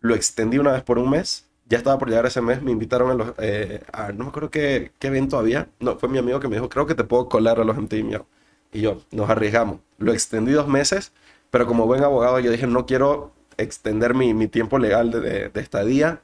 Lo 0.00 0.14
extendí 0.14 0.58
una 0.58 0.72
vez 0.72 0.82
por 0.82 0.98
un 0.98 1.10
mes. 1.10 1.46
Ya 1.68 1.78
estaba 1.78 1.98
por 1.98 2.08
llegar 2.08 2.26
ese 2.26 2.40
mes. 2.40 2.62
Me 2.62 2.72
invitaron 2.72 3.10
a 3.10 3.14
los... 3.14 3.34
eh, 3.38 3.82
no 4.14 4.24
me 4.24 4.30
acuerdo 4.30 4.50
qué, 4.50 4.92
qué 4.98 5.08
evento 5.08 5.38
había. 5.38 5.68
No, 5.80 5.98
fue 5.98 6.08
mi 6.08 6.18
amigo 6.18 6.40
que 6.40 6.48
me 6.48 6.56
dijo, 6.56 6.68
creo 6.68 6.86
que 6.86 6.94
te 6.94 7.04
puedo 7.04 7.28
colar 7.28 7.60
a 7.60 7.64
los 7.64 7.76
MTV 7.76 8.04
Miau". 8.04 8.26
Y 8.72 8.80
yo, 8.82 9.02
nos 9.12 9.30
arriesgamos. 9.30 9.80
Lo 9.98 10.12
extendí 10.12 10.52
dos 10.52 10.68
meses. 10.68 11.12
Pero 11.50 11.66
como 11.66 11.86
buen 11.86 12.02
abogado 12.04 12.40
yo 12.40 12.50
dije, 12.50 12.66
no 12.66 12.86
quiero 12.86 13.32
extender 13.58 14.14
mi, 14.14 14.34
mi 14.34 14.48
tiempo 14.48 14.78
legal 14.78 15.10
de, 15.10 15.20
de, 15.20 15.48
de 15.50 15.60
estadía. 15.60 16.22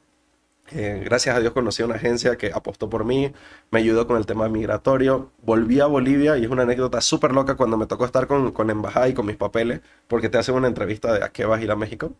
Eh, 0.74 1.02
gracias 1.04 1.36
a 1.36 1.40
Dios 1.40 1.52
conocí 1.52 1.82
a 1.82 1.86
una 1.86 1.96
agencia 1.96 2.36
que 2.36 2.50
apostó 2.52 2.88
por 2.88 3.04
mí, 3.04 3.30
me 3.70 3.80
ayudó 3.80 4.06
con 4.06 4.16
el 4.16 4.24
tema 4.26 4.48
migratorio. 4.48 5.30
Volví 5.42 5.80
a 5.80 5.86
Bolivia 5.86 6.38
y 6.38 6.44
es 6.44 6.50
una 6.50 6.62
anécdota 6.62 7.00
súper 7.02 7.32
loca 7.32 7.56
cuando 7.56 7.76
me 7.76 7.86
tocó 7.86 8.06
estar 8.06 8.26
con, 8.26 8.52
con 8.52 8.70
embajada 8.70 9.08
y 9.08 9.14
con 9.14 9.26
mis 9.26 9.36
papeles, 9.36 9.80
porque 10.08 10.28
te 10.30 10.38
hacen 10.38 10.54
una 10.54 10.68
entrevista 10.68 11.12
de 11.12 11.24
a 11.24 11.28
qué 11.30 11.44
vas 11.44 11.60
a 11.60 11.62
ir 11.62 11.70
a 11.70 11.76
México. 11.76 12.12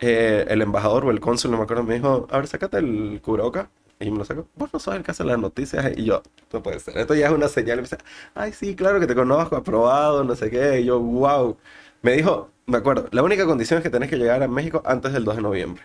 Eh, 0.00 0.46
el 0.48 0.62
embajador 0.62 1.06
o 1.06 1.10
el 1.10 1.20
cónsul, 1.20 1.50
no 1.52 1.58
me 1.58 1.64
acuerdo, 1.64 1.84
me 1.84 1.94
dijo, 1.94 2.28
a 2.30 2.38
ver, 2.38 2.46
sácate 2.48 2.78
el 2.78 3.20
cubreboca. 3.22 3.70
Y 4.00 4.10
me 4.10 4.18
lo 4.18 4.24
saco, 4.24 4.48
vos 4.56 4.70
no 4.72 4.80
sos 4.80 4.94
el 4.96 5.02
que 5.04 5.12
hace 5.12 5.24
las 5.24 5.38
noticias. 5.38 5.92
Y 5.96 6.04
yo, 6.04 6.22
no 6.52 6.62
puede 6.62 6.80
ser, 6.80 6.98
esto 6.98 7.14
ya 7.14 7.28
es 7.28 7.32
una 7.32 7.48
señal. 7.48 7.78
Me 7.78 7.82
dice, 7.84 7.98
ay, 8.34 8.52
sí, 8.52 8.76
claro 8.76 9.00
que 9.00 9.06
te 9.06 9.14
conozco, 9.14 9.56
aprobado, 9.56 10.24
no 10.24 10.36
sé 10.36 10.50
qué. 10.50 10.80
Y 10.80 10.86
yo, 10.86 11.00
wow. 11.00 11.56
Me 12.02 12.12
dijo, 12.12 12.50
me 12.66 12.78
acuerdo, 12.78 13.08
la 13.12 13.22
única 13.22 13.46
condición 13.46 13.78
es 13.78 13.84
que 13.84 13.90
tenés 13.90 14.10
que 14.10 14.16
llegar 14.16 14.42
a 14.42 14.48
México 14.48 14.82
antes 14.84 15.12
del 15.12 15.24
2 15.24 15.36
de 15.36 15.42
noviembre 15.42 15.84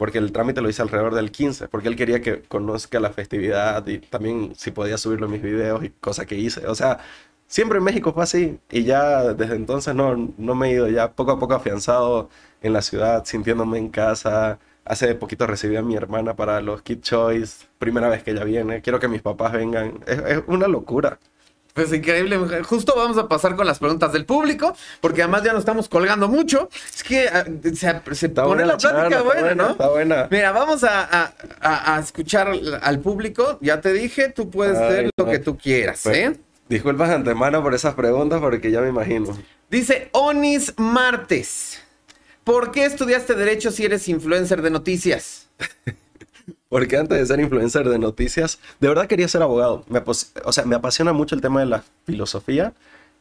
porque 0.00 0.16
el 0.16 0.32
trámite 0.32 0.62
lo 0.62 0.70
hice 0.70 0.80
alrededor 0.80 1.14
del 1.14 1.30
15, 1.30 1.68
porque 1.68 1.88
él 1.88 1.94
quería 1.94 2.22
que 2.22 2.40
conozca 2.44 2.98
la 3.00 3.10
festividad 3.10 3.86
y 3.86 3.98
también 3.98 4.54
si 4.56 4.70
podía 4.70 4.96
subirlo 4.96 5.26
en 5.26 5.32
mis 5.32 5.42
videos 5.42 5.84
y 5.84 5.90
cosas 5.90 6.24
que 6.24 6.36
hice. 6.36 6.66
O 6.68 6.74
sea, 6.74 7.00
siempre 7.46 7.76
en 7.78 7.84
México 7.84 8.14
fue 8.14 8.22
así 8.22 8.58
y 8.70 8.84
ya 8.84 9.34
desde 9.34 9.56
entonces 9.56 9.94
no, 9.94 10.32
no 10.38 10.54
me 10.54 10.70
he 10.70 10.72
ido, 10.72 10.88
ya 10.88 11.12
poco 11.12 11.32
a 11.32 11.38
poco 11.38 11.52
afianzado 11.52 12.30
en 12.62 12.72
la 12.72 12.80
ciudad, 12.80 13.26
sintiéndome 13.26 13.76
en 13.76 13.90
casa. 13.90 14.58
Hace 14.86 15.14
poquito 15.16 15.46
recibí 15.46 15.76
a 15.76 15.82
mi 15.82 15.96
hermana 15.96 16.34
para 16.34 16.62
los 16.62 16.80
Kid 16.80 17.00
Choice, 17.02 17.66
primera 17.78 18.08
vez 18.08 18.22
que 18.22 18.30
ella 18.30 18.44
viene, 18.44 18.80
quiero 18.80 19.00
que 19.00 19.08
mis 19.08 19.20
papás 19.20 19.52
vengan. 19.52 20.00
Es, 20.06 20.18
es 20.20 20.42
una 20.46 20.66
locura. 20.66 21.18
Pues 21.74 21.92
increíble. 21.92 22.36
Justo 22.64 22.94
vamos 22.96 23.16
a 23.18 23.28
pasar 23.28 23.54
con 23.56 23.66
las 23.66 23.78
preguntas 23.78 24.12
del 24.12 24.24
público, 24.26 24.76
porque 25.00 25.22
además 25.22 25.42
ya 25.44 25.52
nos 25.52 25.60
estamos 25.60 25.88
colgando 25.88 26.28
mucho. 26.28 26.68
Es 26.94 27.02
que 27.04 27.28
ah, 27.28 27.44
se, 28.12 28.28
pone 28.30 28.66
la 28.66 28.76
plática 28.76 28.78
charla, 28.78 29.06
está 29.08 29.22
buena, 29.22 29.54
¿no? 29.54 29.70
Está 29.70 29.88
buena. 29.88 30.28
Mira, 30.30 30.52
vamos 30.52 30.82
a, 30.84 31.02
a- 31.04 31.32
a- 31.60 31.96
a 31.96 32.00
escuchar 32.00 32.52
al 32.82 32.98
público. 33.00 33.58
Ya 33.60 33.80
te 33.80 33.92
dije, 33.92 34.30
tú 34.30 34.50
puedes 34.50 34.76
Ay, 34.78 34.84
hacer 34.84 35.10
lo 35.16 35.24
no. 35.26 35.30
que 35.30 35.38
tú 35.38 35.56
quieras, 35.56 36.00
Pues, 36.02 36.16
¿eh? 36.16 36.36
Disculpas 36.68 37.10
antemano 37.10 37.62
por 37.62 37.74
esas 37.74 37.94
preguntas 37.94 38.40
porque 38.40 38.70
ya 38.70 38.80
me 38.80 38.88
imagino. 38.88 39.36
Dice 39.70 40.08
Onis 40.12 40.74
Martes. 40.76 41.80
¿Por 42.44 42.70
qué 42.72 42.84
estudiaste 42.84 43.34
Derecho 43.34 43.70
si 43.70 43.84
eres 43.84 44.08
influencer 44.08 44.62
de 44.62 44.70
noticias? 44.70 45.48
Porque 46.70 46.96
antes 46.96 47.18
de 47.18 47.26
ser 47.26 47.40
influencer 47.40 47.88
de 47.88 47.98
noticias, 47.98 48.60
de 48.80 48.88
verdad 48.88 49.08
quería 49.08 49.28
ser 49.28 49.42
abogado. 49.42 49.84
Me 49.88 50.02
o 50.44 50.52
sea, 50.52 50.64
me 50.64 50.76
apasiona 50.76 51.12
mucho 51.12 51.34
el 51.34 51.42
tema 51.42 51.60
de 51.60 51.66
la 51.66 51.84
filosofía 52.06 52.72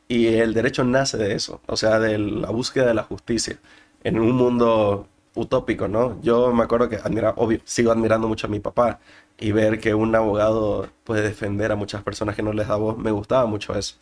y 0.07 0.27
el 0.27 0.53
derecho 0.53 0.83
nace 0.83 1.17
de 1.17 1.35
eso, 1.35 1.61
o 1.67 1.77
sea, 1.77 1.99
de 1.99 2.17
la 2.19 2.49
búsqueda 2.51 2.87
de 2.87 2.93
la 2.95 3.03
justicia 3.03 3.59
en 4.03 4.19
un 4.19 4.33
mundo 4.33 5.07
utópico, 5.35 5.87
¿no? 5.87 6.21
Yo 6.21 6.53
me 6.53 6.63
acuerdo 6.63 6.89
que 6.89 6.97
admira, 6.97 7.33
obvio, 7.37 7.61
sigo 7.65 7.91
admirando 7.91 8.27
mucho 8.27 8.47
a 8.47 8.49
mi 8.49 8.59
papá 8.59 8.99
y 9.39 9.51
ver 9.51 9.79
que 9.79 9.93
un 9.95 10.15
abogado 10.15 10.89
puede 11.03 11.21
defender 11.23 11.71
a 11.71 11.75
muchas 11.75 12.03
personas 12.03 12.35
que 12.35 12.43
no 12.43 12.53
les 12.53 12.67
da 12.67 12.75
voz, 12.75 12.97
me 12.97 13.11
gustaba 13.11 13.45
mucho 13.45 13.75
eso. 13.75 13.95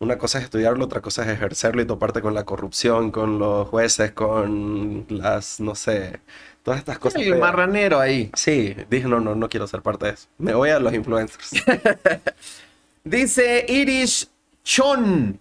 Una 0.00 0.18
cosa 0.18 0.38
es 0.38 0.44
estudiarlo, 0.44 0.84
otra 0.86 1.02
cosa 1.02 1.22
es 1.24 1.28
ejercerlo 1.28 1.82
y 1.82 1.86
toparte 1.86 2.22
con 2.22 2.34
la 2.34 2.44
corrupción, 2.44 3.10
con 3.10 3.38
los 3.38 3.68
jueces, 3.68 4.12
con 4.12 5.06
las, 5.10 5.60
no 5.60 5.74
sé, 5.74 6.20
todas 6.62 6.78
estas 6.80 6.98
cosas. 6.98 7.22
El 7.22 7.38
marranero 7.38 8.00
ahí. 8.00 8.30
Sí, 8.34 8.76
dije, 8.88 9.08
no, 9.08 9.20
no, 9.20 9.34
no 9.34 9.48
quiero 9.48 9.66
ser 9.66 9.82
parte 9.82 10.06
de 10.06 10.12
eso. 10.12 10.28
Me 10.38 10.54
voy 10.54 10.70
a 10.70 10.78
los 10.78 10.92
influencers. 10.92 11.50
Dice 13.04 13.64
Irish 13.68 14.28
Chon, 14.64 15.40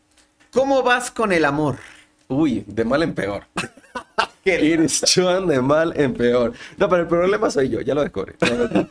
¿cómo 0.51 0.81
vas 0.83 1.11
con 1.11 1.31
el 1.31 1.45
amor? 1.45 1.77
Uy, 2.27 2.63
de 2.67 2.85
mal 2.85 3.03
en 3.03 3.13
peor. 3.13 3.43
¿Qué? 4.43 4.63
Iris 4.63 5.01
Chuan 5.01 5.47
de 5.47 5.61
mal 5.61 5.93
en 5.95 6.13
peor. 6.13 6.53
No, 6.77 6.87
pero 6.87 7.01
el 7.01 7.07
problema 7.07 7.49
soy 7.49 7.69
yo, 7.69 7.81
ya 7.81 7.93
lo 7.93 8.01
descubrí. 8.01 8.33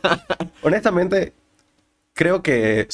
Honestamente, 0.61 1.33
creo 2.13 2.43
que 2.43 2.87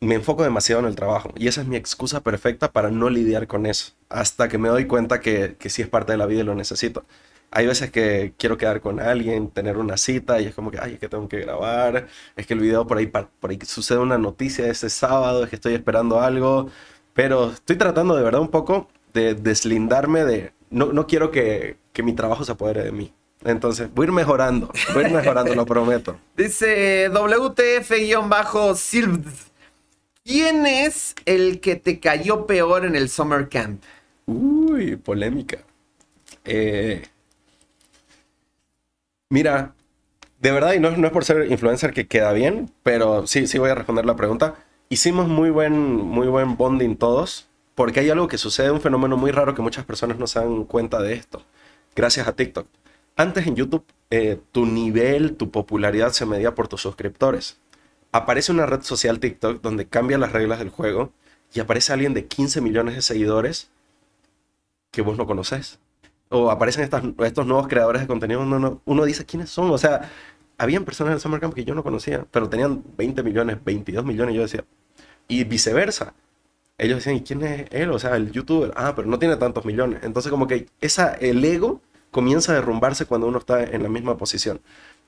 me 0.00 0.14
enfoco 0.14 0.42
demasiado 0.42 0.80
en 0.80 0.86
el 0.86 0.94
trabajo 0.94 1.32
y 1.36 1.48
esa 1.48 1.62
es 1.62 1.66
mi 1.66 1.76
excusa 1.76 2.20
perfecta 2.20 2.70
para 2.70 2.90
no 2.90 3.10
lidiar 3.10 3.46
con 3.46 3.66
eso, 3.66 3.92
hasta 4.08 4.48
que 4.48 4.58
me 4.58 4.68
doy 4.68 4.86
cuenta 4.86 5.20
que, 5.20 5.56
que 5.58 5.68
sí 5.68 5.82
es 5.82 5.88
parte 5.88 6.12
de 6.12 6.18
la 6.18 6.26
vida 6.26 6.40
y 6.40 6.44
lo 6.44 6.54
necesito. 6.54 7.04
Hay 7.50 7.66
veces 7.66 7.90
que 7.90 8.34
quiero 8.38 8.56
quedar 8.56 8.80
con 8.80 9.00
alguien, 9.00 9.50
tener 9.50 9.76
una 9.78 9.96
cita 9.96 10.40
y 10.40 10.46
es 10.46 10.54
como 10.54 10.70
que, 10.70 10.78
ay, 10.80 10.94
es 10.94 10.98
que 10.98 11.08
tengo 11.08 11.28
que 11.28 11.40
grabar, 11.40 12.08
es 12.36 12.46
que 12.46 12.54
el 12.54 12.60
video 12.60 12.86
por 12.86 12.98
ahí, 12.98 13.06
por 13.06 13.50
ahí 13.50 13.58
sucede 13.64 13.98
una 13.98 14.18
noticia 14.18 14.66
ese 14.66 14.90
sábado, 14.90 15.44
es 15.44 15.50
que 15.50 15.56
estoy 15.56 15.74
esperando 15.74 16.20
algo, 16.20 16.68
pero 17.14 17.52
estoy 17.52 17.76
tratando 17.76 18.14
de 18.16 18.22
verdad 18.22 18.40
un 18.40 18.50
poco 18.50 18.88
de 19.14 19.34
deslindarme 19.34 20.24
de, 20.24 20.52
no, 20.70 20.92
no 20.92 21.06
quiero 21.06 21.30
que, 21.30 21.78
que 21.92 22.02
mi 22.02 22.12
trabajo 22.12 22.44
se 22.44 22.52
apodere 22.52 22.82
de 22.82 22.92
mí. 22.92 23.12
Entonces, 23.44 23.88
voy 23.94 24.04
a 24.04 24.08
ir 24.08 24.12
mejorando, 24.12 24.70
voy 24.92 25.04
a 25.04 25.08
ir 25.08 25.14
mejorando, 25.14 25.54
lo 25.54 25.64
prometo. 25.66 26.18
Dice 26.36 27.08
WTF-Silvs, 27.10 28.32
¿quién 30.24 30.66
es 30.66 31.14
el 31.24 31.60
que 31.60 31.76
te 31.76 32.00
cayó 32.00 32.44
peor 32.46 32.84
en 32.84 32.96
el 32.96 33.08
summer 33.08 33.48
camp? 33.48 33.82
Uy, 34.26 34.96
polémica. 34.96 35.58
Eh, 36.44 37.02
mira, 39.28 39.74
de 40.40 40.50
verdad, 40.50 40.74
y 40.74 40.80
no, 40.80 40.88
es 40.88 41.10
por 41.10 41.24
ser 41.24 41.50
influencer 41.50 41.92
que 41.92 42.06
queda 42.06 42.32
bien, 42.32 42.70
pero 42.82 43.26
sí, 43.26 43.46
sí 43.46 43.58
voy 43.58 43.70
a 43.70 43.74
responder 43.74 44.06
la 44.06 44.16
pregunta. 44.16 44.56
Hicimos 44.88 45.28
muy 45.28 45.50
buen, 45.50 45.74
muy 45.74 46.28
buen 46.28 46.56
bonding 46.56 46.96
todos, 46.96 47.48
porque 47.74 48.00
hay 48.00 48.10
algo 48.10 48.28
que 48.28 48.38
sucede, 48.38 48.70
un 48.70 48.80
fenómeno 48.80 49.16
muy 49.16 49.30
raro 49.30 49.54
que 49.54 49.62
muchas 49.62 49.84
personas 49.84 50.18
no 50.18 50.26
se 50.26 50.38
dan 50.38 50.64
cuenta 50.64 51.00
de 51.00 51.14
esto, 51.14 51.42
gracias 51.94 52.28
a 52.28 52.34
TikTok. 52.34 52.66
Antes 53.16 53.46
en 53.46 53.56
YouTube, 53.56 53.84
eh, 54.10 54.38
tu 54.52 54.66
nivel, 54.66 55.36
tu 55.36 55.50
popularidad 55.50 56.12
se 56.12 56.26
medía 56.26 56.54
por 56.54 56.68
tus 56.68 56.82
suscriptores. 56.82 57.58
Aparece 58.12 58.52
una 58.52 58.66
red 58.66 58.82
social 58.82 59.20
TikTok 59.20 59.62
donde 59.62 59.86
cambia 59.86 60.18
las 60.18 60.32
reglas 60.32 60.58
del 60.58 60.68
juego 60.68 61.12
y 61.54 61.60
aparece 61.60 61.92
alguien 61.92 62.12
de 62.14 62.26
15 62.26 62.60
millones 62.60 62.94
de 62.94 63.02
seguidores 63.02 63.70
que 64.90 65.02
vos 65.02 65.16
no 65.16 65.26
conoces. 65.26 65.78
O 66.28 66.50
aparecen 66.50 66.84
estos 67.18 67.46
nuevos 67.46 67.68
creadores 67.68 68.02
de 68.02 68.08
contenido, 68.08 68.40
uno, 68.40 68.58
no- 68.58 68.82
uno 68.84 69.04
dice 69.04 69.24
quiénes 69.24 69.50
son. 69.50 69.70
O 69.70 69.78
sea, 69.78 70.10
habían 70.58 70.84
personas 70.84 71.10
en 71.12 71.14
el 71.14 71.20
Summer 71.20 71.40
Camp 71.40 71.54
que 71.54 71.64
yo 71.64 71.74
no 71.74 71.82
conocía, 71.84 72.26
pero 72.30 72.48
tenían 72.48 72.82
20 72.96 73.22
millones, 73.22 73.58
22 73.64 74.04
millones, 74.04 74.34
yo 74.34 74.42
decía, 74.42 74.64
y 75.28 75.44
viceversa. 75.44 76.14
Ellos 76.78 76.98
decían, 76.98 77.16
¿y 77.16 77.22
quién 77.22 77.42
es 77.42 77.66
él? 77.72 77.90
O 77.90 77.98
sea, 77.98 78.16
el 78.16 78.32
youtuber, 78.32 78.72
ah, 78.76 78.94
pero 78.96 79.08
no 79.08 79.18
tiene 79.18 79.36
tantos 79.36 79.64
millones. 79.64 80.00
Entonces, 80.04 80.30
como 80.30 80.46
que 80.46 80.66
esa, 80.80 81.14
el 81.14 81.44
ego 81.44 81.80
comienza 82.10 82.52
a 82.52 82.56
derrumbarse 82.56 83.06
cuando 83.06 83.26
uno 83.28 83.38
está 83.38 83.62
en 83.64 83.82
la 83.82 83.88
misma 83.88 84.16
posición. 84.18 84.60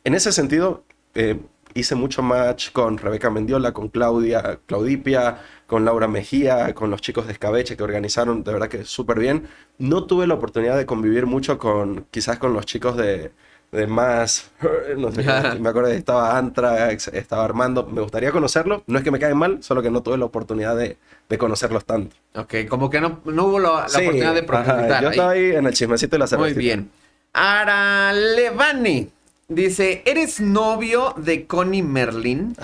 En 0.04 0.14
ese 0.14 0.32
sentido, 0.32 0.84
eh, 1.18 1.40
hice 1.74 1.94
mucho 1.94 2.22
match 2.22 2.70
con 2.72 2.98
Rebeca 2.98 3.30
Mendiola, 3.30 3.72
con 3.72 3.88
Claudia, 3.88 4.60
Claudipia, 4.66 5.38
con 5.66 5.84
Laura 5.84 6.08
Mejía, 6.08 6.74
con 6.74 6.90
los 6.90 7.00
chicos 7.00 7.26
de 7.26 7.32
Escabeche 7.32 7.76
que 7.76 7.82
organizaron 7.82 8.42
de 8.44 8.52
verdad 8.52 8.68
que 8.68 8.84
súper 8.84 9.18
bien. 9.18 9.48
No 9.78 10.04
tuve 10.06 10.26
la 10.26 10.34
oportunidad 10.34 10.76
de 10.76 10.86
convivir 10.86 11.26
mucho 11.26 11.58
con, 11.58 12.06
quizás 12.10 12.38
con 12.38 12.52
los 12.54 12.66
chicos 12.66 12.96
de, 12.96 13.32
de 13.72 13.86
más, 13.86 14.50
no 14.96 15.12
sé, 15.12 15.22
me 15.60 15.68
acuerdo 15.68 15.88
estaba 15.90 16.38
Antrax, 16.38 17.08
estaba 17.08 17.44
Armando, 17.44 17.86
me 17.86 18.00
gustaría 18.00 18.32
conocerlo, 18.32 18.82
no 18.86 18.98
es 18.98 19.04
que 19.04 19.10
me 19.10 19.18
caen 19.18 19.36
mal, 19.36 19.62
solo 19.62 19.82
que 19.82 19.90
no 19.90 20.02
tuve 20.02 20.16
la 20.18 20.24
oportunidad 20.24 20.76
de, 20.76 20.98
de 21.28 21.38
conocerlos 21.38 21.84
tanto. 21.84 22.16
Ok, 22.34 22.54
como 22.68 22.88
que 22.90 23.00
no, 23.00 23.20
no 23.24 23.44
hubo 23.46 23.58
la, 23.58 23.88
la 23.88 23.88
Sí, 23.88 24.00
oportunidad 24.00 24.34
de 24.34 24.46
ajá, 24.46 24.46
profundizar. 24.46 25.00
yo 25.00 25.08
ahí. 25.08 25.10
estaba 25.10 25.30
ahí 25.32 25.50
en 25.52 25.66
el 25.66 25.74
chismecito 25.74 26.16
y 26.16 26.18
la 26.18 26.26
Muy 26.30 26.54
cervecita. 26.54 26.58
bien. 26.60 26.90
Aralevani 27.32 29.12
dice, 29.48 30.02
¿eres 30.04 30.40
novio 30.40 31.14
de 31.16 31.46
Connie 31.46 31.82
Merlin? 31.82 32.54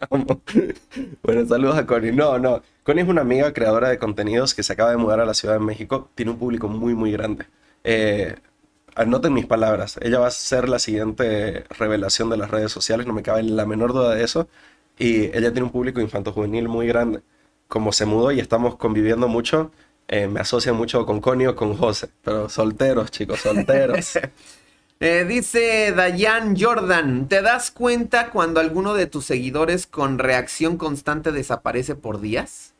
bueno, 1.22 1.46
saludos 1.46 1.76
a 1.76 1.86
Connie. 1.86 2.12
No, 2.12 2.38
no. 2.38 2.62
Connie 2.84 3.02
es 3.02 3.08
una 3.08 3.22
amiga 3.22 3.52
creadora 3.52 3.88
de 3.88 3.98
contenidos 3.98 4.54
que 4.54 4.62
se 4.62 4.72
acaba 4.72 4.90
de 4.90 4.96
mudar 4.96 5.20
a 5.20 5.26
la 5.26 5.34
Ciudad 5.34 5.54
de 5.54 5.60
México. 5.60 6.08
Tiene 6.14 6.32
un 6.32 6.38
público 6.38 6.68
muy, 6.68 6.94
muy 6.94 7.12
grande. 7.12 7.46
Eh, 7.84 8.36
anoten 8.94 9.32
mis 9.32 9.46
palabras. 9.46 9.98
Ella 10.00 10.20
va 10.20 10.28
a 10.28 10.30
ser 10.30 10.68
la 10.68 10.78
siguiente 10.78 11.64
revelación 11.70 12.30
de 12.30 12.36
las 12.36 12.50
redes 12.50 12.72
sociales. 12.72 13.06
No 13.06 13.12
me 13.12 13.22
cabe 13.22 13.42
la 13.42 13.66
menor 13.66 13.92
duda 13.92 14.14
de 14.14 14.24
eso. 14.24 14.48
Y 14.98 15.24
ella 15.36 15.52
tiene 15.52 15.64
un 15.64 15.72
público 15.72 16.00
infanto-juvenil 16.00 16.68
muy 16.68 16.86
grande. 16.86 17.22
Como 17.68 17.92
se 17.92 18.06
mudó 18.06 18.30
y 18.32 18.40
estamos 18.40 18.76
conviviendo 18.76 19.28
mucho, 19.28 19.72
eh, 20.08 20.28
me 20.28 20.40
asocia 20.40 20.72
mucho 20.72 21.04
con 21.04 21.20
Connie 21.20 21.48
o 21.48 21.56
con 21.56 21.76
José. 21.76 22.08
Pero 22.22 22.48
solteros, 22.48 23.10
chicos, 23.10 23.40
solteros. 23.40 24.18
Eh, 25.00 25.24
dice 25.26 25.92
Dayan 25.92 26.54
Jordan, 26.58 27.28
¿te 27.28 27.40
das 27.40 27.70
cuenta 27.70 28.30
cuando 28.30 28.60
alguno 28.60 28.92
de 28.94 29.06
tus 29.06 29.24
seguidores 29.24 29.86
con 29.86 30.18
reacción 30.18 30.76
constante 30.76 31.32
desaparece 31.32 31.94
por 31.94 32.20
días? 32.20 32.74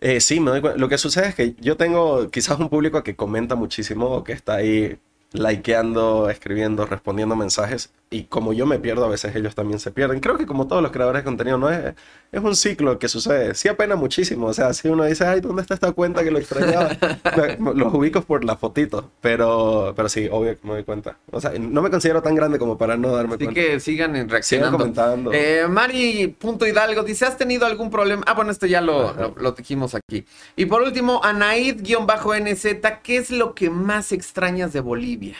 Eh, 0.00 0.20
sí, 0.20 0.40
me 0.40 0.50
doy 0.50 0.60
cuen- 0.60 0.76
Lo 0.76 0.88
que 0.88 0.98
sucede 0.98 1.28
es 1.28 1.34
que 1.34 1.54
yo 1.60 1.76
tengo 1.76 2.30
quizás 2.30 2.58
un 2.58 2.68
público 2.68 3.02
que 3.02 3.16
comenta 3.16 3.54
muchísimo, 3.54 4.22
que 4.24 4.32
está 4.32 4.56
ahí 4.56 4.98
likeando, 5.32 6.28
escribiendo, 6.30 6.86
respondiendo 6.86 7.36
mensajes. 7.36 7.92
Y 8.10 8.24
como 8.24 8.52
yo 8.52 8.64
me 8.64 8.78
pierdo, 8.78 9.04
a 9.04 9.08
veces 9.08 9.34
ellos 9.34 9.56
también 9.56 9.80
se 9.80 9.90
pierden. 9.90 10.20
Creo 10.20 10.38
que 10.38 10.46
como 10.46 10.68
todos 10.68 10.80
los 10.82 10.92
creadores 10.92 11.22
de 11.22 11.24
contenido, 11.24 11.58
no 11.58 11.68
es, 11.68 11.94
es 12.30 12.40
un 12.40 12.54
ciclo 12.54 12.96
que 12.98 13.08
sucede. 13.08 13.54
Sí 13.56 13.66
apena 13.66 13.96
muchísimo. 13.96 14.46
O 14.46 14.54
sea, 14.54 14.72
si 14.72 14.88
uno 14.88 15.02
dice, 15.04 15.26
ay, 15.26 15.40
¿dónde 15.40 15.62
está 15.62 15.74
esta 15.74 15.90
cuenta 15.90 16.22
que 16.22 16.30
lo 16.30 16.38
extrañaba? 16.38 16.90
Los 17.74 17.92
ubico 17.92 18.20
por 18.22 18.44
la 18.44 18.56
fotito. 18.56 19.10
Pero, 19.20 19.94
pero 19.96 20.08
sí, 20.08 20.28
obvio 20.30 20.52
que 20.60 20.64
me 20.66 20.74
doy 20.74 20.84
cuenta. 20.84 21.16
O 21.32 21.40
sea, 21.40 21.52
no 21.58 21.82
me 21.82 21.90
considero 21.90 22.22
tan 22.22 22.36
grande 22.36 22.58
como 22.58 22.78
para 22.78 22.96
no 22.96 23.10
darme 23.16 23.34
Así 23.34 23.44
cuenta. 23.46 23.60
que 23.60 23.80
sigan 23.80 24.10
en- 24.10 24.22
Sigan 24.22 24.30
reaccionando. 24.30 24.78
comentando. 24.78 25.32
Eh, 25.32 25.66
Mari 25.68 26.28
Punto 26.38 26.66
Hidalgo 26.68 27.02
dice, 27.02 27.24
¿has 27.26 27.36
tenido 27.36 27.66
algún 27.66 27.90
problema? 27.90 28.22
Ah, 28.28 28.34
bueno, 28.34 28.52
esto 28.52 28.66
ya 28.66 28.80
lo, 28.80 29.12
lo, 29.14 29.34
lo 29.36 29.52
dijimos 29.52 29.94
aquí. 29.96 30.24
Y 30.54 30.66
por 30.66 30.82
último, 30.82 31.20
Anaid-NZ, 31.24 33.00
¿qué 33.02 33.16
es 33.16 33.30
lo 33.30 33.54
que 33.54 33.70
más 33.70 34.12
extrañas 34.12 34.72
de 34.72 34.80
Bolivia? 34.80 35.36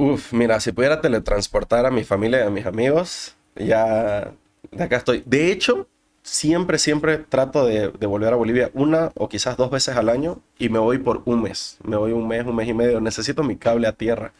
Uf, 0.00 0.32
mira, 0.32 0.58
si 0.60 0.72
pudiera 0.72 1.02
teletransportar 1.02 1.84
a 1.84 1.90
mi 1.90 2.04
familia 2.04 2.40
y 2.40 2.46
a 2.46 2.50
mis 2.50 2.64
amigos, 2.64 3.36
ya 3.54 4.32
de 4.70 4.82
acá 4.84 4.96
estoy. 4.96 5.22
De 5.26 5.52
hecho, 5.52 5.88
siempre, 6.22 6.78
siempre 6.78 7.18
trato 7.18 7.66
de, 7.66 7.88
de 7.88 8.06
volver 8.06 8.32
a 8.32 8.36
Bolivia 8.36 8.70
una 8.72 9.12
o 9.14 9.28
quizás 9.28 9.58
dos 9.58 9.70
veces 9.70 9.96
al 9.96 10.08
año 10.08 10.40
y 10.58 10.70
me 10.70 10.78
voy 10.78 10.98
por 10.98 11.20
un 11.26 11.42
mes. 11.42 11.76
Me 11.84 11.96
voy 11.98 12.12
un 12.12 12.26
mes, 12.26 12.46
un 12.46 12.56
mes 12.56 12.68
y 12.68 12.72
medio. 12.72 13.00
Necesito 13.02 13.42
mi 13.42 13.56
cable 13.56 13.88
a 13.88 13.92
tierra. 13.92 14.32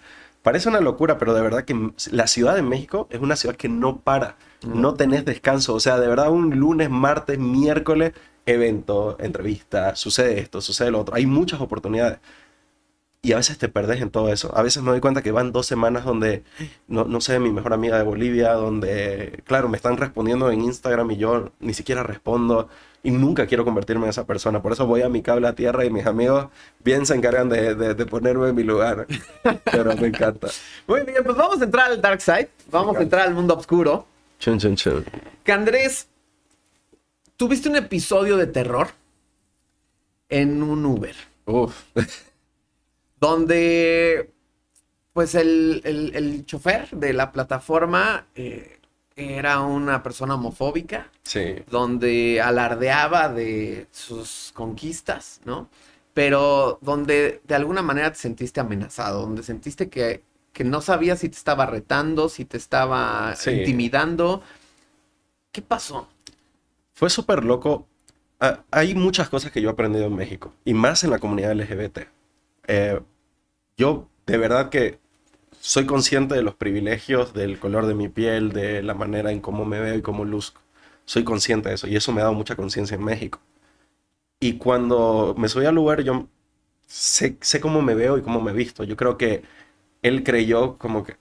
Parece 0.42 0.70
una 0.70 0.80
locura, 0.80 1.18
pero 1.18 1.34
de 1.34 1.42
verdad 1.42 1.64
que 1.66 1.92
la 2.11 2.26
Ciudad 2.26 2.54
de 2.54 2.62
México 2.62 3.06
es 3.11 3.20
una 3.20 3.36
ciudad 3.36 3.56
que 3.56 3.68
no 3.68 4.00
para. 4.00 4.36
No 4.62 4.94
tenés 4.94 5.26
descanso. 5.26 5.74
O 5.74 5.80
sea, 5.80 5.98
de 5.98 6.08
verdad, 6.08 6.30
un 6.30 6.58
lunes, 6.58 6.88
martes, 6.88 7.38
miércoles, 7.38 8.12
evento, 8.46 9.16
entrevista, 9.20 9.94
sucede 9.96 10.40
esto, 10.40 10.61
sucede 10.62 10.90
lo 10.90 11.00
otro. 11.00 11.14
Hay 11.14 11.26
muchas 11.26 11.61
oportunidades. 11.61 12.18
Y 13.22 13.32
a 13.32 13.36
veces 13.36 13.58
te 13.58 13.68
perdés 13.68 14.00
en 14.00 14.08
todo 14.10 14.32
eso. 14.32 14.50
A 14.56 14.62
veces 14.62 14.82
me 14.82 14.90
doy 14.92 15.00
cuenta 15.00 15.20
que 15.22 15.30
van 15.30 15.52
dos 15.52 15.66
semanas 15.66 16.04
donde, 16.06 16.42
no, 16.88 17.04
no 17.04 17.20
sé, 17.20 17.38
mi 17.38 17.50
mejor 17.50 17.74
amiga 17.74 17.98
de 17.98 18.02
Bolivia, 18.02 18.52
donde, 18.54 19.42
claro, 19.44 19.68
me 19.68 19.76
están 19.76 19.98
respondiendo 19.98 20.50
en 20.50 20.62
Instagram 20.62 21.10
y 21.10 21.16
yo 21.18 21.50
ni 21.60 21.74
siquiera 21.74 22.02
respondo 22.02 22.70
y 23.02 23.10
nunca 23.10 23.46
quiero 23.46 23.64
convertirme 23.66 24.04
en 24.04 24.10
esa 24.10 24.24
persona. 24.26 24.62
Por 24.62 24.72
eso 24.72 24.86
voy 24.86 25.02
a 25.02 25.10
mi 25.10 25.20
cable 25.20 25.46
a 25.48 25.54
tierra 25.54 25.84
y 25.84 25.90
mis 25.90 26.06
amigos 26.06 26.46
bien 26.82 27.04
se 27.04 27.14
encargan 27.14 27.50
de, 27.50 27.74
de- 27.74 27.94
de 27.94 28.06
ponerme 28.06 28.48
en 28.48 28.54
mi 28.54 28.62
lugar. 28.62 29.06
Pero 29.70 29.94
me 29.96 30.06
encanta. 30.06 30.48
Muy 30.86 31.02
bien, 31.02 31.22
pues 31.22 31.36
vamos 31.36 31.60
a 31.60 31.64
entrar 31.64 31.90
al 31.90 32.00
dark 32.00 32.22
side. 32.22 32.48
Vamos 32.70 32.96
a 32.96 33.02
entrar 33.02 33.26
al 33.28 33.34
mundo 33.34 33.54
oscuro. 33.54 34.06
Chun, 34.38 34.58
chun, 34.58 34.76
chun. 34.76 35.04
Que 35.44 35.52
Andrés, 35.52 36.08
¿tuviste 37.36 37.68
un 37.68 37.76
episodio 37.76 38.38
de 38.38 38.46
terror? 38.46 38.88
En 40.30 40.62
un 40.62 40.86
Uber. 40.86 41.14
Uf. 41.44 41.74
Donde 43.20 44.30
pues 45.12 45.34
el, 45.34 45.82
el, 45.84 46.12
el 46.14 46.46
chofer 46.46 46.88
de 46.90 47.12
la 47.12 47.32
plataforma 47.32 48.26
eh, 48.34 48.78
era 49.16 49.60
una 49.60 50.02
persona 50.02 50.34
homofóbica, 50.36 51.10
Sí. 51.24 51.56
donde 51.70 52.40
alardeaba 52.40 53.28
de 53.28 53.86
sus 53.90 54.50
conquistas, 54.54 55.40
¿no? 55.44 55.68
Pero 56.14 56.78
donde 56.80 57.40
de 57.46 57.54
alguna 57.54 57.82
manera 57.82 58.10
te 58.12 58.18
sentiste 58.18 58.60
amenazado, 58.60 59.20
donde 59.22 59.42
sentiste 59.42 59.88
que, 59.90 60.22
que 60.52 60.64
no 60.64 60.80
sabías 60.80 61.18
si 61.20 61.28
te 61.28 61.36
estaba 61.36 61.66
retando, 61.66 62.28
si 62.28 62.44
te 62.44 62.56
estaba 62.56 63.34
Sí. 63.36 63.50
intimidando. 63.50 64.42
¿Qué 65.52 65.62
pasó? 65.62 66.08
Fue 66.94 67.10
súper 67.10 67.44
loco. 67.44 67.86
Ah, 68.40 68.60
hay 68.70 68.94
muchas 68.94 69.28
cosas 69.28 69.52
que 69.52 69.60
yo 69.60 69.68
he 69.68 69.72
aprendido 69.72 70.06
en 70.06 70.14
México, 70.16 70.52
y 70.64 70.72
más 70.72 71.04
en 71.04 71.10
la 71.10 71.18
comunidad 71.18 71.52
LGBT. 71.52 72.08
Eh, 72.72 73.00
yo 73.76 74.08
de 74.26 74.38
verdad 74.38 74.70
que 74.70 75.00
soy 75.60 75.86
consciente 75.86 76.36
de 76.36 76.42
los 76.42 76.54
privilegios, 76.54 77.34
del 77.34 77.58
color 77.58 77.86
de 77.86 77.94
mi 77.94 78.08
piel, 78.08 78.52
de 78.52 78.82
la 78.82 78.94
manera 78.94 79.32
en 79.32 79.40
cómo 79.40 79.64
me 79.64 79.80
veo 79.80 79.96
y 79.96 80.02
cómo 80.02 80.24
luzco. 80.24 80.62
Soy 81.04 81.24
consciente 81.24 81.68
de 81.70 81.74
eso, 81.76 81.88
y 81.88 81.96
eso 81.96 82.12
me 82.12 82.20
ha 82.20 82.24
dado 82.24 82.34
mucha 82.36 82.56
conciencia 82.56 82.94
en 82.94 83.04
México. 83.04 83.40
Y 84.40 84.54
cuando 84.58 85.34
me 85.36 85.48
subí 85.48 85.66
al 85.66 85.74
lugar, 85.74 86.02
yo 86.02 86.28
sé, 86.86 87.36
sé 87.40 87.60
cómo 87.60 87.82
me 87.82 87.94
veo 87.94 88.18
y 88.18 88.22
cómo 88.22 88.40
me 88.40 88.52
visto. 88.52 88.84
Yo 88.84 88.96
creo 88.96 89.18
que 89.18 89.42
él 90.02 90.24
creyó 90.24 90.78
como 90.78 91.04
que 91.04 91.16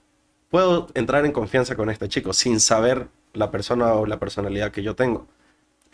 puedo 0.50 0.88
entrar 0.94 1.26
en 1.26 1.32
confianza 1.32 1.76
con 1.76 1.90
este 1.90 2.08
chico 2.08 2.32
sin 2.32 2.60
saber 2.60 3.08
la 3.34 3.50
persona 3.50 3.94
o 3.94 4.06
la 4.06 4.20
personalidad 4.20 4.72
que 4.72 4.82
yo 4.82 4.96
tengo. 4.96 5.28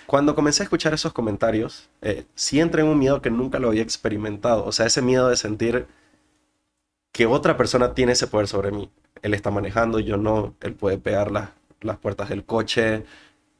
Cuando 0.07 0.37
comencé 0.37 0.63
a 0.63 0.65
escuchar 0.65 0.95
esos 0.95 1.13
comentarios, 1.13 1.89
eh, 2.01 2.25
sí 2.35 2.61
entré 2.61 2.83
en 2.83 2.89
un 2.89 2.99
miedo 2.99 3.21
que 3.21 3.31
nunca 3.31 3.59
lo 3.59 3.69
había 3.69 3.83
experimentado. 3.83 4.65
O 4.65 4.73
sea, 4.73 4.87
ese 4.87 5.03
miedo 5.03 5.29
de 5.29 5.37
sentir 5.37 5.87
que 7.13 7.27
otra 7.27 7.57
persona 7.57 7.95
tiene 7.95 8.13
ese 8.13 8.29
poder 8.29 8.47
sobre 8.47 8.71
mí. 8.71 8.91
Él 9.23 9.35
está 9.35 9.51
manejando, 9.51 9.99
yo 9.99 10.17
no. 10.17 10.55
Él 10.61 10.75
puede 10.75 10.99
pegar 10.99 11.33
las, 11.33 11.51
las 11.81 11.99
puertas 11.99 12.29
del 12.29 12.45
coche, 12.45 13.05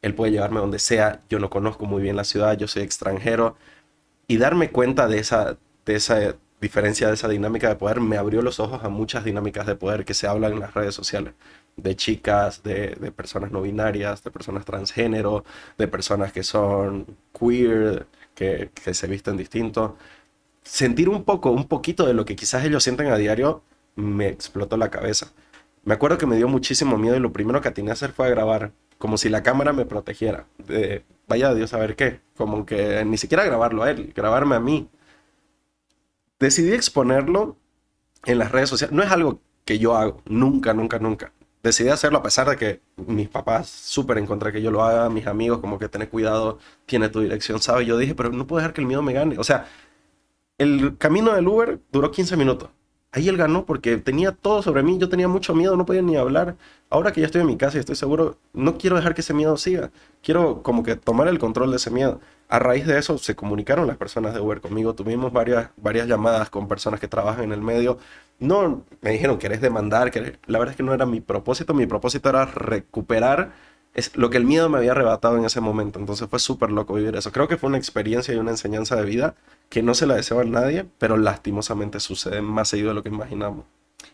él 0.03 0.15
puede 0.15 0.33
llevarme 0.33 0.61
donde 0.61 0.79
sea. 0.79 1.23
Yo 1.29 1.39
no 1.41 1.51
conozco 1.51 1.87
muy 1.87 2.03
bien 2.03 2.17
la 2.17 2.25
ciudad, 2.25 2.57
yo 2.57 2.69
soy 2.69 2.83
extranjero. 2.83 3.57
Y 4.29 4.39
darme 4.39 4.71
cuenta 4.71 5.09
de 5.09 5.19
esa, 5.19 5.59
de 5.85 5.95
esa 5.97 6.37
diferencia, 6.61 7.09
de 7.09 7.15
esa 7.15 7.29
dinámica 7.29 7.69
de 7.69 7.77
poder, 7.77 8.01
me 8.01 8.19
abrió 8.19 8.43
los 8.43 8.61
ojos 8.61 8.85
a 8.85 8.89
muchas 8.89 9.25
dinámicas 9.25 9.67
de 9.67 9.77
poder 9.77 10.05
que 10.05 10.15
se 10.15 10.27
hablan 10.27 10.53
en 10.55 10.61
las 10.61 10.75
redes 10.75 10.95
sociales. 10.95 11.35
De 11.77 11.95
chicas, 11.95 12.63
de, 12.63 12.97
de 13.01 13.13
personas 13.13 13.51
no 13.53 13.63
binarias, 13.63 14.25
de 14.25 14.31
personas 14.31 14.65
transgénero, 14.65 15.45
de 15.79 15.89
personas 15.89 16.33
que 16.33 16.43
son 16.43 17.07
queer, 17.39 18.07
que, 18.35 18.71
que 18.75 18.95
se 18.95 19.07
visten 19.07 19.37
distinto. 19.37 19.97
Sentir 20.63 21.09
un 21.09 21.25
poco, 21.25 21.51
un 21.51 21.69
poquito 21.69 22.07
de 22.07 22.15
lo 22.15 22.25
que 22.25 22.37
quizás 22.37 22.65
ellos 22.65 22.83
sienten 22.83 23.09
a 23.09 23.17
diario, 23.17 23.63
me 23.95 24.29
explotó 24.29 24.77
la 24.77 24.91
cabeza. 24.91 25.33
Me 25.85 25.95
acuerdo 25.95 26.19
que 26.19 26.27
me 26.27 26.37
dio 26.37 26.49
muchísimo 26.49 26.99
miedo 26.99 27.17
y 27.17 27.21
lo 27.21 27.33
primero 27.33 27.61
que 27.61 27.69
atiné 27.69 27.91
a 27.91 27.95
hacer 27.95 28.13
fue 28.13 28.27
a 28.27 28.31
grabar, 28.31 28.73
como 28.99 29.19
si 29.19 29.29
la 29.29 29.43
cámara 29.43 29.73
me 29.73 29.87
protegiera. 29.87 30.47
De, 30.59 31.05
vaya 31.29 31.55
Dios 31.55 31.73
a 31.75 31.79
ver 31.79 31.97
qué, 31.97 32.21
como 32.37 32.67
que 32.67 33.05
ni 33.05 33.19
siquiera 33.19 33.45
grabarlo 33.45 33.83
a 33.85 33.91
él, 33.91 34.13
grabarme 34.15 34.57
a 34.57 34.61
mí. 34.61 34.89
Decidí 36.39 36.73
exponerlo 36.73 37.57
en 38.25 38.39
las 38.39 38.53
redes 38.53 38.69
sociales. 38.71 38.95
No 38.95 39.03
es 39.03 39.11
algo 39.11 39.41
que 39.65 39.79
yo 39.79 39.97
hago, 39.97 40.23
nunca, 40.27 40.75
nunca, 40.75 40.99
nunca. 40.99 41.33
Decidí 41.67 41.89
hacerlo 41.89 42.19
a 42.19 42.23
pesar 42.23 42.49
de 42.49 42.57
que 42.57 42.81
mis 42.97 43.29
papás 43.29 43.69
súper 43.69 44.19
en 44.19 44.27
contra 44.27 44.51
de 44.51 44.53
que 44.53 44.63
yo 44.63 44.71
lo 44.71 44.85
haga, 44.85 45.11
mis 45.11 45.27
amigos 45.27 45.59
como 45.59 45.81
que 45.81 45.89
tener 45.89 46.09
cuidado, 46.09 46.61
tiene 46.87 47.09
tu 47.09 47.21
dirección, 47.21 47.61
¿sabes? 47.61 47.89
Yo 47.89 47.99
dije, 47.99 48.15
pero 48.15 48.31
no 48.31 48.47
puedo 48.47 48.59
dejar 48.59 48.73
que 48.73 48.81
el 48.83 48.87
miedo 48.87 49.03
me 49.03 49.13
gane. 49.13 49.37
O 49.37 49.43
sea, 49.43 49.67
el 50.59 50.97
camino 50.97 51.35
del 51.35 51.49
Uber 51.49 51.81
duró 51.91 52.13
15 52.13 52.37
minutos. 52.37 52.71
Ahí 53.17 53.31
él 53.31 53.39
ganó 53.39 53.65
porque 53.65 53.97
tenía 53.97 54.33
todo 54.33 54.61
sobre 54.61 54.83
mí, 54.83 54.99
yo 54.99 55.09
tenía 55.09 55.27
mucho 55.27 55.55
miedo, 55.55 55.75
no 55.75 55.87
podía 55.87 56.03
ni 56.03 56.17
hablar. 56.17 56.57
Ahora 56.91 57.13
que 57.13 57.23
ya 57.23 57.27
estoy 57.27 57.41
en 57.41 57.47
mi 57.47 57.57
casa 57.57 57.79
y 57.79 57.81
estoy 57.81 57.97
seguro, 57.97 58.37
no 58.53 58.77
quiero 58.77 58.95
dejar 58.95 59.15
que 59.15 59.23
ese 59.23 59.33
miedo 59.33 59.57
siga. 59.57 59.91
Quiero 60.23 60.63
como 60.63 60.83
que 60.83 60.97
tomar 60.97 61.27
el 61.29 61.39
control 61.39 61.71
de 61.71 61.77
ese 61.79 61.91
miedo. 61.91 62.21
A 62.51 62.59
raíz 62.59 62.87
de 62.87 62.99
eso 62.99 63.17
se 63.17 63.35
comunicaron 63.35 63.87
las 63.87 63.97
personas 63.97 64.35
de 64.35 64.41
Uber 64.41 64.61
conmigo. 64.61 64.95
Tuvimos 64.95 65.33
varias, 65.33 65.71
varias 65.79 66.07
llamadas 66.09 66.51
con 66.51 66.69
personas 66.69 67.01
que 67.01 67.09
trabajan 67.09 67.45
en 67.45 67.53
el 67.53 67.63
medio. 67.63 67.97
No, 68.39 68.85
me 69.01 69.13
dijeron, 69.13 69.39
¿querés 69.39 69.63
demandar? 69.63 70.11
¿Querés? 70.11 70.35
La 70.45 70.59
verdad 70.59 70.73
es 70.73 70.77
que 70.77 70.83
no 70.83 70.93
era 70.93 71.07
mi 71.07 71.23
propósito. 71.23 71.73
Mi 71.73 71.87
propósito 71.87 72.29
era 72.29 72.45
recuperar 72.45 73.53
es 73.97 74.17
lo 74.17 74.31
que 74.31 74.37
el 74.37 74.45
miedo 74.45 74.69
me 74.69 74.79
había 74.79 74.93
arrebatado 74.93 75.37
en 75.39 75.45
ese 75.45 75.61
momento. 75.61 75.99
Entonces 75.99 76.29
fue 76.29 76.39
súper 76.39 76.71
loco 76.71 76.95
vivir 76.95 77.17
eso. 77.17 77.33
Creo 77.33 77.49
que 77.49 77.57
fue 77.57 77.69
una 77.69 77.79
experiencia 77.79 78.33
y 78.35 78.37
una 78.37 78.53
enseñanza 78.53 78.95
de 78.95 79.05
vida 79.05 79.35
que 79.71 79.83
no 79.83 79.95
se 79.95 80.07
la 80.07 80.15
deseo 80.15 80.39
a 80.41 80.45
nadie, 80.45 80.87
pero 80.99 81.17
lastimosamente 81.17 81.99
sucede 81.99 82.43
más 82.43 82.69
seguido 82.69 82.91
de 82.91 82.95
lo 82.95 83.03
que 83.03 83.09
imaginamos. 83.09 83.65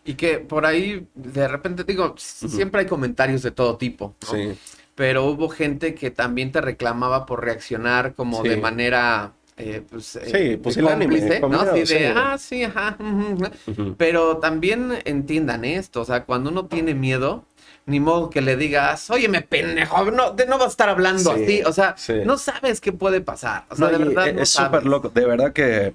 Y 0.05 0.15
que 0.15 0.39
por 0.39 0.65
ahí, 0.65 1.07
de 1.13 1.47
repente 1.47 1.83
digo, 1.83 2.15
s- 2.17 2.45
Ujú. 2.45 2.55
siempre 2.55 2.81
hay 2.81 2.87
comentarios 2.87 3.41
de 3.43 3.51
todo 3.51 3.77
tipo, 3.77 4.15
¿no? 4.21 4.27
Sí, 4.33 4.57
Pero 4.95 5.25
hubo 5.25 5.49
gente 5.49 5.95
que 5.95 6.11
también 6.11 6.51
te 6.51 6.61
reclamaba 6.61 7.25
por 7.25 7.43
reaccionar 7.43 8.13
como 8.15 8.41
Sí. 8.43 8.49
de 8.49 8.57
manera, 8.57 9.33
eh, 9.57 9.81
pues, 9.89 10.15
eh, 10.17 10.25
Sí, 10.51 10.57
pusilánime, 10.57 11.15
cómplice, 11.19 11.41
con 11.41 11.51
¿no? 11.51 11.61
Así 11.61 11.79
de, 11.79 11.85
sí. 11.85 11.95
ah, 12.15 12.37
sí, 12.37 12.63
ajá. 12.63 12.97
ujú". 12.99 13.37
ujú. 13.71 13.95
Pero 13.97 14.37
también 14.37 14.93
entiendan 15.05 15.65
esto, 15.65 16.01
o 16.01 16.05
sea, 16.05 16.25
cuando 16.25 16.49
uno 16.51 16.67
tiene 16.67 16.93
miedo, 16.95 17.43
ni 17.85 17.99
modo 17.99 18.29
que 18.29 18.41
le 18.41 18.55
digas, 18.55 19.09
óyeme, 19.09 19.41
pendejo, 19.41 20.05
no, 20.11 20.33
no 20.33 20.57
vas 20.57 20.67
a 20.67 20.69
estar 20.69 20.89
hablando 20.89 21.35
Sí, 21.35 21.43
así, 21.43 21.61
o 21.63 21.73
sea, 21.73 21.95
sí. 21.97 22.13
no 22.25 22.37
sabes 22.37 22.79
qué 22.81 22.93
puede 22.93 23.21
pasar, 23.21 23.65
o 23.69 23.75
sea, 23.75 23.89
No, 23.89 23.97
de 23.97 24.05
verdad 24.05 24.27
es 24.29 24.35
no 24.35 24.45
súper 24.45 24.85
loco. 24.85 25.09
De 25.09 25.25
verdad 25.25 25.51
que 25.53 25.93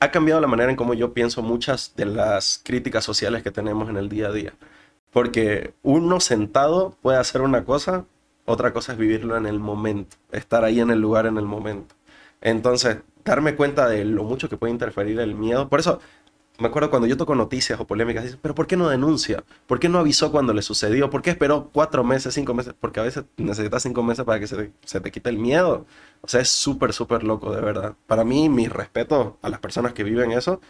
ha 0.00 0.10
cambiado 0.10 0.40
la 0.40 0.46
manera 0.46 0.70
en 0.70 0.76
cómo 0.76 0.94
yo 0.94 1.12
pienso 1.12 1.42
muchas 1.42 1.94
de 1.96 2.06
las 2.06 2.60
críticas 2.62 3.04
sociales 3.04 3.42
que 3.42 3.50
tenemos 3.50 3.88
en 3.88 3.96
el 3.96 4.08
día 4.08 4.28
a 4.28 4.32
día. 4.32 4.52
Porque 5.10 5.74
uno 5.82 6.20
sentado 6.20 6.96
puede 7.02 7.18
hacer 7.18 7.42
una 7.42 7.64
cosa, 7.64 8.04
otra 8.44 8.72
cosa 8.72 8.92
es 8.92 8.98
vivirlo 8.98 9.36
en 9.36 9.46
el 9.46 9.58
momento, 9.58 10.16
estar 10.32 10.64
ahí 10.64 10.80
en 10.80 10.90
el 10.90 11.00
lugar 11.00 11.26
en 11.26 11.36
el 11.38 11.44
momento. 11.44 11.94
Entonces, 12.40 12.98
darme 13.24 13.54
cuenta 13.54 13.88
de 13.88 14.04
lo 14.04 14.24
mucho 14.24 14.48
que 14.48 14.56
puede 14.56 14.72
interferir 14.72 15.20
el 15.20 15.34
miedo. 15.34 15.68
Por 15.68 15.80
eso, 15.80 16.00
me 16.58 16.68
acuerdo 16.68 16.90
cuando 16.90 17.08
yo 17.08 17.16
toco 17.16 17.34
noticias 17.34 17.80
o 17.80 17.86
polémicas, 17.86 18.24
dicen, 18.24 18.38
pero 18.42 18.54
¿por 18.54 18.66
qué 18.66 18.76
no 18.76 18.88
denuncia? 18.88 19.44
¿Por 19.66 19.80
qué 19.80 19.88
no 19.88 19.98
avisó 19.98 20.30
cuando 20.30 20.52
le 20.52 20.62
sucedió? 20.62 21.10
¿Por 21.10 21.22
qué 21.22 21.30
esperó 21.30 21.70
cuatro 21.72 22.04
meses, 22.04 22.34
cinco 22.34 22.54
meses? 22.54 22.74
Porque 22.78 23.00
a 23.00 23.02
veces 23.02 23.24
necesitas 23.36 23.82
cinco 23.82 24.02
meses 24.02 24.24
para 24.24 24.38
que 24.38 24.46
se 24.46 24.56
te, 24.56 24.72
se 24.84 25.00
te 25.00 25.10
quite 25.10 25.30
el 25.30 25.38
miedo. 25.38 25.86
O 26.20 26.28
sea, 26.28 26.40
es 26.40 26.48
súper, 26.50 26.92
súper 26.92 27.24
loco, 27.24 27.54
de 27.54 27.60
verdad. 27.60 27.96
Para 28.06 28.24
mí, 28.24 28.48
mi 28.48 28.68
respeto 28.68 29.38
a 29.42 29.48
las 29.48 29.60
personas 29.60 29.92
que 29.94 30.04
viven 30.04 30.32
eso. 30.32 30.60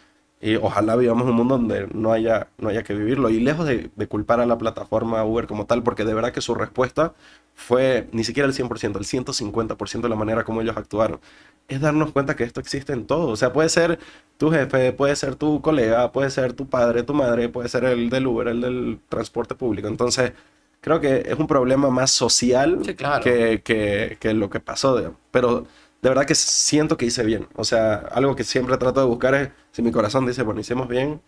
Y 0.43 0.55
ojalá 0.57 0.95
vivamos 0.97 1.25
un 1.27 1.35
mundo 1.35 1.57
donde 1.57 1.87
no 1.93 2.11
haya, 2.11 2.49
no 2.57 2.69
haya 2.69 2.83
que 2.83 2.93
vivirlo. 2.93 3.29
Y 3.29 3.39
lejos 3.39 3.65
de, 3.65 3.91
de 3.95 4.07
culpar 4.07 4.41
a 4.41 4.45
la 4.45 4.57
plataforma 4.57 5.23
Uber 5.23 5.47
como 5.47 5.65
tal, 5.65 5.83
porque 5.83 6.03
de 6.03 6.13
verdad 6.13 6.33
que 6.33 6.41
su 6.41 6.53
respuesta 6.55 7.13
fue 7.55 8.09
ni 8.11 8.23
siquiera 8.25 8.47
el 8.47 8.53
100%, 8.53 8.99
el 8.99 9.05
150% 9.05 10.01
de 10.07 10.09
la 10.09 10.15
manera 10.17 10.43
como 10.43 10.61
ellos 10.61 10.75
actuaron. 10.77 11.21
Es 11.69 11.79
darnos 11.81 12.11
cuenta 12.11 12.35
que 12.35 12.43
esto 12.43 12.59
existe 12.59 12.91
en 12.93 13.05
todo. 13.07 13.29
O 13.29 13.35
sea, 13.37 13.53
puede 13.53 13.69
ser 13.69 13.99
tu 14.37 14.51
jefe, 14.51 14.91
puede 14.93 15.15
ser 15.15 15.35
tu 15.35 15.61
colega, 15.61 16.11
puede 16.11 16.29
ser 16.29 16.53
tu 16.53 16.67
padre, 16.67 17.03
tu 17.03 17.13
madre, 17.13 17.47
puede 17.49 17.69
ser 17.69 17.85
el 17.85 18.09
del 18.09 18.27
Uber, 18.27 18.49
el 18.49 18.61
del 18.61 18.99
transporte 19.09 19.55
público. 19.55 19.87
Entonces, 19.87 20.33
creo 20.81 20.99
que 20.99 21.23
es 21.25 21.39
un 21.39 21.47
problema 21.47 21.89
más 21.89 22.11
social 22.11 22.79
Sí, 22.83 22.95
claro. 22.95 23.23
que, 23.23 23.61
que, 23.63 24.17
que 24.19 24.33
lo 24.33 24.49
que 24.49 24.59
pasó. 24.59 24.97
digamos. 24.97 25.17
Pero 25.31 25.67
de 26.03 26.09
verdad 26.09 26.25
que 26.25 26.35
siento 26.35 26.97
que 26.97 27.05
hice 27.05 27.23
bien. 27.23 27.47
O 27.55 27.63
sea, 27.63 27.95
algo 28.11 28.35
que 28.35 28.43
siempre 28.43 28.77
trato 28.77 28.99
de 28.99 29.07
buscar 29.07 29.33
es, 29.35 29.49
si 29.71 29.81
mi 29.81 29.91
corazón 29.91 30.25
dice, 30.25 30.43
bueno, 30.43 30.59
hicimos 30.59 30.89
bien, 30.89 31.21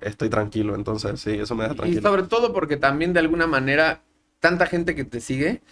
estoy 0.00 0.28
tranquilo. 0.30 0.74
Entonces, 0.74 1.20
sí, 1.20 1.32
eso 1.32 1.54
me 1.54 1.66
Y 1.66 1.74
tranquilo. 1.76 2.02
sobre 2.02 2.24
todo 2.24 2.52
porque 2.52 2.76
también 2.76 3.12
de 3.12 3.20
alguna 3.20 3.46
manera, 3.46 4.02
tanta 4.40 4.66
gente 4.66 4.94
que 4.94 5.04
te 5.04 5.20
sigue, 5.20 5.62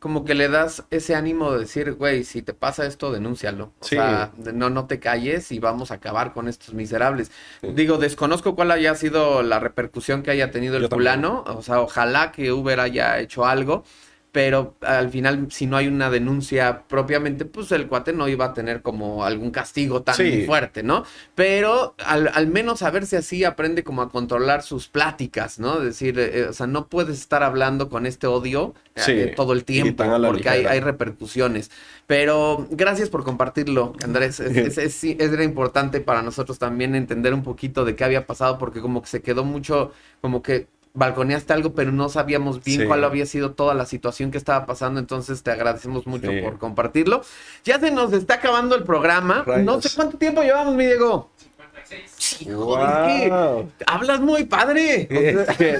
como 0.00 0.24
que 0.24 0.34
le 0.34 0.48
das 0.48 0.84
ese 0.90 1.14
ánimo 1.16 1.52
de 1.52 1.60
decir, 1.60 1.94
güey, 1.94 2.24
si 2.24 2.42
te 2.42 2.54
pasa 2.54 2.86
esto, 2.86 3.10
denúncialo. 3.10 3.72
O 3.80 3.84
Sí. 3.84 3.96
sea, 3.96 4.32
no, 4.54 4.70
no 4.70 4.86
te 4.86 5.00
calles 5.00 5.50
y 5.50 5.58
vamos 5.58 5.90
a 5.90 5.94
acabar 5.94 6.32
con 6.34 6.46
estos 6.48 6.74
miserables. 6.74 7.32
Sí. 7.62 7.68
Digo, 7.72 7.98
desconozco 7.98 8.54
cuál 8.54 8.70
haya 8.70 8.94
sido 8.94 9.42
la 9.42 9.60
repercusión 9.60 10.22
que 10.22 10.30
haya 10.30 10.50
tenido 10.50 10.76
el 10.76 10.88
fulano. 10.88 11.42
O 11.46 11.62
sea, 11.62 11.80
ojalá 11.80 12.32
que 12.32 12.52
Uber 12.52 12.80
haya 12.80 13.18
hecho 13.18 13.46
algo. 13.46 13.84
Pero 14.30 14.76
al 14.82 15.08
final, 15.08 15.48
si 15.50 15.66
no 15.66 15.76
hay 15.78 15.88
una 15.88 16.10
denuncia 16.10 16.84
propiamente, 16.86 17.46
pues 17.46 17.72
el 17.72 17.88
cuate 17.88 18.12
no 18.12 18.28
iba 18.28 18.44
a 18.46 18.52
tener 18.54 18.82
como 18.82 19.24
algún 19.24 19.50
castigo 19.50 20.02
tan 20.02 20.16
Sí. 20.16 20.44
fuerte, 20.44 20.82
¿no? 20.82 21.04
Pero 21.34 21.94
al, 22.04 22.28
al 22.34 22.46
menos 22.46 22.82
a 22.82 22.90
ver 22.90 23.06
si 23.06 23.16
así 23.16 23.44
aprende 23.44 23.84
como 23.84 24.02
a 24.02 24.10
controlar 24.10 24.62
sus 24.62 24.86
pláticas, 24.88 25.58
¿no? 25.58 25.80
Decir, 25.80 26.18
eh, 26.18 26.46
o 26.50 26.52
sea, 26.52 26.66
no 26.66 26.88
puedes 26.88 27.18
estar 27.18 27.42
hablando 27.42 27.88
con 27.88 28.04
este 28.04 28.26
odio 28.26 28.74
eh, 28.94 29.00
Sí, 29.00 29.12
eh, 29.12 29.32
todo 29.34 29.54
el 29.54 29.64
tiempo, 29.64 30.04
porque 30.26 30.48
hay, 30.48 30.66
hay 30.66 30.80
repercusiones. 30.80 31.70
Pero 32.06 32.66
gracias 32.70 33.08
por 33.10 33.24
compartirlo, 33.24 33.92
Andrés. 34.02 34.40
Es, 34.40 34.56
es- 34.56 34.78
es- 34.78 34.94
sí, 34.94 35.16
era 35.18 35.42
importante 35.44 36.00
para 36.00 36.22
nosotros 36.22 36.58
también 36.58 36.94
entender 36.94 37.32
un 37.34 37.42
poquito 37.42 37.84
de 37.84 37.96
qué 37.96 38.04
había 38.04 38.26
pasado, 38.26 38.58
porque 38.58 38.80
como 38.80 39.00
que 39.02 39.08
se 39.08 39.22
quedó 39.22 39.44
mucho, 39.44 39.92
como 40.20 40.42
que 40.42 40.68
balconeaste 40.98 41.52
algo, 41.52 41.72
pero 41.74 41.92
no 41.92 42.08
sabíamos 42.08 42.62
bien 42.64 42.80
Sí. 42.82 42.86
cuál 42.86 43.04
había 43.04 43.24
sido 43.24 43.52
toda 43.52 43.72
la 43.74 43.86
situación 43.86 44.30
que 44.30 44.38
estaba 44.38 44.66
pasando, 44.66 44.98
entonces 45.00 45.42
te 45.42 45.50
agradecemos 45.50 46.06
mucho 46.06 46.30
Sí. 46.30 46.40
por 46.42 46.58
compartirlo. 46.58 47.22
Ya 47.64 47.78
se 47.78 47.90
nos 47.90 48.12
está 48.12 48.34
acabando 48.34 48.74
el 48.74 48.82
programa. 48.82 49.44
No 49.62 49.80
sé 49.80 49.90
cuánto 49.94 50.18
tiempo 50.18 50.42
llevamos, 50.42 50.74
mi 50.74 50.84
Diego. 50.86 51.30
56. 51.88 52.42
hijo, 52.42 52.78
es 52.78 52.86
que 52.86 53.66
hablas 53.86 54.20
muy 54.20 54.44
padre. 54.44 55.08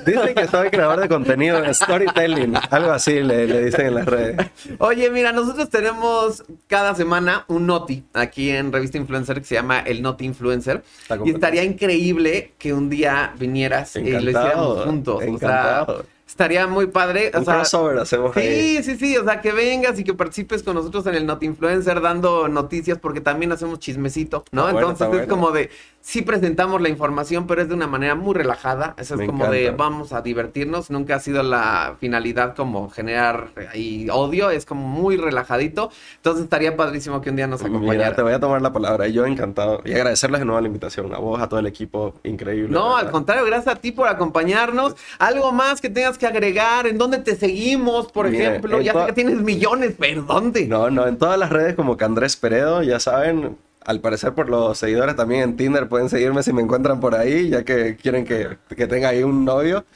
dicen 0.07 0.35
que 0.35 0.47
soy 0.49 0.71
creador 0.71 1.01
de 1.01 1.09
contenido, 1.09 1.63
storytelling, 1.73 2.55
algo 2.71 2.93
así 2.93 3.23
le, 3.23 3.47
le, 3.47 3.65
dicen 3.65 3.87
en 3.87 3.95
las 3.95 4.07
redes. 4.07 4.37
Oye, 4.79 5.11
mira, 5.11 5.33
nosotros 5.33 5.69
tenemos 5.71 6.45
cada 6.67 6.95
semana 6.95 7.45
un 7.49 7.67
noti 7.67 8.05
aquí 8.15 8.51
en 8.51 8.73
Revista 8.73 8.99
Influencer 8.99 9.39
que 9.39 9.47
se 9.47 9.55
llama 9.55 9.81
el 9.81 10.03
Noti 10.03 10.25
Influencer. 10.25 10.83
Y 11.25 11.31
estaría 11.31 11.65
increíble 11.65 12.55
que 12.59 12.73
un 12.73 12.89
día 12.89 13.35
vinieras 13.39 13.97
y 13.97 14.11
lo 14.11 14.31
hiciéramos 14.31 14.85
juntos. 14.85 15.23
Encantado. 15.23 15.93
O 15.93 15.97
sea, 15.97 16.05
estaría 16.29 16.67
muy 16.67 16.87
padre. 16.87 17.33
Un 17.35 17.45
crossover 17.45 17.99
hacemos 17.99 18.35
sí, 18.35 18.41
ahí. 18.41 18.83
Sí, 18.83 18.97
sí, 18.97 19.17
o 19.17 19.25
sea, 19.25 19.41
que 19.41 19.51
vengas 19.53 19.99
y 19.99 20.05
que 20.05 20.15
participes 20.15 20.63
con 20.63 20.75
nosotros 20.75 21.07
en 21.07 21.15
el 21.15 21.27
Not 21.27 21.43
Influencer 21.43 22.01
dando 22.01 22.49
noticias 22.49 22.99
porque 22.99 23.21
también 23.21 23.51
hacemos 23.51 23.79
chismecito, 23.81 24.45
¿no? 24.53 24.69
Entonces 24.69 25.09
es 25.13 25.27
como 25.27 25.51
de, 25.51 25.71
sí 26.09 26.23
presentamos 26.23 26.81
la 26.81 26.89
información, 26.89 27.47
pero 27.47 27.61
es 27.61 27.69
de 27.69 27.75
una 27.75 27.87
manera 27.87 28.15
muy 28.15 28.33
relajada. 28.35 28.95
Eso 28.97 29.15
es 29.17 29.27
como 29.27 29.47
de 29.49 29.73
vamos 29.73 30.15
a 30.15 30.23
divertirnos. 30.23 30.91
Nunca 30.91 31.17
ha 31.17 31.21
sido 31.21 31.43
la 31.43 31.97
finalidad 32.01 32.57
como 32.57 32.89
generar 32.89 33.51
ahí 33.71 34.09
odio, 34.11 34.49
es 34.49 34.65
como 34.65 34.89
muy 34.89 35.19
relajadito. 35.19 35.91
Entonces 36.17 36.45
estaría 36.45 36.75
padrísimo 36.79 37.21
que 37.21 37.29
un 37.29 37.37
día 37.37 37.47
nos 37.47 37.61
acompañara. 37.61 37.93
Mira, 37.93 38.17
te 38.17 38.23
voy 38.23 38.33
a 38.33 38.41
tomar 38.41 38.63
la 38.63 38.73
palabra. 38.73 39.07
Yo 39.09 39.27
encantado. 39.27 39.83
Y 39.85 39.93
agradecerles 39.93 40.41
de 40.41 40.47
nuevo 40.47 40.59
la 40.63 40.69
invitación. 40.69 41.15
A 41.15 41.19
vos, 41.19 41.43
a 41.43 41.47
todo 41.47 41.61
el 41.61 41.67
equipo. 41.67 42.15
Increíble. 42.25 42.71
No, 42.71 42.97
al 42.97 43.11
contrario, 43.11 43.45
gracias 43.45 43.77
a 43.77 43.79
ti 43.79 43.93
por 43.93 44.09
acompañarnos. 44.09 44.97
Algo 45.19 45.53
más 45.53 45.83
que 45.83 45.91
tengas 45.91 46.17
que 46.17 46.27
agregar. 46.27 46.87
¿En 46.87 46.97
dónde 46.97 47.19
te 47.19 47.37
seguimos, 47.37 48.11
por 48.11 48.27
ejemplo? 48.27 48.81
Ya 48.81 48.95
sé 48.95 49.05
que 49.05 49.13
tienes 49.13 49.43
millones, 49.43 49.95
pero 49.99 50.23
¿dónde? 50.23 50.67
No, 50.67 50.89
no, 50.89 51.07
en 51.07 51.19
todas 51.19 51.39
las 51.39 51.51
redes 51.51 51.75
como 51.75 51.99
que 51.99 52.07
Andrés 52.07 52.35
Peredo, 52.37 52.83
ya 52.83 52.99
saben, 52.99 53.59
al 53.89 54.03
parecer 54.03 54.35
por 54.35 54.51
los 54.51 54.77
seguidores 54.77 55.17
también 55.17 55.41
en 55.41 55.57
Tinder 55.57 55.89
pueden 55.89 56.11
seguirme 56.11 56.43
si 56.43 56.53
me 56.53 56.61
encuentran 56.61 57.01
por 57.01 57.15
ahí, 57.15 57.49
ya 57.49 57.65
que 57.65 57.97
quieren 57.97 58.27
que, 58.27 58.59
tenga 58.87 59.09
ahí 59.09 59.23
un 59.23 59.47
novio. 59.47 59.87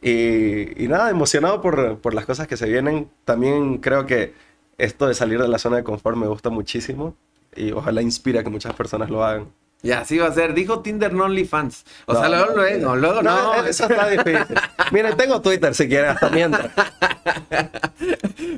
Y, 0.00 0.88
nada, 0.88 1.10
emocionado 1.10 1.60
por, 1.60 1.98
por, 1.98 2.14
las 2.14 2.24
cosas 2.24 2.48
que 2.48 2.56
se 2.56 2.66
vienen. 2.66 3.10
También 3.26 3.76
creo 3.76 4.06
que 4.06 4.32
esto 4.78 5.06
de 5.06 5.12
salir 5.12 5.38
de 5.38 5.48
la 5.48 5.58
zona 5.58 5.76
de 5.76 5.84
confort 5.84 6.16
me 6.16 6.28
gusta 6.28 6.48
muchísimo 6.48 7.14
y 7.54 7.72
ojalá 7.72 8.00
inspire 8.00 8.38
a 8.38 8.42
que 8.42 8.48
muchas 8.48 8.74
personas 8.74 9.10
lo 9.10 9.22
hagan. 9.22 9.48
Y 9.82 9.90
así 9.90 10.18
va 10.18 10.28
a 10.28 10.32
ser. 10.32 10.54
Dijo 10.54 10.80
Tinder 10.80 11.12
no 11.12 11.24
OnlyFans. 11.24 11.84
O 12.06 12.14
sea, 12.14 12.28
luego 12.28 12.52
no, 12.54 12.78
no, 12.78 12.96
luego 12.96 13.22
no. 13.22 13.64
Eso 13.64 13.88
está 13.88 14.08
difícil. 14.08 14.56
Miren, 14.92 15.16
tengo 15.16 15.40
Twitter 15.40 15.74
si 15.74 15.88
quieren, 15.88 16.10
hasta 16.10 16.28
mientras. 16.30 16.70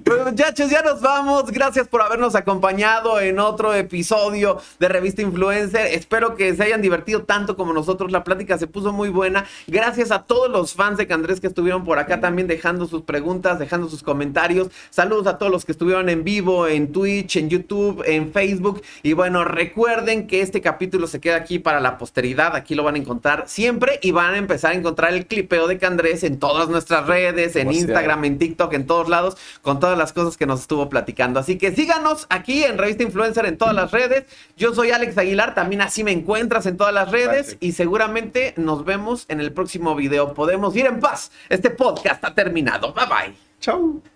Pues 0.05 0.25
muchachos, 0.25 0.71
ya 0.71 0.83
nos 0.83 1.01
vamos. 1.01 1.51
Gracias 1.51 1.89
por 1.89 2.03
habernos 2.03 2.35
acompañado 2.35 3.21
en 3.21 3.39
otro 3.39 3.75
episodio 3.75 4.59
de 4.79 4.89
Revista 4.89 5.23
Influencer. 5.23 5.87
Espero 5.87 6.37
que 6.37 6.55
se 6.55 6.63
hayan 6.63 6.83
divertido 6.83 7.23
tanto 7.23 7.57
como 7.57 7.73
nosotros. 7.73 8.13
La 8.13 8.25
plática 8.25 8.59
se 8.59 8.67
puso 8.67 8.93
muy 8.93 9.09
buena. 9.09 9.47
Gracias 9.67 10.11
a 10.11 10.23
todos 10.23 10.51
los 10.51 10.75
fans 10.75 10.99
de 10.99 11.07
Candrés 11.07 11.41
que 11.41 11.47
estuvieron 11.47 11.85
por 11.85 11.99
acá 11.99 12.21
también 12.21 12.49
dejando 12.49 12.87
sus 12.87 13.03
preguntas, 13.03 13.59
dejando 13.59 13.89
sus 13.89 14.03
comentarios. 14.03 14.69
Saludos 14.91 15.27
a 15.27 15.39
todos 15.39 15.53
los 15.53 15.65
que 15.65 15.73
estuvieron 15.73 16.09
en 16.09 16.25
vivo, 16.25 16.67
en 16.67 16.93
Twitch, 16.93 17.37
en 17.37 17.49
YouTube, 17.49 18.03
en 18.07 18.33
Facebook. 18.33 18.83
Y 19.03 19.13
bueno, 19.15 19.45
recuerden 19.45 20.27
que 20.27 20.41
este 20.41 20.61
capítulo 20.61 21.07
se 21.15 21.21
queda 21.21 21.37
aquí 21.37 21.61
para 21.61 21.79
la 21.79 21.97
posteridad. 21.97 22.57
Aquí 22.57 22.75
lo 22.75 22.83
van 22.83 22.97
a 22.97 22.99
encontrar 22.99 23.45
siempre 23.47 24.01
y 24.03 24.11
van 24.11 24.35
a 24.35 24.37
empezar 24.37 24.73
a 24.73 24.75
encontrar 24.75 25.15
el 25.15 25.29
clipeo 25.29 25.69
de 25.69 25.79
Candrés 25.79 26.25
en 26.25 26.41
todas 26.41 26.69
nuestras 26.69 27.07
redes, 27.07 27.55
en 27.55 27.71
Instagram, 27.73 28.25
en 28.25 28.37
TikTok, 28.37 28.73
en 28.73 28.85
todos 28.85 29.09
lados, 29.09 29.37
con 29.63 29.79
todas 29.79 29.97
las 29.97 30.13
cosas 30.13 30.37
que 30.37 30.45
nos 30.45 30.63
estuvo 30.63 30.89
platicando. 30.89 31.39
Así 31.39 31.57
que 31.57 31.71
síganos 31.71 32.27
aquí 32.31 32.65
en 32.65 32.79
Revista 32.79 33.05
Influencer 33.05 33.47
en 33.47 33.57
todas 33.57 33.77
las 33.77 33.93
redes. 33.93 34.25
Yo 34.57 34.75
soy 34.75 34.91
Alex 34.91 35.17
Aguilar, 35.17 35.55
también 35.55 35.83
así 35.83 36.03
me 36.03 36.11
encuentras 36.11 36.67
en 36.67 36.77
todas 36.77 36.93
las 36.93 37.13
redes 37.13 37.59
y 37.61 37.73
seguramente 37.73 38.55
nos 38.57 38.85
vemos 38.85 39.27
en 39.29 39.39
el 39.39 39.53
próximo 39.53 39.95
video. 39.95 40.35
Podemos 40.35 40.75
ir 40.75 40.87
en 40.87 40.99
paz. 40.99 41.31
Este 41.49 41.71
podcast 41.71 42.25
ha 42.25 42.35
terminado. 42.35 42.93
Bye 42.93 43.07
bye. 43.07 43.37
Chao. 43.61 44.14